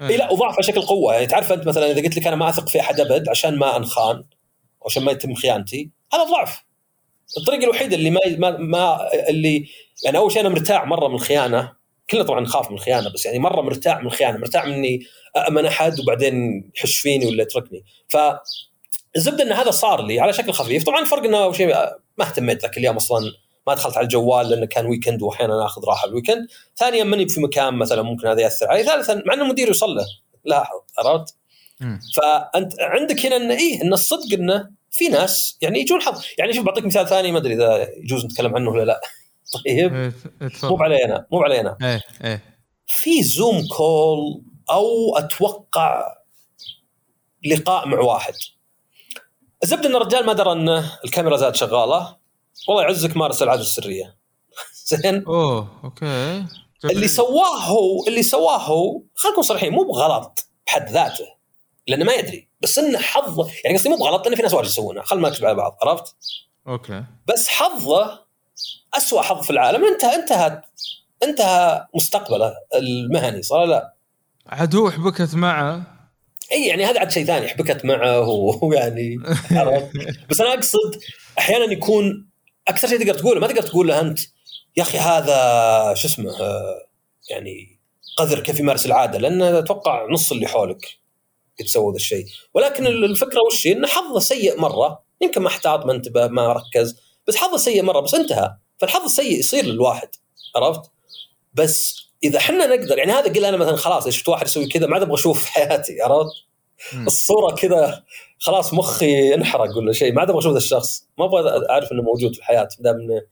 إي 0.00 0.08
إيه 0.08 0.16
لا 0.16 0.32
وضعف 0.32 0.54
على 0.54 0.62
شكل 0.62 0.82
قوة. 0.82 1.14
يعني 1.14 1.26
تعرف 1.26 1.52
أنت 1.52 1.66
مثلا 1.66 1.90
إذا 1.90 2.02
قلت 2.02 2.16
لك 2.16 2.26
أنا 2.26 2.36
ما 2.36 2.48
أثق 2.48 2.68
في 2.68 2.80
أحد 2.80 3.00
أبد 3.00 3.28
عشان 3.28 3.58
ما 3.58 3.76
أنخان 3.76 4.24
عشان 4.86 5.02
ما 5.02 5.12
يتم 5.12 5.34
خيانتي 5.34 5.90
هذا 6.12 6.24
ضعف. 6.24 6.64
الطريقة 7.38 7.64
الوحيدة 7.64 7.96
اللي 7.96 8.10
ما 8.10 8.20
ما, 8.26 8.56
ما 8.56 9.10
اللي 9.28 9.68
يعني 10.04 10.18
أول 10.18 10.32
شيء 10.32 10.40
أنا 10.40 10.48
مرتاح 10.48 10.86
مرة 10.86 11.08
من 11.08 11.14
الخيانة. 11.14 11.72
كلنا 12.10 12.24
طبعا 12.24 12.40
نخاف 12.40 12.70
من 12.70 12.76
الخيانة 12.76 13.12
بس 13.12 13.26
يعني 13.26 13.38
مرة 13.38 13.62
مرتاح 13.62 14.00
من 14.00 14.06
الخيانة 14.06 14.38
مرتاح 14.38 14.64
من 14.64 14.72
إني 14.72 15.00
امن 15.48 15.66
أحد 15.66 16.00
وبعدين 16.00 16.64
يحش 16.76 16.98
فيني 16.98 17.26
ولا 17.26 17.42
يتركني. 17.42 17.84
ف 18.08 18.16
الزبدة 19.16 19.44
إن 19.44 19.52
هذا 19.52 19.70
صار 19.70 20.06
لي 20.06 20.20
على 20.20 20.32
شكل 20.32 20.52
خفيف 20.52 20.84
طبعا 20.84 21.00
الفرق 21.00 21.24
إنه 21.24 21.44
أول 21.44 21.56
شيء 21.56 21.66
ما 22.18 22.24
اهتميت 22.24 22.62
ذاك 22.62 22.78
اليوم 22.78 22.96
أصلا 22.96 23.32
ما 23.66 23.74
دخلت 23.74 23.96
على 23.96 24.04
الجوال 24.04 24.50
لأنه 24.50 24.66
كان 24.66 24.86
weekend 24.86 25.22
وأحيانا 25.22 25.64
آخذ 25.64 25.84
راحة 25.84 26.08
ال 26.08 26.13
weekend 26.13 26.46
ثانيا 26.76 27.04
ماني 27.04 27.28
في 27.28 27.40
مكان 27.40 27.74
مثلا 27.74 28.02
ممكن 28.02 28.28
هذا 28.28 28.40
يأثر 28.40 28.68
علي. 28.68 28.84
ثالثا 28.84 29.22
مع 29.26 29.34
إنه 29.34 29.42
المدير 29.42 29.68
يوصل 29.68 29.94
له. 29.94 30.06
لاحظ 30.44 30.76
عرفت؟ 30.98 31.34
فأنت 32.16 32.80
عندك 32.80 33.26
هنا 33.26 33.36
إنه 33.36 33.54
إيه 33.54 33.82
ان 33.82 33.92
الصدق 33.92 34.32
إنه 34.32 34.70
في 34.90 35.08
ناس 35.08 35.58
يعني 35.62 35.80
يجون 35.80 36.02
حظ. 36.02 36.24
يعني 36.38 36.52
شوف 36.52 36.64
بعطيك 36.64 36.84
مثال 36.84 37.08
ثاني 37.08 37.32
ما 37.32 37.38
أدري 37.38 37.54
إذا 37.54 37.88
يجوز 37.96 38.24
نتكلم 38.24 38.54
عنه 38.56 38.70
ولا 38.70 38.84
لا. 38.84 39.00
طيب. 39.54 39.94
إيه، 39.94 40.12
مو 40.62 40.76
علي 40.76 41.04
أنا 41.04 41.26
مو 41.32 41.42
علي 41.42 41.60
أنا 41.60 41.76
إيه 41.82 42.00
إيه. 42.24 42.42
في 42.86 43.22
Zoom 43.22 43.66
call 43.76 44.42
أو 44.70 45.16
أتوقع 45.16 46.16
لقاء 47.46 47.88
مع 47.88 47.98
واحد. 47.98 48.34
الزبده 49.62 49.88
إن 49.88 49.96
الرجال 49.96 50.26
ما 50.26 50.32
درى 50.32 50.52
ان 50.52 50.68
الكاميرا 51.04 51.36
زاد 51.36 51.54
شغالة. 51.54 52.16
والله 52.68 52.82
يعزك 52.82 53.16
مارس 53.16 53.42
العاده 53.42 53.62
السرية. 53.62 54.16
زين؟ 54.86 55.24
أوه 55.26 55.80
okay. 55.84 56.44
اللي 56.84 57.08
سواه 57.08 57.56
هو 57.56 58.06
اللي 58.06 58.22
سواه 58.22 58.58
هو 58.58 59.02
خلينا 59.14 59.32
نكون 59.32 59.42
صريحين 59.42 59.72
مو 59.72 59.82
بغلط 59.82 60.48
بحد 60.66 60.90
ذاته 60.90 61.26
لأنه 61.86 62.04
ما 62.04 62.12
يدري. 62.12 62.48
بس 62.60 62.78
إنه 62.78 62.98
حظه 62.98 63.50
يعني 63.64 63.76
قصدي 63.76 63.88
مو 63.88 63.96
بغلط 63.96 64.26
لأن 64.26 64.36
في 64.36 64.42
ناس 64.42 64.54
واجد 64.54 64.68
يسوونها 64.68 65.02
خل 65.02 65.18
ما 65.18 65.28
نكتب 65.28 65.44
على 65.44 65.54
بعض 65.54 65.78
عرفت؟ 65.82 66.14
okay. 66.68 67.04
بس 67.28 67.48
حظه 67.48 68.26
أسوأ 68.94 69.22
حظ 69.22 69.44
في 69.44 69.50
العالم. 69.50 69.84
انتهى 69.84 70.14
انتهى 70.14 70.62
انتهى 71.22 71.86
مستقبله 71.94 72.54
المهني 72.74 73.42
صار 73.42 73.64
لا. 73.64 73.94
عاد 74.46 74.68
هو 74.68 74.90
حبكت 74.90 75.34
معه. 75.34 75.82
إي 76.52 76.66
يعني 76.66 76.84
هذا 76.84 77.00
عاد 77.00 77.10
شيء 77.10 77.24
ثاني 77.24 77.48
حبكت 77.48 77.84
معه 77.84 78.28
ويعني 78.62 79.16
بس 80.30 80.40
أنا 80.40 80.54
أقصد 80.54 81.00
أحيانا 81.38 81.72
يكون 81.72 82.25
أكثر 82.68 82.88
شيء 82.88 82.98
تقدر 82.98 83.14
تقوله 83.14 83.40
ما 83.40 83.46
تقدر 83.46 83.62
تقول 83.62 83.88
له 83.88 84.00
أنت 84.00 84.20
يا 84.76 84.82
أخي 84.82 84.98
هذا 84.98 85.94
شو 85.94 86.08
اسمه 86.08 86.32
يعني 87.30 87.78
قذر 88.18 88.40
كيف 88.40 88.60
يمارس 88.60 88.86
العادة 88.86 89.18
لأن 89.18 89.42
أتوقع 89.42 90.06
نص 90.10 90.32
اللي 90.32 90.46
حولك 90.46 90.98
يسوي 91.60 91.92
ذا 91.92 91.96
الشيء 91.96 92.26
ولكن 92.54 92.86
الفكرة 92.86 93.40
وش 93.46 93.66
هي؟ 93.66 93.72
إنه 93.72 93.88
حظه 93.88 94.20
سيء 94.20 94.60
مرة 94.60 95.02
يمكن 95.20 95.42
ما 95.42 95.48
احتاط 95.48 95.86
ما 95.86 95.92
انتبه 95.92 96.26
ما 96.26 96.52
ركز 96.52 96.96
بس 97.28 97.36
حظه 97.36 97.56
سيء 97.56 97.82
مرة 97.82 98.00
بس 98.00 98.14
انتهى 98.14 98.56
فالحظ 98.78 99.04
السيء 99.04 99.38
يصير 99.38 99.64
للواحد 99.64 100.08
عرفت؟ 100.56 100.90
بس 101.54 102.06
إذا 102.24 102.38
إحنا 102.38 102.66
نقدر 102.66 102.98
يعني 102.98 103.12
هذا 103.12 103.32
قل 103.32 103.44
أنا 103.44 103.56
مثلا 103.56 103.76
خلاص 103.76 104.08
شفت 104.08 104.28
واحد 104.28 104.46
يسوي 104.46 104.66
كذا 104.66 104.86
ما 104.86 104.94
عاد 104.94 105.02
أبغى 105.02 105.14
أشوف 105.14 105.44
حياتي 105.44 106.02
عرفت؟ 106.02 106.46
الصورة 107.06 107.54
كذا 107.54 108.04
خلاص 108.38 108.74
مخي 108.74 109.34
انحرق 109.34 109.76
ولا 109.76 109.92
شيء 109.92 110.12
ما 110.12 110.20
عاد 110.20 110.30
أبغى 110.30 110.40
أشوف 110.40 110.52
ذا 110.52 110.58
الشخص. 110.58 111.08
ما 111.18 111.24
أبغى 111.24 111.68
أعرف 111.70 111.92
إنه 111.92 112.02
موجود 112.02 112.32
في 112.32 112.38
الحياة 112.38 112.68
دام 112.80 112.94
إنه 113.00 113.22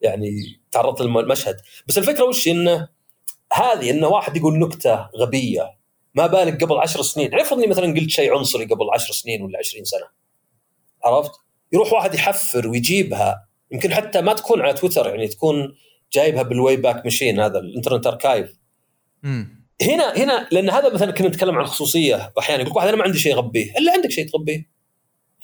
يعني 0.00 0.30
تعرضت 0.70 1.00
للمشهد. 1.00 1.56
بس 1.88 1.98
الفكرة 1.98 2.24
وش؟ 2.24 2.48
إنه 2.48 2.88
هذه 3.52 3.90
إنه 3.90 4.08
واحد 4.08 4.36
يقول 4.36 4.58
نكتة 4.58 5.08
غبية 5.16 5.78
ما 6.14 6.26
بالك 6.26 6.64
قبل 6.64 6.78
عشر 6.78 7.02
سنين؟ 7.02 7.34
افرض 7.34 7.58
اني 7.58 7.66
مثلا 7.66 7.86
قلت 7.86 8.10
شيء 8.10 8.38
عنصري 8.38 8.64
قبل 8.64 8.90
عشر 8.94 9.12
سنين 9.12 9.42
ولا 9.42 9.58
عشرين 9.58 9.84
سنة. 9.84 10.06
عرفت؟ 11.04 11.32
يروح 11.72 11.92
واحد 11.92 12.14
يحفر 12.14 12.68
ويجيبها 12.68 13.48
يمكن 13.70 13.94
حتى 13.94 14.20
ما 14.20 14.32
تكون 14.32 14.60
على 14.60 14.74
تويتر 14.74 15.08
يعني 15.08 15.28
تكون 15.28 15.74
جايبها 16.12 16.42
بال 16.42 16.76
Wayback 16.76 17.04
Machine 17.04 17.40
هذا 17.40 17.58
ال 17.58 17.63
Internet 17.63 18.06
Archive 18.06 18.58
هنا 19.82 20.16
هنا 20.16 20.48
لأن 20.52 20.70
هذا 20.70 20.94
مثلا 20.94 21.10
كنا 21.12 21.28
نتكلم 21.28 21.54
عن 21.54 21.64
الخصوصيه 21.64 22.32
أحيانا 22.38 22.62
يقول 22.62 22.76
واحد 22.76 22.88
أنا 22.88 22.96
ما 22.96 23.04
عندي 23.04 23.18
شيء 23.18 23.32
اغبيه 23.34 23.72
إلا 23.78 23.92
عندك 23.92 24.10
شيء 24.10 24.28
تغبيه. 24.28 24.70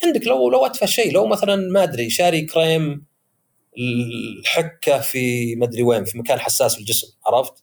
عندك 0.03 0.27
لو 0.27 0.49
لو 0.49 0.65
اتفه 0.65 0.85
شيء 0.85 1.11
لو 1.13 1.27
مثلا 1.27 1.55
ما 1.55 1.83
أدري 1.83 2.09
شاري 2.09 2.41
كريم 2.41 3.05
الحكة 3.77 4.99
في 4.99 5.55
ما 5.55 5.65
أدري 5.65 5.83
وين 5.83 6.05
في 6.05 6.17
مكان 6.17 6.39
حساس 6.39 6.73
في 6.73 6.79
الجسم 6.81 7.07
عرفت؟ 7.27 7.53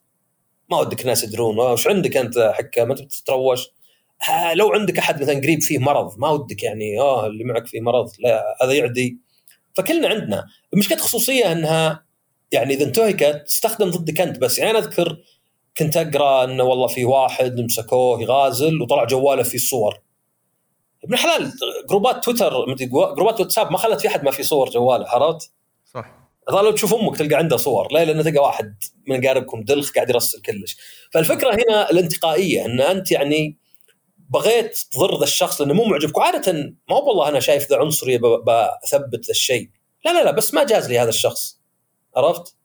ما 0.70 0.80
ودك 0.80 1.00
الناس 1.00 1.24
يدرون 1.24 1.58
وش 1.58 1.86
عندك 1.86 2.16
أنت 2.16 2.52
حكة؟ 2.54 2.84
ما 2.84 2.94
تتروش. 2.94 3.66
لو 4.54 4.72
عندك 4.72 4.98
أحد 4.98 5.22
مثلا 5.22 5.34
قريب 5.40 5.62
فيه 5.62 5.78
مرض 5.78 6.18
ما 6.18 6.30
ودك 6.30 6.62
يعني 6.62 7.00
آه 7.00 7.26
اللي 7.26 7.44
معك 7.44 7.66
فيه 7.66 7.80
مرض 7.80 8.10
لا 8.18 8.56
هذا 8.62 8.72
يعدي. 8.72 9.18
فكلنا 9.74 10.08
عندنا. 10.08 10.46
مشكلة 10.74 10.98
خصوصية 10.98 11.52
إنها 11.52 12.06
يعني 12.52 12.74
إذا 12.74 12.84
انتهكت 12.84 13.42
تستخدم 13.46 13.90
ضدك 13.90 14.20
أنت 14.20 14.38
بس. 14.38 14.58
يعني 14.58 14.70
أنا 14.70 14.78
أذكر 14.78 15.18
كنت 15.78 15.96
أقرأ 15.96 16.44
إنه 16.44 16.64
والله 16.64 16.86
في 16.86 17.04
واحد 17.04 17.60
مسكوه 17.60 18.22
يغازل 18.22 18.82
وطلع 18.82 19.04
جواله 19.04 19.42
فيه 19.42 19.58
صور 19.58 20.00
ابن 21.04 21.14
الحلال 21.14 21.52
جروبات 21.88 22.24
تويتر 22.24 22.74
جروبات 23.16 23.40
واتساب 23.40 23.72
ما 23.72 23.78
خلت 23.78 24.00
في 24.00 24.08
أحد 24.08 24.24
ما 24.24 24.30
في 24.30 24.42
صور 24.42 24.70
جواله 24.70 25.08
عرفت؟ 25.08 25.52
صح 25.84 26.16
لو 26.50 26.70
تشوف 26.70 26.94
أمك 26.94 27.16
تلقى 27.16 27.34
عنده 27.34 27.56
صور 27.56 27.92
ليه؟ 27.92 28.04
لأنه 28.04 28.22
تلقى 28.22 28.44
واحد 28.44 28.74
من 29.06 29.26
قرايبكم 29.26 29.62
دلخ 29.64 29.92
قاعد 29.92 30.10
يرسل 30.10 30.42
كلش 30.42 30.76
فالفكرة 31.12 31.54
هنا 31.54 31.90
الانتقائية 31.90 32.64
إن 32.64 32.80
أنت 32.80 33.12
يعني 33.12 33.58
بغيت 34.30 34.78
تضر 34.92 35.18
ذا 35.18 35.24
الشخص 35.24 35.60
لأنه 35.60 35.74
مو 35.74 35.84
معجبك 35.84 36.16
وعادة 36.16 36.52
ما 36.88 36.96
هو 36.96 37.08
والله 37.08 37.28
أنا 37.28 37.40
شايف 37.40 37.70
ذا 37.70 37.76
عنصري 37.76 38.18
بثبت 38.18 39.26
ذا 39.26 39.30
الشيء 39.30 39.70
لا 40.04 40.10
لا 40.10 40.24
لا 40.24 40.30
بس 40.30 40.54
ما 40.54 40.64
جاز 40.64 40.88
لي 40.88 40.98
هذا 40.98 41.08
الشخص 41.08 41.60
عرفت؟ 42.16 42.55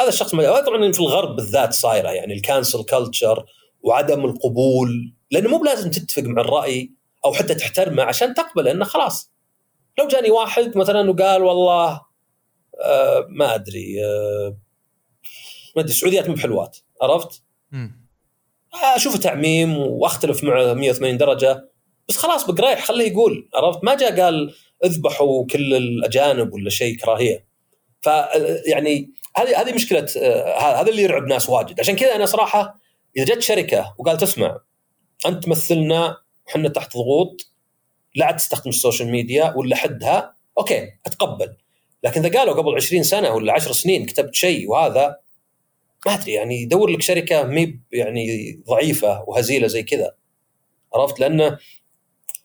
هذا 0.00 0.08
الشخص 0.08 0.34
ما 0.34 0.60
طبعا 0.60 0.92
في 0.92 1.00
الغرب 1.00 1.36
بالذات 1.36 1.72
صايرة 1.72 2.08
يعني 2.10 2.34
ال 2.34 2.41
cancel 2.41 2.84
culture 2.84 3.44
وعدم 3.82 4.24
القبول 4.24 5.14
لأنه 5.30 5.48
مو 5.48 5.58
بلازم 5.58 5.90
تتفق 5.90 6.22
مع 6.22 6.42
الرأي 6.42 6.92
أو 7.24 7.32
حتى 7.32 7.54
تحترمه 7.54 8.02
عشان 8.02 8.34
تقبل 8.34 8.68
إنه 8.68 8.84
خلاص 8.84 9.32
لو 9.98 10.08
جاني 10.08 10.30
واحد 10.30 10.76
مثلا 10.76 11.10
وقال 11.10 11.42
والله 11.42 12.00
آه 12.84 13.26
ما 13.28 13.54
أدري 13.54 14.04
آه 14.04 14.56
ما 15.76 15.82
أدري 15.82 15.92
السعوديات 15.92 16.28
مو 16.28 16.34
بحلوات 16.34 16.78
عرفت؟ 17.02 17.42
أشوفه 18.96 19.18
تعميم 19.18 19.78
وأختلف 19.78 20.44
معه 20.44 20.72
180 20.72 21.16
درجة 21.16 21.70
بس 22.08 22.16
خلاص 22.16 22.50
بقرايح 22.50 22.84
خليه 22.84 23.10
يقول 23.10 23.48
عرفت؟ 23.54 23.84
ما 23.84 23.94
جاء 23.96 24.20
قال 24.20 24.54
اذبحوا 24.84 25.46
كل 25.46 25.74
الأجانب 25.74 26.52
ولا 26.52 26.70
شيء 26.70 26.96
كراهية 26.96 27.49
ف 28.02 28.06
يعني 28.66 29.10
هذه 29.36 29.60
هذه 29.60 29.74
مشكلة 29.74 30.06
آه، 30.16 30.80
هذا 30.80 30.90
اللي 30.90 31.02
يرعب 31.02 31.22
ناس 31.22 31.50
واجد. 31.50 31.80
عشان 31.80 31.96
كذا 31.96 32.16
أنا 32.16 32.26
صراحة 32.26 32.80
إذا 33.16 33.24
جت 33.24 33.42
شركة 33.42 33.94
وقالت 33.98 34.22
اسمع 34.22 34.58
أنت 35.26 35.44
تمثلنا 35.44 36.16
إحنا 36.48 36.68
تحت 36.68 36.96
ضغوط 36.96 37.52
لا 38.14 38.32
تستخدم 38.32 38.70
ال 38.70 38.75
social 38.75 39.08
media 39.08 39.54
ولا 39.56 39.76
حدها 39.76 40.36
okay 40.58 40.88
أتقبل. 41.06 41.56
لكن 42.04 42.24
إذا 42.24 42.38
قالوا 42.38 42.54
قبل 42.54 42.74
20 42.76 43.02
سنة 43.02 43.30
ولا 43.30 43.52
10 43.52 43.72
سنين 43.72 44.06
كتبت 44.06 44.34
شيء 44.34 44.70
وهذا 44.70 45.16
ما 46.06 46.14
أدري 46.14 46.32
يعني 46.32 46.64
دور 46.64 46.90
لك 46.90 47.02
شركة 47.02 47.42
ميب 47.42 47.82
يعني 47.92 48.52
ضعيفة 48.68 49.24
وهزيلة 49.26 49.66
زي 49.66 49.82
كذا. 49.82 50.14
عرفت؟ 50.94 51.20
لأنه 51.20 51.58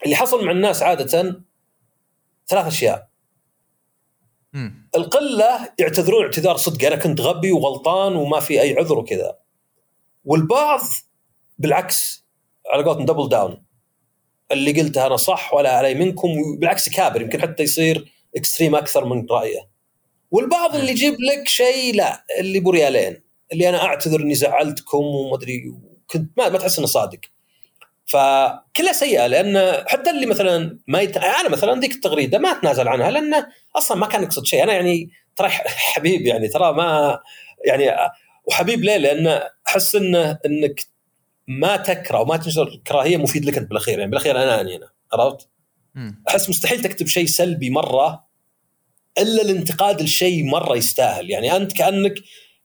اللي 0.05 0.15
حصل 0.15 0.45
مع 0.45 0.51
الناس 0.51 0.83
عادة 0.83 1.41
ثلاث 2.47 2.67
أشياء. 2.67 3.07
القلة 4.95 5.69
يعتذرون 5.79 6.23
اعتذار 6.23 6.57
صدق 6.57 6.87
أنا 6.87 6.95
كنت 6.95 7.21
غبي 7.21 7.51
وغلطان 7.51 8.15
وما 8.15 8.39
في 8.39 8.61
أي 8.61 8.75
عذر 8.77 8.97
وكذا. 8.99 9.37
والبعض 10.25 10.81
بالعكس 11.57 12.25
على 12.73 12.83
قولتهم 12.83 13.05
double 13.05 13.29
down 13.29 13.65
اللي 14.51 14.81
قلته 14.81 15.07
أنا 15.07 15.15
صح 15.17 15.53
ولا 15.53 15.77
علي 15.77 15.93
منكم 15.93 16.29
بالعكس 16.59 16.89
كابر 16.89 17.21
يمكن 17.21 17.41
حتى 17.41 17.63
يصير 17.63 18.11
extreme 18.35 18.75
أكثر 18.75 19.05
من 19.05 19.25
رأيه. 19.31 19.69
والبعض 20.31 20.75
اللي 20.75 20.91
يجيب 20.91 21.13
لك 21.13 21.47
شيء 21.47 21.95
لا 21.95 22.25
اللي 22.39 22.59
بريالين 22.59 23.21
اللي 23.53 23.69
أنا 23.69 23.83
أعتذر 23.83 24.21
إني 24.21 24.35
زعلتكم 24.35 24.97
ومدري 24.97 25.73
كنت 26.07 26.31
ما, 26.37 26.49
ما 26.49 26.57
تحس 26.57 26.77
إنه 26.77 26.87
صادق. 26.87 27.19
فكلها 28.05 28.93
سيئة 28.93 29.27
لأن 29.27 29.83
حتى 29.87 30.09
اللي 30.09 30.25
مثلا 30.25 30.79
ما 30.87 31.01
يت... 31.01 31.17
أنا 31.17 31.49
مثلا 31.49 31.79
ذيك 31.79 31.91
التغريدة 31.91 32.37
ما 32.37 32.51
أتنازل 32.51 32.87
عنها 32.87 33.11
لأنه 33.11 33.47
أصلا 33.75 33.97
ما 33.97 34.07
كان 34.07 34.23
يقصد 34.23 34.45
شيء 34.45 34.63
أنا 34.63 34.73
يعني 34.73 35.09
ترى 35.35 35.49
حبيب 35.49 36.21
يعني 36.21 36.47
ترى 36.47 36.73
ما 36.73 37.19
يعني 37.65 37.91
وحبيب 38.45 38.83
ليه؟ 38.83 38.97
لأن 38.97 39.41
أحس 39.67 39.95
انه 39.95 40.39
إنك 40.45 40.81
ما 41.47 41.77
تكره 41.77 42.21
وما 42.21 42.37
تنشر 42.37 42.81
كراهية 42.87 43.17
مفيد 43.17 43.45
لك 43.45 43.57
أنت 43.57 43.69
بالأخير 43.69 43.99
يعني 43.99 44.11
بالأخير 44.11 44.43
أنا 44.43 44.61
أني 44.61 44.75
أنا 44.75 44.89
عرفت؟ 45.13 45.49
أحس 46.27 46.49
مستحيل 46.49 46.81
تكتب 46.81 47.07
شيء 47.07 47.25
سلبي 47.25 47.69
مرة 47.69 48.25
إلا 49.17 49.41
الانتقاد 49.41 50.01
الشيء 50.01 50.43
مرة 50.43 50.77
يستاهل 50.77 51.29
يعني 51.29 51.55
أنت 51.55 51.73
كأنك 51.73 52.13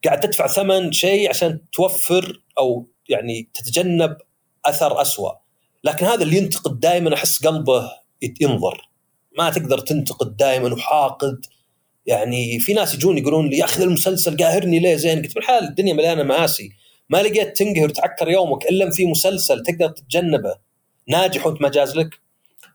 قاعد 0.05 0.21
تدفع 0.21 0.47
ثمن 0.47 0.93
شيء 0.93 1.29
عشان 1.29 1.71
توفر 1.73 2.43
أو 2.59 2.89
يعني 3.09 3.51
تتجنب 3.55 4.17
أثر 4.67 5.01
أسوأ. 5.01 5.33
لكن 5.85 6.07
هذا 6.07 6.23
اللي 6.23 6.37
ينتقد 6.37 6.81
دائما 6.81 7.15
احس 7.15 7.47
قلبه 7.47 7.91
ينظر. 8.41 8.89
ما 9.39 9.51
تقدر 9.51 9.79
تنتقد 9.79 10.37
دائما 10.37 10.75
وحاقد. 10.75 11.47
يعني 12.07 12.59
في 12.59 12.73
ناس 12.73 12.95
يجون 12.95 13.19
يقولون 13.19 13.49
لي 13.49 13.59
يا 13.59 13.65
أخي 13.65 13.83
المسلسل 13.83 14.37
قاهرني 14.37 14.79
ليه؟ 14.79 14.97
زين. 14.97 15.23
قلت 15.23 15.35
بالحال 15.35 15.65
الدنيا 15.65 15.95
مليانة 15.95 16.23
مآسي 16.23 16.71
ما 17.11 17.23
لقيت 17.23 17.57
تنقهر 17.57 17.85
وتعكر 17.85 18.29
يومك 18.29 18.67
إلا 18.67 18.91
في 18.91 19.07
مسلسل 19.07 19.63
تقدر 19.63 19.89
تتجنبه. 19.89 20.55
ناجح 21.09 21.47
وانت 21.47 21.63
ما 21.63 21.69
جاز 21.69 21.97
لك. 21.97 22.21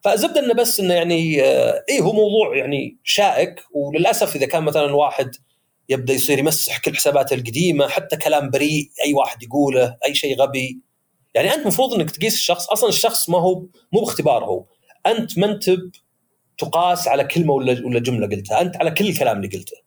فزبده 0.03 0.39
إنه 0.39 0.53
بس 0.53 0.79
إنه 0.79 0.93
يعني 0.93 1.43
آه، 1.43 1.83
اي 1.89 2.01
هو 2.01 2.13
موضوع 2.13 2.57
يعني 2.57 2.97
شائك. 3.03 3.63
وللأسف 3.73 4.36
إذا 4.36 4.45
كان 4.45 4.63
مثلا 4.63 4.86
الواحد 4.86 5.31
يبدأ 5.89 6.13
يصير 6.13 6.39
يمسح 6.39 6.77
كل 6.77 6.95
حساباته 6.95 7.33
القديمة 7.33 7.88
حتى 7.88 8.17
كلام 8.17 8.49
بريء 8.49 8.89
أي 9.05 9.13
واحد 9.13 9.43
يقوله 9.43 9.97
أي 10.05 10.15
شيء 10.15 10.41
غبي 10.41 10.79
يعني 11.36 11.53
أنت 11.53 11.61
المفروض 11.61 11.93
إنك 11.93 12.11
تقيس 12.11 12.33
الشخص. 12.33 12.69
أصلا 12.69 12.89
الشخص 12.89 13.29
ما 13.29 13.39
هو 13.39 13.59
مو 13.93 13.99
باختبار 13.99 14.45
هو. 14.45 14.65
أنت 15.05 15.39
ما 15.39 15.45
أنت 15.45 15.71
تقاس 16.57 17.07
على 17.07 17.23
كلمه 17.23 17.53
ولا 17.53 17.86
ولا 17.86 17.99
جملة 17.99 18.27
قلتها. 18.27 18.61
أنت 18.61 18.77
على 18.77 18.91
كل 18.91 19.07
الكلام 19.07 19.38
اللي 19.38 19.57
قلته. 19.57 19.77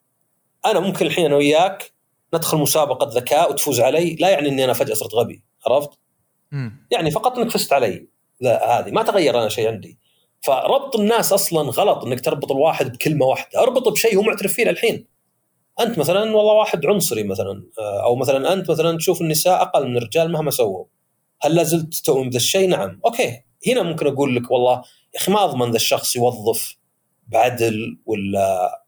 أنا 0.66 0.80
ممكن 0.80 1.06
الحين 1.06 1.24
أنا 1.24 1.36
وياك 1.36 1.92
ندخل 2.34 2.58
مسابقة 2.58 3.10
ذكاء 3.14 3.50
وتفوز 3.50 3.80
علي. 3.80 4.16
لا 4.20 4.28
يعني 4.30 4.48
إني 4.48 4.64
أنا 4.64 4.72
فجأة 4.72 4.94
صرت 4.94 5.14
غبي. 5.14 5.42
عرفت؟ 5.66 5.90
مم. 6.52 6.86
يعني 6.90 7.10
فقط 7.10 7.38
إنك 7.38 7.50
فزت 7.50 7.72
علي. 7.72 8.08
هذه 8.44 8.90
ما 8.90 9.02
تغير 9.02 9.38
أنا 9.40 9.48
شيء 9.48 9.68
عندي. 9.68 9.98
فربط 10.40 10.96
الناس 10.96 11.32
أصلا 11.32 11.70
غلط 11.70 12.04
إنك 12.04 12.20
تربط 12.20 12.52
الواحد 12.52 12.92
بكلمة 12.92 13.26
واحدة. 13.26 13.60
اربطه 13.60 13.90
بشيء 13.90 14.16
هو 14.16 14.22
معترف 14.22 14.52
فيه 14.52 14.70
الحين 14.70 15.06
أنت 15.80 15.98
مثلا 15.98 16.20
والله 16.36 16.52
واحد 16.52 16.86
عنصري 16.86 17.22
مثلا. 17.22 17.66
آه، 17.78 18.04
أو 18.04 18.16
مثلا 18.16 18.52
أنت 18.52 18.70
مثلا 18.70 18.96
تشوف 18.96 19.20
النساء 19.20 19.62
أقل 19.62 19.88
من 19.88 19.96
الرجال 19.96 20.32
مهما 20.32 20.50
سووا. 20.50 20.84
هل 21.40 21.54
لا 21.54 21.62
زلت 21.62 21.94
تؤمن 21.94 22.28
بذا 22.28 22.36
الشيء؟ 22.36 22.68
نعم. 22.68 23.00
okay. 23.04 23.42
هنا 23.66 23.82
ممكن 23.82 24.06
أقول 24.06 24.36
لك 24.36 24.50
والله 24.50 24.82
يا 25.14 25.20
أخي 25.20 25.32
ما 25.32 25.44
أضمن 25.44 25.70
ذا 25.70 25.76
الشخص 25.76 26.16
يوظف 26.16 26.76
بعدل 27.26 27.98
ولا 28.06 28.78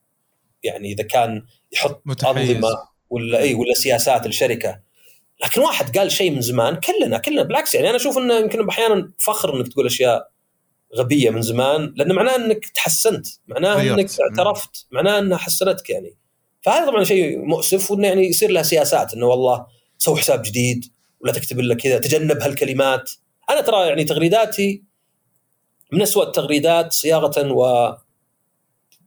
يعني 0.62 0.92
إذا 0.92 1.03
كان 1.03 1.42
يحط 1.72 2.03
أنظمة 2.24 2.68
ولا 3.11 3.38
إي 3.38 3.55
ولا 3.55 3.74
سياسات 3.74 4.26
الشركة 4.26 4.80
لكن 5.44 5.61
واحد 5.61 5.98
قال 5.98 6.12
شيء 6.12 6.30
من 6.30 6.40
زمان 6.40 6.76
كلنا 6.76 7.18
كلنا 7.18 7.42
بالعكس 7.42 7.74
يعني 7.74 7.88
أنا 7.88 7.96
أشوف 7.96 8.18
إنه 8.18 8.34
يمكن 8.34 8.68
أحيانا 8.68 9.12
فخر 9.18 9.57
إنك 9.57 9.68
تقول 9.68 9.86
أشياء 9.86 10.30
غبية 10.96 11.30
من 11.30 11.42
زمان 11.42 11.94
لأنه 11.96 12.14
معناه 12.14 12.36
إنك 12.36 12.66
تحسنت 12.66 13.26
معناه 13.48 13.82
إنك 13.82 14.11
اعترفت 14.20 14.86
معناه 14.90 15.18
إنها 15.18 15.38
حسنتك 15.38 15.90
يعني. 15.90 16.16
فهذا 16.62 16.86
طبعا 16.86 17.05
شيء 17.05 17.38
مؤسف 17.38 17.90
وإنه 17.90 18.09
يعني 18.09 18.26
يصير 18.26 18.51
لها 18.51 18.62
سياسات 18.62 19.14
إنه 19.14 19.26
والله 19.26 19.66
سوي 19.98 20.16
حساب 20.16 20.42
جديد 20.42 20.84
ولا 21.21 21.33
تكتب 21.33 21.61
لك 21.61 21.77
كذا 21.77 21.99
تجنب 21.99 22.43
هالكلمات. 22.43 23.11
أنا 23.51 23.61
ترى 23.61 23.89
يعني 23.89 24.05
تغريداتي 24.05 24.85
من 25.93 26.03
أسوأ 26.03 26.25
التغريدات 26.25 26.93
صياغة 26.93 27.53
و 27.53 27.93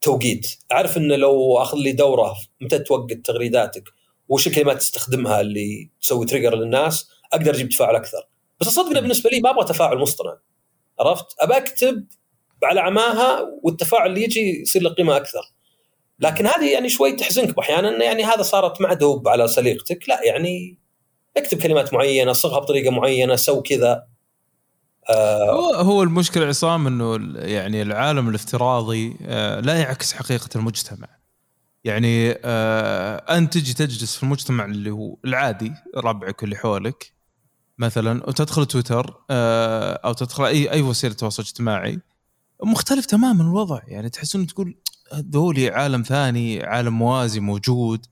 توقيت. 0.02 0.48
أعرف 0.72 0.98
انه 0.98 1.16
لو 1.16 1.58
أخذ 1.58 1.78
لي 1.78 1.92
دورة 1.92 2.36
متى 2.62 2.80
توقت 2.80 3.18
تغريداتك؟ 3.26 3.84
وش 4.30 4.48
الكلمات 4.48 4.78
تستخدمها 4.78 5.42
اللي 5.42 5.90
تسوي 6.02 6.26
تريجر 6.26 6.56
للناس؟ 6.56 7.10
أقدر 7.34 7.54
أجيب 7.54 7.70
تفاعل 7.70 7.96
أكثر. 7.96 8.28
بس 8.60 8.68
الصدق 8.68 9.00
بالنسبة 9.00 9.30
لي 9.30 9.40
ما 9.40 9.50
أبغى 9.50 9.66
تفاعل 9.66 9.98
مصطنع. 9.98 10.38
عرفت؟ 11.00 11.26
أبى 11.40 11.58
أكتب 11.58 12.08
على 12.64 12.80
عماها 12.80 13.50
والتفاعل 13.64 14.10
اللي 14.10 14.24
يجي 14.24 14.62
يصير 14.62 14.82
له 14.82 14.90
قيمة 14.90 15.18
أكثر. 15.18 15.42
لكن 16.20 16.48
هذه 16.48 16.74
يعني 16.74 16.90
شوي 16.90 17.12
تحزنك. 17.12 17.60
أحيانا 17.60 18.04
يعني 18.04 18.24
هذا 18.24 18.42
صارت 18.42 18.82
معدوب 18.82 19.28
على 19.28 19.48
سليقتك. 19.48 20.10
لا 20.10 20.24
يعني 20.24 20.83
اكتب 21.38 21.58
كلمات 21.58 21.94
معينة 21.94 22.34
صغها 22.34 22.60
بطريقة 22.60 22.92
معينة 22.92 23.36
سو 23.36 23.62
كذا. 23.62 24.04
آه 25.10 25.82
هو 25.82 26.04
المشكلة 26.04 26.46
عصام 26.46 26.88
إنه 26.88 27.38
يعني 27.40 27.82
العالم 27.82 28.30
الافتراضي 28.30 29.18
آه 29.22 29.60
لا 29.60 29.80
يعكس 29.80 30.14
حقيقة 30.14 30.50
المجتمع. 30.56 31.08
يعني 31.84 32.32
آه 32.46 33.38
أنت 33.38 33.54
تجي 33.54 33.74
تجلس 33.74 34.16
في 34.16 34.24
المجتمع 34.24 34.66
اللي 34.66 34.92
هو 34.92 35.18
العادي 35.26 35.74
ربعك 35.98 36.44
اللي 36.44 36.56
حولك 36.56 37.14
مثلا 37.78 38.28
وتدخل 38.28 38.66
تويتر 38.66 39.24
آه 39.30 39.94
أو 40.06 40.14
تدخل 40.14 40.46
اي 40.46 40.72
أي 40.72 40.82
وسيلة 40.82 41.14
تواصل 41.14 41.44
اجتماعي 41.44 42.00
مختلف 42.64 43.06
تماما 43.06 43.44
الوضع. 43.44 43.80
يعني 43.88 44.10
تحس 44.10 44.36
إنه 44.36 44.46
تقول 44.46 44.78
ذولي 45.14 45.70
عالم 45.70 46.02
ثاني 46.02 46.64
عالم 46.64 47.00
موازي 47.00 47.40
موجود. 47.40 48.06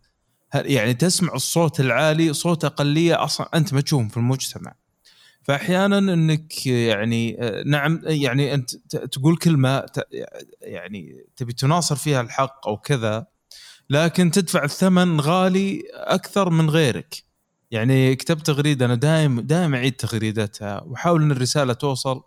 يعني 0.56 0.94
تسمع 0.94 1.34
الصوت 1.34 1.80
العالي 1.80 2.34
صوت 2.34 2.66
أقلية 2.66 3.24
أصلا 3.24 3.50
أنت 3.54 3.74
ما 3.74 3.82
تشوفهم 3.82 4.08
في 4.10 4.18
المجتمع. 4.18 4.74
فاحيانا 5.44 5.98
إنك 5.98 6.66
يعني 6.68 7.38
نعم 7.66 8.02
يعني 8.04 8.54
أنت 8.54 8.76
تقول 8.96 9.38
كلمة 9.38 9.86
يعني 10.62 11.26
تبي 11.36 11.54
تناصر 11.54 11.96
فيها 11.96 12.22
الحق 12.22 12.68
أو 12.68 12.78
كذا 12.78 13.26
لكن 13.90 14.32
تدفع 14.32 14.64
الثمن 14.64 15.20
غالي 15.20 15.84
أكثر 15.94 16.50
من 16.50 16.70
غيرك. 16.70 17.24
يعني 17.72 18.16
كتبت 18.16 18.46
تغريدة 18.48 18.86
أنا 18.86 18.96
دائم 18.96 19.40
دائما 19.40 19.78
أعيد 19.78 19.94
تغريدتها 19.94 20.82
وأحاول 20.82 21.22
إن 21.22 21.32
الرسالة 21.32 21.74
توصل 21.74 22.22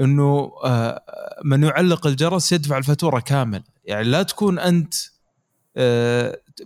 إنه 0.00 0.52
آه، 0.64 1.02
من 1.44 1.62
يعلق 1.62 2.06
الجرس 2.06 2.52
يدفع 2.52 2.78
الفاتورة 2.78 3.20
كامل. 3.20 3.62
يعني 3.84 4.04
لا 4.04 4.22
تكون 4.22 4.58
أنت 4.58 4.94
آه، 4.94 5.19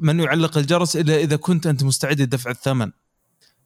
من 0.01 0.21
يعلق 0.21 0.59
الجرس 0.59 0.97
إلا 0.97 1.17
إذا 1.17 1.37
كنت 1.37 1.67
أنت 1.67 1.85
مستعد 1.85 2.21
لدفع 2.21 2.51
الثمن. 2.51 2.91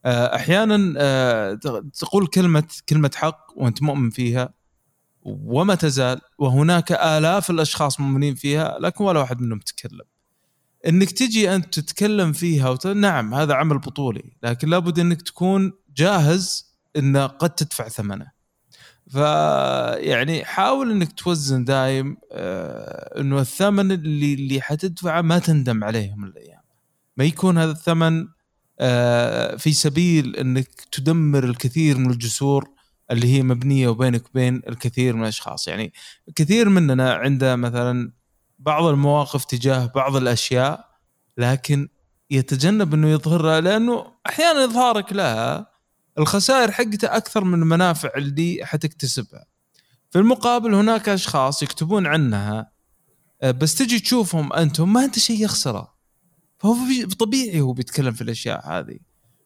آه، 0.04 0.36
أحيانا 0.36 0.94
آه، 0.96 1.54
تقول 1.98 2.26
كلمة 2.26 2.64
كلمة 2.88 3.10
حق 3.14 3.46
وأنت 3.56 3.82
مؤمن 3.82 4.10
فيها 4.10 4.54
وما 5.22 5.74
تزال 5.74 6.20
وهناك 6.38 6.92
آلاف 6.92 7.50
الأشخاص 7.50 8.00
مؤمنين 8.00 8.34
فيها 8.34 8.78
لكن 8.80 9.04
ولا 9.04 9.20
واحد 9.20 9.40
منهم 9.40 9.58
تكلم. 9.58 10.04
إنك 10.86 11.10
تجي 11.10 11.54
أنت 11.54 11.80
تتكلم 11.80 12.32
فيها 12.32 12.68
وت... 12.68 12.86
نعم 12.86 13.34
هذا 13.34 13.54
عمل 13.54 13.78
بطولي 13.78 14.32
لكن 14.42 14.68
لابد 14.68 14.98
إنك 14.98 15.22
تكون 15.22 15.72
جاهز 15.96 16.74
انه 16.96 17.26
قد 17.26 17.50
تدفع 17.50 17.88
ثمنه. 17.88 18.37
فيعني 19.08 20.44
حاول 20.44 20.90
إنك 20.90 21.12
توزن 21.12 21.64
دايم 21.64 22.16
آه 22.32 23.20
إنه 23.20 23.40
الثمن 23.40 23.92
اللي 23.92 24.34
اللي 24.34 24.60
حتدفعه 24.60 25.20
ما 25.20 25.38
تندم 25.38 25.84
عليه 25.84 26.14
من 26.16 26.28
الأيام. 26.28 26.60
ما 27.16 27.24
يكون 27.24 27.58
هذا 27.58 27.70
الثمن 27.70 28.28
آه 28.80 29.56
في 29.56 29.72
سبيل 29.72 30.36
إنك 30.36 30.68
تدمر 30.92 31.44
الكثير 31.44 31.98
من 31.98 32.10
الجسور 32.10 32.70
اللي 33.10 33.36
هي 33.36 33.42
مبنية 33.42 33.88
وبينك 33.88 34.26
وبين 34.30 34.62
الكثير 34.68 35.16
من 35.16 35.22
الأشخاص. 35.22 35.68
يعني 35.68 35.92
كثير 36.36 36.68
مننا 36.68 37.14
عنده 37.14 37.56
مثلا 37.56 38.12
بعض 38.58 38.84
المواقف 38.84 39.44
تجاه 39.44 39.92
بعض 39.94 40.16
الأشياء 40.16 40.88
لكن 41.38 41.88
يتجنب 42.30 42.94
إنه 42.94 43.08
يظهرها 43.08 43.60
لأنه 43.60 44.12
أحيانا 44.26 44.64
إظهارك 44.64 45.12
لها 45.12 45.67
الخسائر 46.18 46.70
حقته 46.70 47.16
أكثر 47.16 47.44
من 47.44 47.62
المنافع 47.62 48.10
اللي 48.16 48.60
حتكتسبها. 48.62 49.44
في 50.10 50.18
المقابل 50.18 50.74
هناك 50.74 51.08
أشخاص 51.08 51.62
يكتبون 51.62 52.06
عنها 52.06 52.70
آه، 53.42 53.50
بس 53.50 53.74
تجي 53.74 54.00
تشوفهم 54.00 54.52
أنتم 54.52 54.92
ما 54.92 55.04
أنت 55.04 55.18
شيء 55.18 55.44
يخسره. 55.44 55.94
فهو 56.58 56.74
طبيعي 57.18 57.60
هو 57.60 57.72
بيتكلم 57.72 58.12
في 58.12 58.22
الأشياء 58.22 58.68
هذه. 58.68 58.98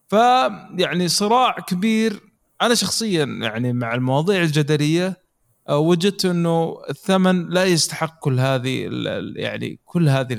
فيعني 0.09 1.09
صراع 1.09 1.57
كبير. 1.61 2.20
أنا 2.62 2.75
شخصيا 2.75 3.25
يعني 3.25 3.73
مع 3.73 3.95
المواضيع 3.95 4.43
الجدلية 4.43 5.23
آه، 5.68 5.79
وجدت 5.79 6.25
إنه 6.25 6.77
الثمن 6.91 7.49
لا 7.49 7.64
يستحق 7.64 8.18
كل 8.18 8.41
هذه 8.41 8.89
يعني 9.37 9.79
كل 9.85 10.09
هذه 10.09 10.39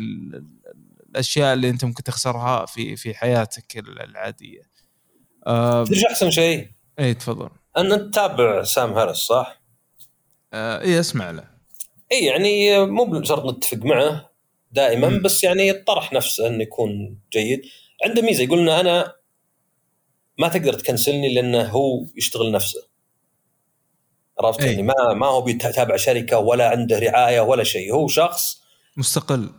الأشياء 1.09 1.53
اللي 1.53 1.69
أنت 1.69 1.85
ممكن 1.85 2.03
تخسرها 2.03 2.65
في 2.65 2.95
في 2.95 3.13
حياتك 3.13 3.77
العادية. 3.77 4.72
تدري 5.87 6.07
أحسن 6.09 6.31
شيء؟ 6.31 6.67
اي 6.99 7.13
تفضل 7.13 7.49
أن 7.77 7.91
انت 7.91 8.13
تتابع 8.13 8.63
سام 8.63 8.93
هارس 8.93 9.17
صح؟ 9.17 9.61
آه 10.53 10.81
اي 10.81 10.99
أسمع 10.99 11.31
له 11.31 11.43
اي 12.11 12.25
يعني 12.25 12.85
مو 12.85 13.05
بشرط 13.05 13.45
نتفق 13.45 13.77
معه 13.77 14.29
دائما 14.71 15.09
م. 15.09 15.21
بس 15.21 15.43
يعني 15.43 15.71
الطرح 15.71 16.13
نفسه 16.13 16.47
انه 16.47 16.63
يكون 16.63 17.19
جيد 17.33 17.61
عنده 18.05 18.21
ميزة 18.21 18.43
يقول 18.43 18.59
لنا 18.59 18.79
أنا 18.79 19.13
ما 20.37 20.47
تقدر 20.47 20.73
تكنسلني 20.73 21.33
لأنه 21.33 21.63
هو 21.63 22.05
يشتغل 22.15 22.51
نفسه 22.51 22.87
عرفت 24.39 24.61
أي. 24.61 24.67
يعني 24.67 24.83
ما 24.83 24.93
ما 25.13 25.27
هو 25.27 25.41
بيتابع 25.41 25.95
شركة 25.95 26.37
ولا 26.37 26.69
عنده 26.69 26.99
رعاية 26.99 27.41
ولا 27.41 27.63
شيء 27.63 27.93
هو 27.93 28.07
شخص 28.07 28.61
مستقل 28.97 29.49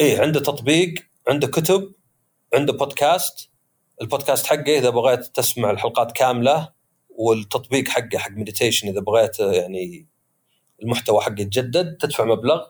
إيه 0.00 0.20
عنده 0.20 0.40
تطبيق 0.40 0.94
عنده 1.28 1.46
كتب 1.46 1.92
عنده 2.54 2.72
بودكاست 2.72 3.49
البودكاست 4.00 4.46
حقه 4.46 4.78
إذا 4.78 4.90
بغيت 4.90 5.20
تسمع 5.26 5.70
الحلقات 5.70 6.12
كاملة 6.12 6.72
والتطبيق 7.08 7.88
حقه 7.88 8.18
حق 8.18 8.30
meditation 8.30 8.88
إذا 8.88 9.00
بغيت 9.00 9.40
يعني 9.40 10.06
المحتوى 10.82 11.20
حقه 11.20 11.40
يتجدد 11.40 11.96
تدفع 11.96 12.24
مبلغ. 12.24 12.60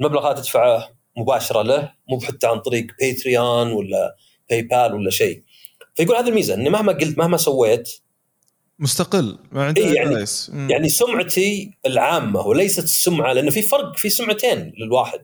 المبلغ 0.00 0.26
هذا 0.30 0.34
تدفعه 0.40 0.88
مباشرة 1.16 1.62
له 1.62 1.92
مو 2.10 2.20
حتى 2.20 2.46
عن 2.46 2.58
طريق 2.60 2.86
Patreon 3.00 3.72
ولا 3.72 4.16
PayPal 4.50 4.94
ولا 4.94 5.10
شيء. 5.10 5.42
فيقول 5.94 6.16
هذه 6.16 6.28
الميزة 6.28 6.54
إني 6.54 6.70
مهما 6.70 6.92
قلت 6.92 7.18
مهما 7.18 7.36
سويت 7.36 7.90
مستقل 8.78 9.38
ما 9.52 9.64
عنده 9.64 9.82
إيه 9.82 9.94
يعني- 9.94 10.14
رئيس. 10.14 10.52
يعني 10.70 10.88
سمعتي 10.88 11.70
العامة 11.86 12.40
وليست 12.40 12.84
السمعة 12.84 13.32
لأنه 13.32 13.50
في 13.50 13.62
فرق 13.62 13.96
في 13.96 14.10
سمعتين 14.10 14.72
للواحد. 14.78 15.22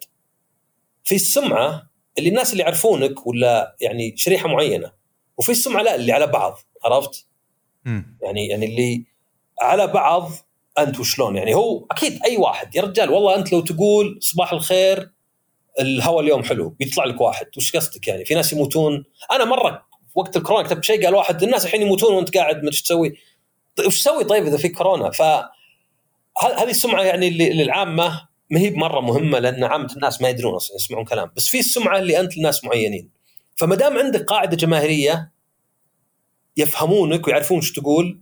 في 1.04 1.14
السمعة 1.14 1.90
اللي 2.18 2.28
الناس 2.28 2.52
اللي 2.52 2.62
يعرفونك 2.62 3.26
ولا 3.26 3.76
يعني 3.80 4.14
شريحة 4.16 4.48
معينة. 4.48 4.92
وفي 5.38 5.52
السمعة 5.52 5.82
لا 5.82 5.94
اللي 5.94 6.12
على 6.12 6.26
بعض 6.26 6.58
عرفت؟ 6.84 7.26
مم. 7.84 8.18
يعني 8.22 8.48
يعني 8.48 8.66
اللي 8.66 9.04
على 9.60 9.86
بعض 9.86 10.30
انت 10.78 11.00
وشلون 11.00 11.36
يعني 11.36 11.54
هو 11.54 11.86
أكيد 11.90 12.20
أي 12.24 12.36
واحد 12.36 12.76
يا 12.76 12.82
رجال 12.82 13.10
والله 13.10 13.36
أنت 13.36 13.52
لو 13.52 13.60
تقول 13.60 14.18
صباح 14.22 14.52
الخير 14.52 15.10
الهواء 15.80 16.20
اليوم 16.20 16.42
حلو 16.42 16.68
بيطلع 16.68 17.04
لك 17.04 17.20
واحد 17.20 17.46
وش 17.56 17.76
قصدك 17.76 18.08
يعني؟ 18.08 18.24
في 18.24 18.34
ناس 18.34 18.52
يموتون. 18.52 19.04
أنا 19.32 19.44
مرة 19.44 19.86
وقت 20.14 20.36
الكورونا 20.36 20.68
كتبت 20.68 20.84
شيء 20.84 21.04
قال 21.04 21.14
واحد 21.14 21.42
الناس 21.42 21.64
الحين 21.66 21.82
يموتون 21.82 22.14
وأنت 22.14 22.36
قاعد 22.36 22.62
ما 22.62 22.70
تسوي. 22.70 23.14
طيب 23.76 23.86
وش 23.86 24.00
تسوي 24.00 24.24
طيب 24.24 24.46
إذا 24.46 24.56
في 24.56 24.68
كورونا؟ 24.68 25.10
ف 25.10 25.22
هذه 26.42 26.70
السمعة 26.70 27.02
يعني 27.02 27.28
اللي 27.28 27.52
للعامه 27.52 28.28
ما 28.50 28.60
هي 28.60 28.70
بمره 28.70 29.00
مهمة 29.00 29.38
لأن 29.38 29.64
عامة 29.64 29.92
الناس 29.92 30.22
ما 30.22 30.28
يدرون 30.28 30.54
أصلا 30.54 30.76
يسمعون 30.76 31.04
كلام 31.04 31.30
بس 31.36 31.48
في 31.48 31.58
السمعة 31.58 31.98
اللي 31.98 32.20
أنت 32.20 32.38
لناس 32.38 32.64
معينين. 32.64 33.10
فما 33.56 33.76
دام 33.76 33.98
عندك 33.98 34.24
قاعدة 34.24 34.56
جماهيرية 34.56 35.32
يفهمونك 36.56 37.26
ويعرفون 37.26 37.56
إيش 37.56 37.72
تقول 37.72 38.20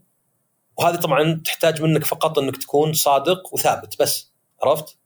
وهذه 0.78 0.96
طبعا 0.96 1.42
تحتاج 1.44 1.82
منك 1.82 2.04
فقط 2.04 2.38
إنك 2.38 2.56
تكون 2.56 2.92
صادق 2.92 3.54
وثابت 3.54 4.02
بس 4.02 4.32
عرفت؟ 4.62 4.98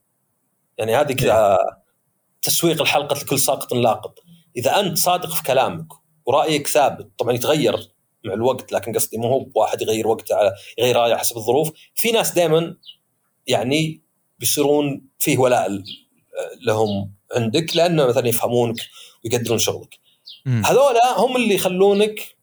يعني 0.79 0.97
هذه 0.97 1.13
كذا 1.13 1.59
تسويق 2.43 2.81
الحلقة 2.81 3.15
لكل 3.15 3.39
ساقط 3.39 3.73
لاقط 3.75 4.19
إذا 4.57 4.81
أنت 4.81 4.99
صادق 4.99 5.35
في 5.35 5.43
كلامك 5.43 5.87
ورأيك 6.27 6.67
ثابت 6.67 7.11
طبعا 7.19 7.33
يتغير 7.33 7.93
مع 8.25 8.35
الوقت 8.35 8.73
لكن 8.73 8.93
قصدي 8.93 9.19
مو 9.19 9.29
هو 9.29 9.47
واحد 9.55 9.83
يغير 9.83 10.09
وقته 10.09 10.35
على 10.35 10.53
يغير 10.79 10.97
رأيه 10.97 11.15
حسب 11.15 11.37
الظروف 11.37 11.73
في 11.95 12.13
ناس 12.13 12.33
دائما 12.33 12.77
يعني 13.47 14.03
بيصيرون 14.39 15.09
فيه 15.19 15.39
ولاء 15.39 15.83
لهم 16.67 17.13
عندك 17.37 17.77
لأنه 17.77 18.07
مثلا 18.07 18.29
يفهمونك 18.29 18.77
ويقدرون 19.25 19.59
شغلك. 19.59 19.99
هذولا 20.47 21.19
هم 21.19 21.37
اللي 21.37 21.55
يخلونك 21.55 22.37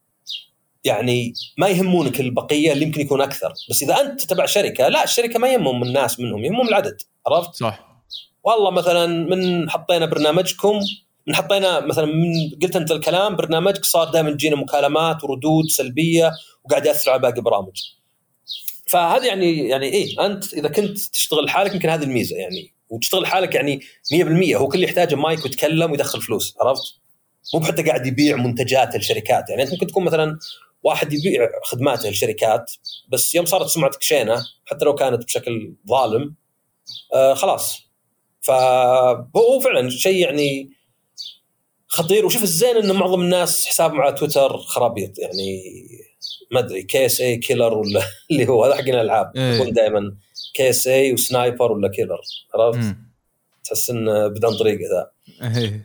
يعني 0.84 1.32
ما 1.58 1.68
يهمونك 1.68 2.20
البقية 2.20 2.72
اللي 2.72 2.84
يمكن 2.84 3.00
يكون 3.00 3.20
أكثر. 3.20 3.52
بس 3.70 3.82
إذا 3.82 4.00
أنت 4.00 4.22
تبع 4.22 4.46
شركة 4.46 4.88
لا 4.88 5.04
الشركة 5.04 5.38
ما 5.38 5.48
يهمهم 5.48 5.82
الناس 5.82 6.20
منهم 6.20 6.44
يهمهم 6.44 6.68
العدد 6.68 7.02
عرفت؟ 7.26 7.54
صح. 7.54 8.04
والله 8.44 8.70
مثلا 8.70 9.06
من 9.06 9.70
حطينا 9.70 10.06
برنامجكم 10.06 10.80
من 11.26 11.34
حطينا 11.34 11.80
مثلا 11.80 12.06
من 12.06 12.50
قلت 12.62 12.76
أنت 12.76 12.90
الكلام 12.90 13.36
برنامجك 13.36 13.84
صار 13.84 14.10
دائما 14.10 14.30
تجينا 14.30 14.56
مكالمات 14.56 15.24
وردود 15.24 15.64
سلبية 15.68 16.32
وقاعد 16.64 16.86
يأثر 16.86 17.10
على 17.10 17.22
باقي 17.22 17.36
البرامج 17.36 17.82
فهذه 18.86 19.26
يعني 19.26 19.68
يعني 19.68 19.86
إيه 19.86 20.26
أنت 20.26 20.54
إذا 20.54 20.68
كنت 20.68 20.98
تشتغل 20.98 21.44
لحالك 21.44 21.74
يمكن 21.74 21.88
هذه 21.88 22.02
الميزة 22.02 22.36
يعني. 22.36 22.74
وتشتغل 22.88 23.22
لحالك 23.22 23.54
يعني 23.54 23.80
100% 24.14 24.56
هو 24.56 24.68
كل 24.68 24.74
اللي 24.74 24.86
يحتاجه 24.86 25.14
مايك 25.14 25.44
ويتكلم 25.44 25.90
ويدخل 25.90 26.20
فلوس 26.22 26.56
عرفت؟ 26.60 27.03
مو 27.54 27.60
حتى 27.60 27.82
قاعد 27.82 28.06
يبيع 28.06 28.36
منتجات 28.36 28.96
للشركات 28.96 29.50
يعني 29.50 29.62
أنت 29.62 29.72
ممكن 29.72 29.86
تكون 29.86 30.04
مثلا 30.04 30.38
واحد 30.82 31.12
يبيع 31.12 31.48
خدماته 31.64 32.08
للشركات 32.08 32.72
بس 33.08 33.34
يوم 33.34 33.46
صارت 33.46 33.66
سمعتك 33.66 34.02
شينة 34.02 34.36
حتى 34.66 34.84
لو 34.84 34.94
كانت 34.94 35.24
بشكل 35.24 35.74
ظالم 35.88 36.34
آه 37.14 37.34
خلاص 37.34 37.84
فهو 38.40 39.60
فعلا 39.64 39.90
شيء 39.90 40.16
يعني 40.16 40.70
خطير 41.86 42.26
وشوف 42.26 42.42
الزين 42.42 42.76
ان 42.76 42.92
معظم 42.92 43.20
الناس 43.20 43.66
حسابهم 43.66 44.00
على 44.00 44.12
تويتر 44.12 44.58
خرابيط 44.58 45.18
يعني 45.18 45.62
ما 46.52 46.60
أدري 46.60 46.82
KSA 46.82 47.20
killer 47.20 47.78
ولا 47.78 48.02
اللي 48.30 48.48
هو 48.48 48.64
هذا 48.64 48.74
حق 48.74 48.80
الألعاب 48.80 49.32
إيه. 49.36 49.54
يكون 49.54 49.72
دائما 49.72 50.16
KSA 50.54 50.86
و 50.86 51.12
sniper 51.12 51.72
ولا 51.72 51.88
killer 51.88 52.20
عرفت؟ 52.54 52.96
تحس 53.64 53.90
إنه 53.90 54.28
بدون 54.28 54.56
طريقة 54.56 54.80
ذا 54.80 54.98
إيه. 54.98 55.13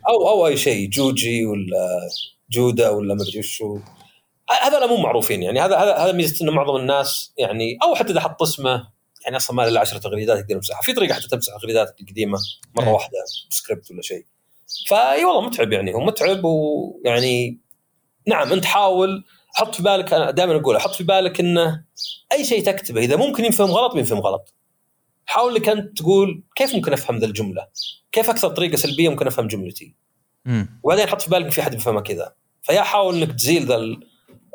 أو 0.08 0.28
أو 0.28 0.46
أي 0.46 0.56
شيء 0.56 0.88
جوجي 0.88 1.46
ولا 1.46 2.08
جودا 2.50 2.88
ولا 2.88 3.14
ما 3.14 3.22
أدري 3.22 3.38
وشو. 3.38 3.78
هذول 4.62 4.88
مو 4.88 4.96
معروفين 4.96 5.42
يعني. 5.42 5.60
هذا 5.60 5.76
هذا 5.76 5.96
هذا 5.96 6.12
ميزة 6.12 6.44
إنه 6.44 6.52
معظم 6.52 6.76
الناس 6.76 7.32
يعني 7.38 7.78
أو 7.82 7.94
حتى 7.94 8.12
إذا 8.12 8.20
حط 8.20 8.42
اسمه 8.42 8.88
يعني 9.24 9.36
أصلا 9.36 9.56
ما 9.56 9.62
له 9.62 9.68
إلا 9.68 9.80
10 9.80 9.98
تغريدات 9.98 10.38
يقدر 10.38 10.54
يمسحها. 10.54 10.82
في 10.82 10.92
طريقة 10.92 11.14
حتى 11.14 11.28
تمسح 11.28 11.52
تغريداتك 11.60 12.00
القديمة 12.00 12.38
مرة 12.76 12.84
إيه. 12.84 12.92
واحدة 12.92 13.18
سكريبت 13.48 13.90
ولا 13.90 14.02
شيء. 14.02 14.24
فإي 14.88 15.24
والله 15.24 15.40
متعب 15.40 15.72
يعني 15.72 15.94
هو 15.94 16.00
متعب 16.00 16.44
ويعني 16.44 17.60
نعم 18.26 18.52
أنت 18.52 18.64
حاول. 18.64 19.24
حط 19.54 19.74
في 19.74 19.82
بالك 19.82 20.12
أنا 20.12 20.30
دائما 20.30 20.56
أقول 20.56 20.80
حط 20.80 20.94
في 20.94 21.04
بالك 21.04 21.40
إنه 21.40 21.84
أي 22.32 22.44
شيء 22.44 22.64
تكتبه 22.64 23.00
إذا 23.00 23.16
ممكن 23.16 23.44
ينفهم 23.44 23.70
غلط 23.70 23.94
بينفهم 23.94 24.18
غلط. 24.18 24.54
حاول 25.30 25.56
انت 25.56 25.98
تقول 25.98 26.42
كيف 26.56 26.74
ممكن 26.74 26.92
أفهم 26.92 27.18
ذا 27.18 27.26
الجملة؟ 27.26 27.66
كيف 28.12 28.30
أكثر 28.30 28.48
طريقة 28.48 28.76
سلبية 28.76 29.08
ممكن 29.08 29.26
أفهم 29.26 29.46
جملتي؟ 29.46 29.94
مم. 30.44 30.80
وبعدين 30.82 31.06
حط 31.06 31.22
في 31.22 31.30
بالك 31.30 31.50
في 31.50 31.62
حد 31.62 31.70
بيفهمها 31.74 32.00
كذا 32.00 32.34
فيا 32.62 32.82
حاول 32.82 33.14
إنك 33.22 33.32
تزيل 33.32 33.66
ذا 33.66 33.74
ال- 33.76 34.00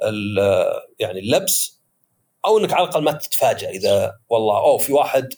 ال- 0.03 0.71
يعني 0.99 1.19
اللبس 1.19 1.81
أو 2.45 2.57
إنك 2.59 2.73
على 2.73 2.83
الأقل 2.83 3.03
ما 3.03 3.11
تتفاجئ 3.11 3.69
إذا 3.69 4.15
والله 4.29 4.57
أوه 4.57 4.77
في 4.77 4.93
واحد 4.93 5.33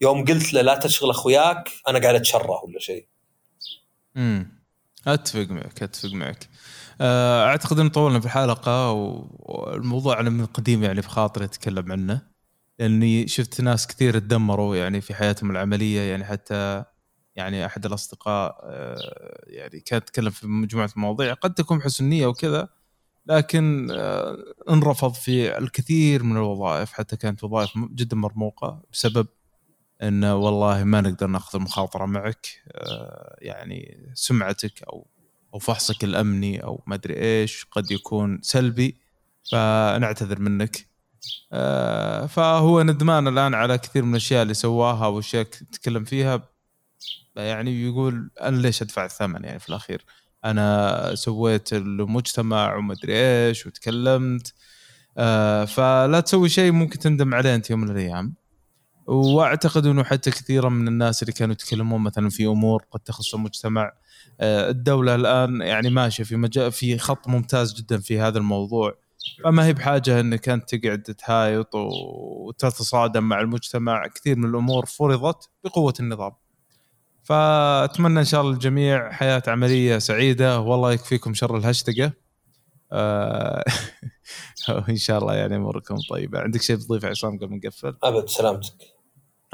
يوم 0.00 0.24
قلت 0.24 0.54
له 0.54 0.60
لا 0.60 0.74
تشغل 0.74 1.10
أخوياك 1.10 1.70
أنا 1.88 1.98
قاعد 1.98 2.14
اتشره 2.14 2.64
ولا 2.64 2.78
شيء 2.78 3.06
امم 4.16 4.62
أتفق 5.06 5.46
معك 5.50 5.82
أتفق 5.82 6.12
معك 6.12 6.48
آه، 7.00 7.44
أعتقد 7.46 7.78
ان 7.78 7.88
طولنا 7.88 8.20
في 8.20 8.26
الحلقة 8.26 8.90
والموضوع 8.92 10.20
أنا 10.20 10.30
من 10.30 10.46
قديم 10.46 10.84
يعني 10.84 11.00
بخاطري 11.00 11.44
اتكلم 11.44 11.92
عنه 11.92 12.31
لاني 12.82 13.28
شفت 13.28 13.60
ناس 13.60 13.86
كثير 13.86 14.18
تدمروا 14.18 14.76
يعني 14.76 15.00
في 15.00 15.14
حياتهم 15.14 15.50
العملية 15.50 16.00
يعني 16.00 16.24
حتى 16.24 16.84
يعني 17.36 17.66
أحد 17.66 17.86
الأصدقاء 17.86 18.60
آه، 18.64 19.44
يعني 19.46 19.80
كان 19.80 19.96
يتكلم 19.96 20.30
في 20.30 20.46
مجموعة 20.46 20.90
مواضيع 20.96 21.34
قد 21.34 21.54
تكون 21.54 21.78
بحسن 21.78 22.04
نيه 22.04 22.26
وكذا 22.26 22.68
لكن 23.26 23.88
آه، 23.90 24.36
انرفض 24.70 25.14
في 25.14 25.58
الكثير 25.58 26.22
من 26.22 26.36
الوظائف 26.36 26.92
حتى 26.92 27.16
كانت 27.16 27.44
وظائف 27.44 27.70
جدا 27.94 28.16
مرموقة 28.16 28.82
بسبب 28.92 29.26
إنه 30.02 30.36
والله 30.36 30.84
ما 30.84 31.00
نقدر 31.00 31.26
ناخذ 31.26 31.58
المخاطرة 31.58 32.06
معك 32.06 32.46
آه، 32.72 33.36
يعني 33.40 34.10
سمعتك 34.14 34.82
أو 34.82 35.06
أو 35.54 35.58
فحصك 35.58 36.04
الأمني 36.04 36.64
أو 36.64 36.82
ما 36.86 36.94
أدري 36.94 37.14
إيش 37.14 37.66
قد 37.70 37.90
يكون 37.90 38.38
سلبي 38.42 38.96
فنعتذر 39.50 40.40
منك. 40.40 40.91
فهو 42.28 42.82
ندمان 42.82 43.28
الآن 43.28 43.54
على 43.54 43.78
كثير 43.78 44.02
من 44.04 44.10
الأشياء 44.10 44.42
اللي 44.42 44.54
سواها 44.54 45.06
واشياء 45.06 45.42
ك- 45.42 45.62
تكلم 45.72 46.04
فيها. 46.04 46.48
يعني 47.36 47.82
يقول 47.84 48.30
أنا 48.40 48.56
ليش 48.56 48.82
أدفع 48.82 49.04
الثمن 49.04 49.44
يعني 49.44 49.58
في 49.58 49.68
الأخير؟ 49.68 50.04
أنا 50.44 51.14
سويت 51.14 51.72
المجتمع 51.72 52.76
وما 52.76 52.92
ادري 52.94 53.14
إيش 53.16 53.66
وتكلمت. 53.66 54.54
آه، 55.18 55.64
فلا 55.64 56.20
تسوي 56.20 56.48
شيء 56.48 56.72
ممكن 56.72 56.98
تندم 56.98 57.34
عليه 57.34 57.54
أنت 57.54 57.70
يوم 57.70 57.80
من 57.80 57.90
الأيام. 57.90 58.34
وأعتقد 59.06 59.86
إنه 59.86 60.04
حتى 60.04 60.30
كثيرا 60.30 60.68
من 60.68 60.88
الناس 60.88 61.22
اللي 61.22 61.32
كانوا 61.32 61.52
يتكلمون 61.52 62.00
مثلا 62.00 62.30
في 62.30 62.46
أمور 62.46 62.84
قد 62.90 63.00
تخص 63.00 63.34
المجتمع. 63.34 63.92
آه، 64.40 64.70
الدولة 64.70 65.14
الآن 65.14 65.60
يعني 65.60 65.90
ماشية 65.90 66.24
في 66.24 66.36
مجال 66.36 66.72
في 66.72 66.98
خط 66.98 67.28
ممتاز 67.28 67.74
جدا 67.74 67.98
في 67.98 68.20
هذا 68.20 68.38
الموضوع. 68.38 68.94
فما 69.44 69.66
هي 69.66 69.72
بحاجة 69.72 70.20
إنك 70.20 70.48
أنت 70.48 70.74
تقعد 70.74 71.02
تهايط 71.02 71.74
وتتصادم 71.74 73.24
مع 73.24 73.40
المجتمع. 73.40 74.06
كثير 74.06 74.36
من 74.38 74.48
الأمور 74.50 74.86
فرضت 74.86 75.50
بقوة 75.64 75.94
النظام. 76.00 76.32
فأتمنى 77.22 78.20
إن 78.20 78.24
شاء 78.24 78.40
الله 78.40 78.52
الجميع 78.52 79.12
حياة 79.12 79.42
عملية 79.46 79.98
سعيدة. 79.98 80.60
والله 80.60 80.92
يكفيكم 80.92 81.34
شر 81.34 81.56
الهشتقة. 81.56 82.12
آه، 82.92 83.64
إن 84.88 84.96
شاء 84.96 85.18
الله 85.18 85.34
يعني 85.34 85.56
أموركم 85.56 85.96
طيبة. 86.10 86.40
عندك 86.40 86.62
شيء 86.62 86.76
تضيفه 86.76 87.08
عصام 87.08 87.38
قبل 87.38 87.50
ما 87.50 87.56
نقفل؟ 87.56 87.96
أبد 88.02 88.28
سلامتك. 88.28 88.74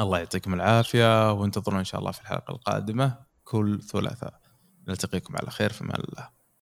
الله 0.01 0.19
يعطيكم 0.19 0.55
العافية 0.55 1.33
وانتظرونا 1.33 1.81
إن 1.81 1.85
شاء 1.85 2.01
الله 2.01 2.13
في 2.13 2.21
الحلقة 2.21 2.53
القادمة. 2.53 3.19
كل 3.45 3.83
ثلاثاء. 3.83 4.41
نلتقيكم 4.89 5.37
على 5.37 5.51
خير 5.51 5.73
في 5.73 5.83
أمان 5.83 6.03
الله. 6.09 6.38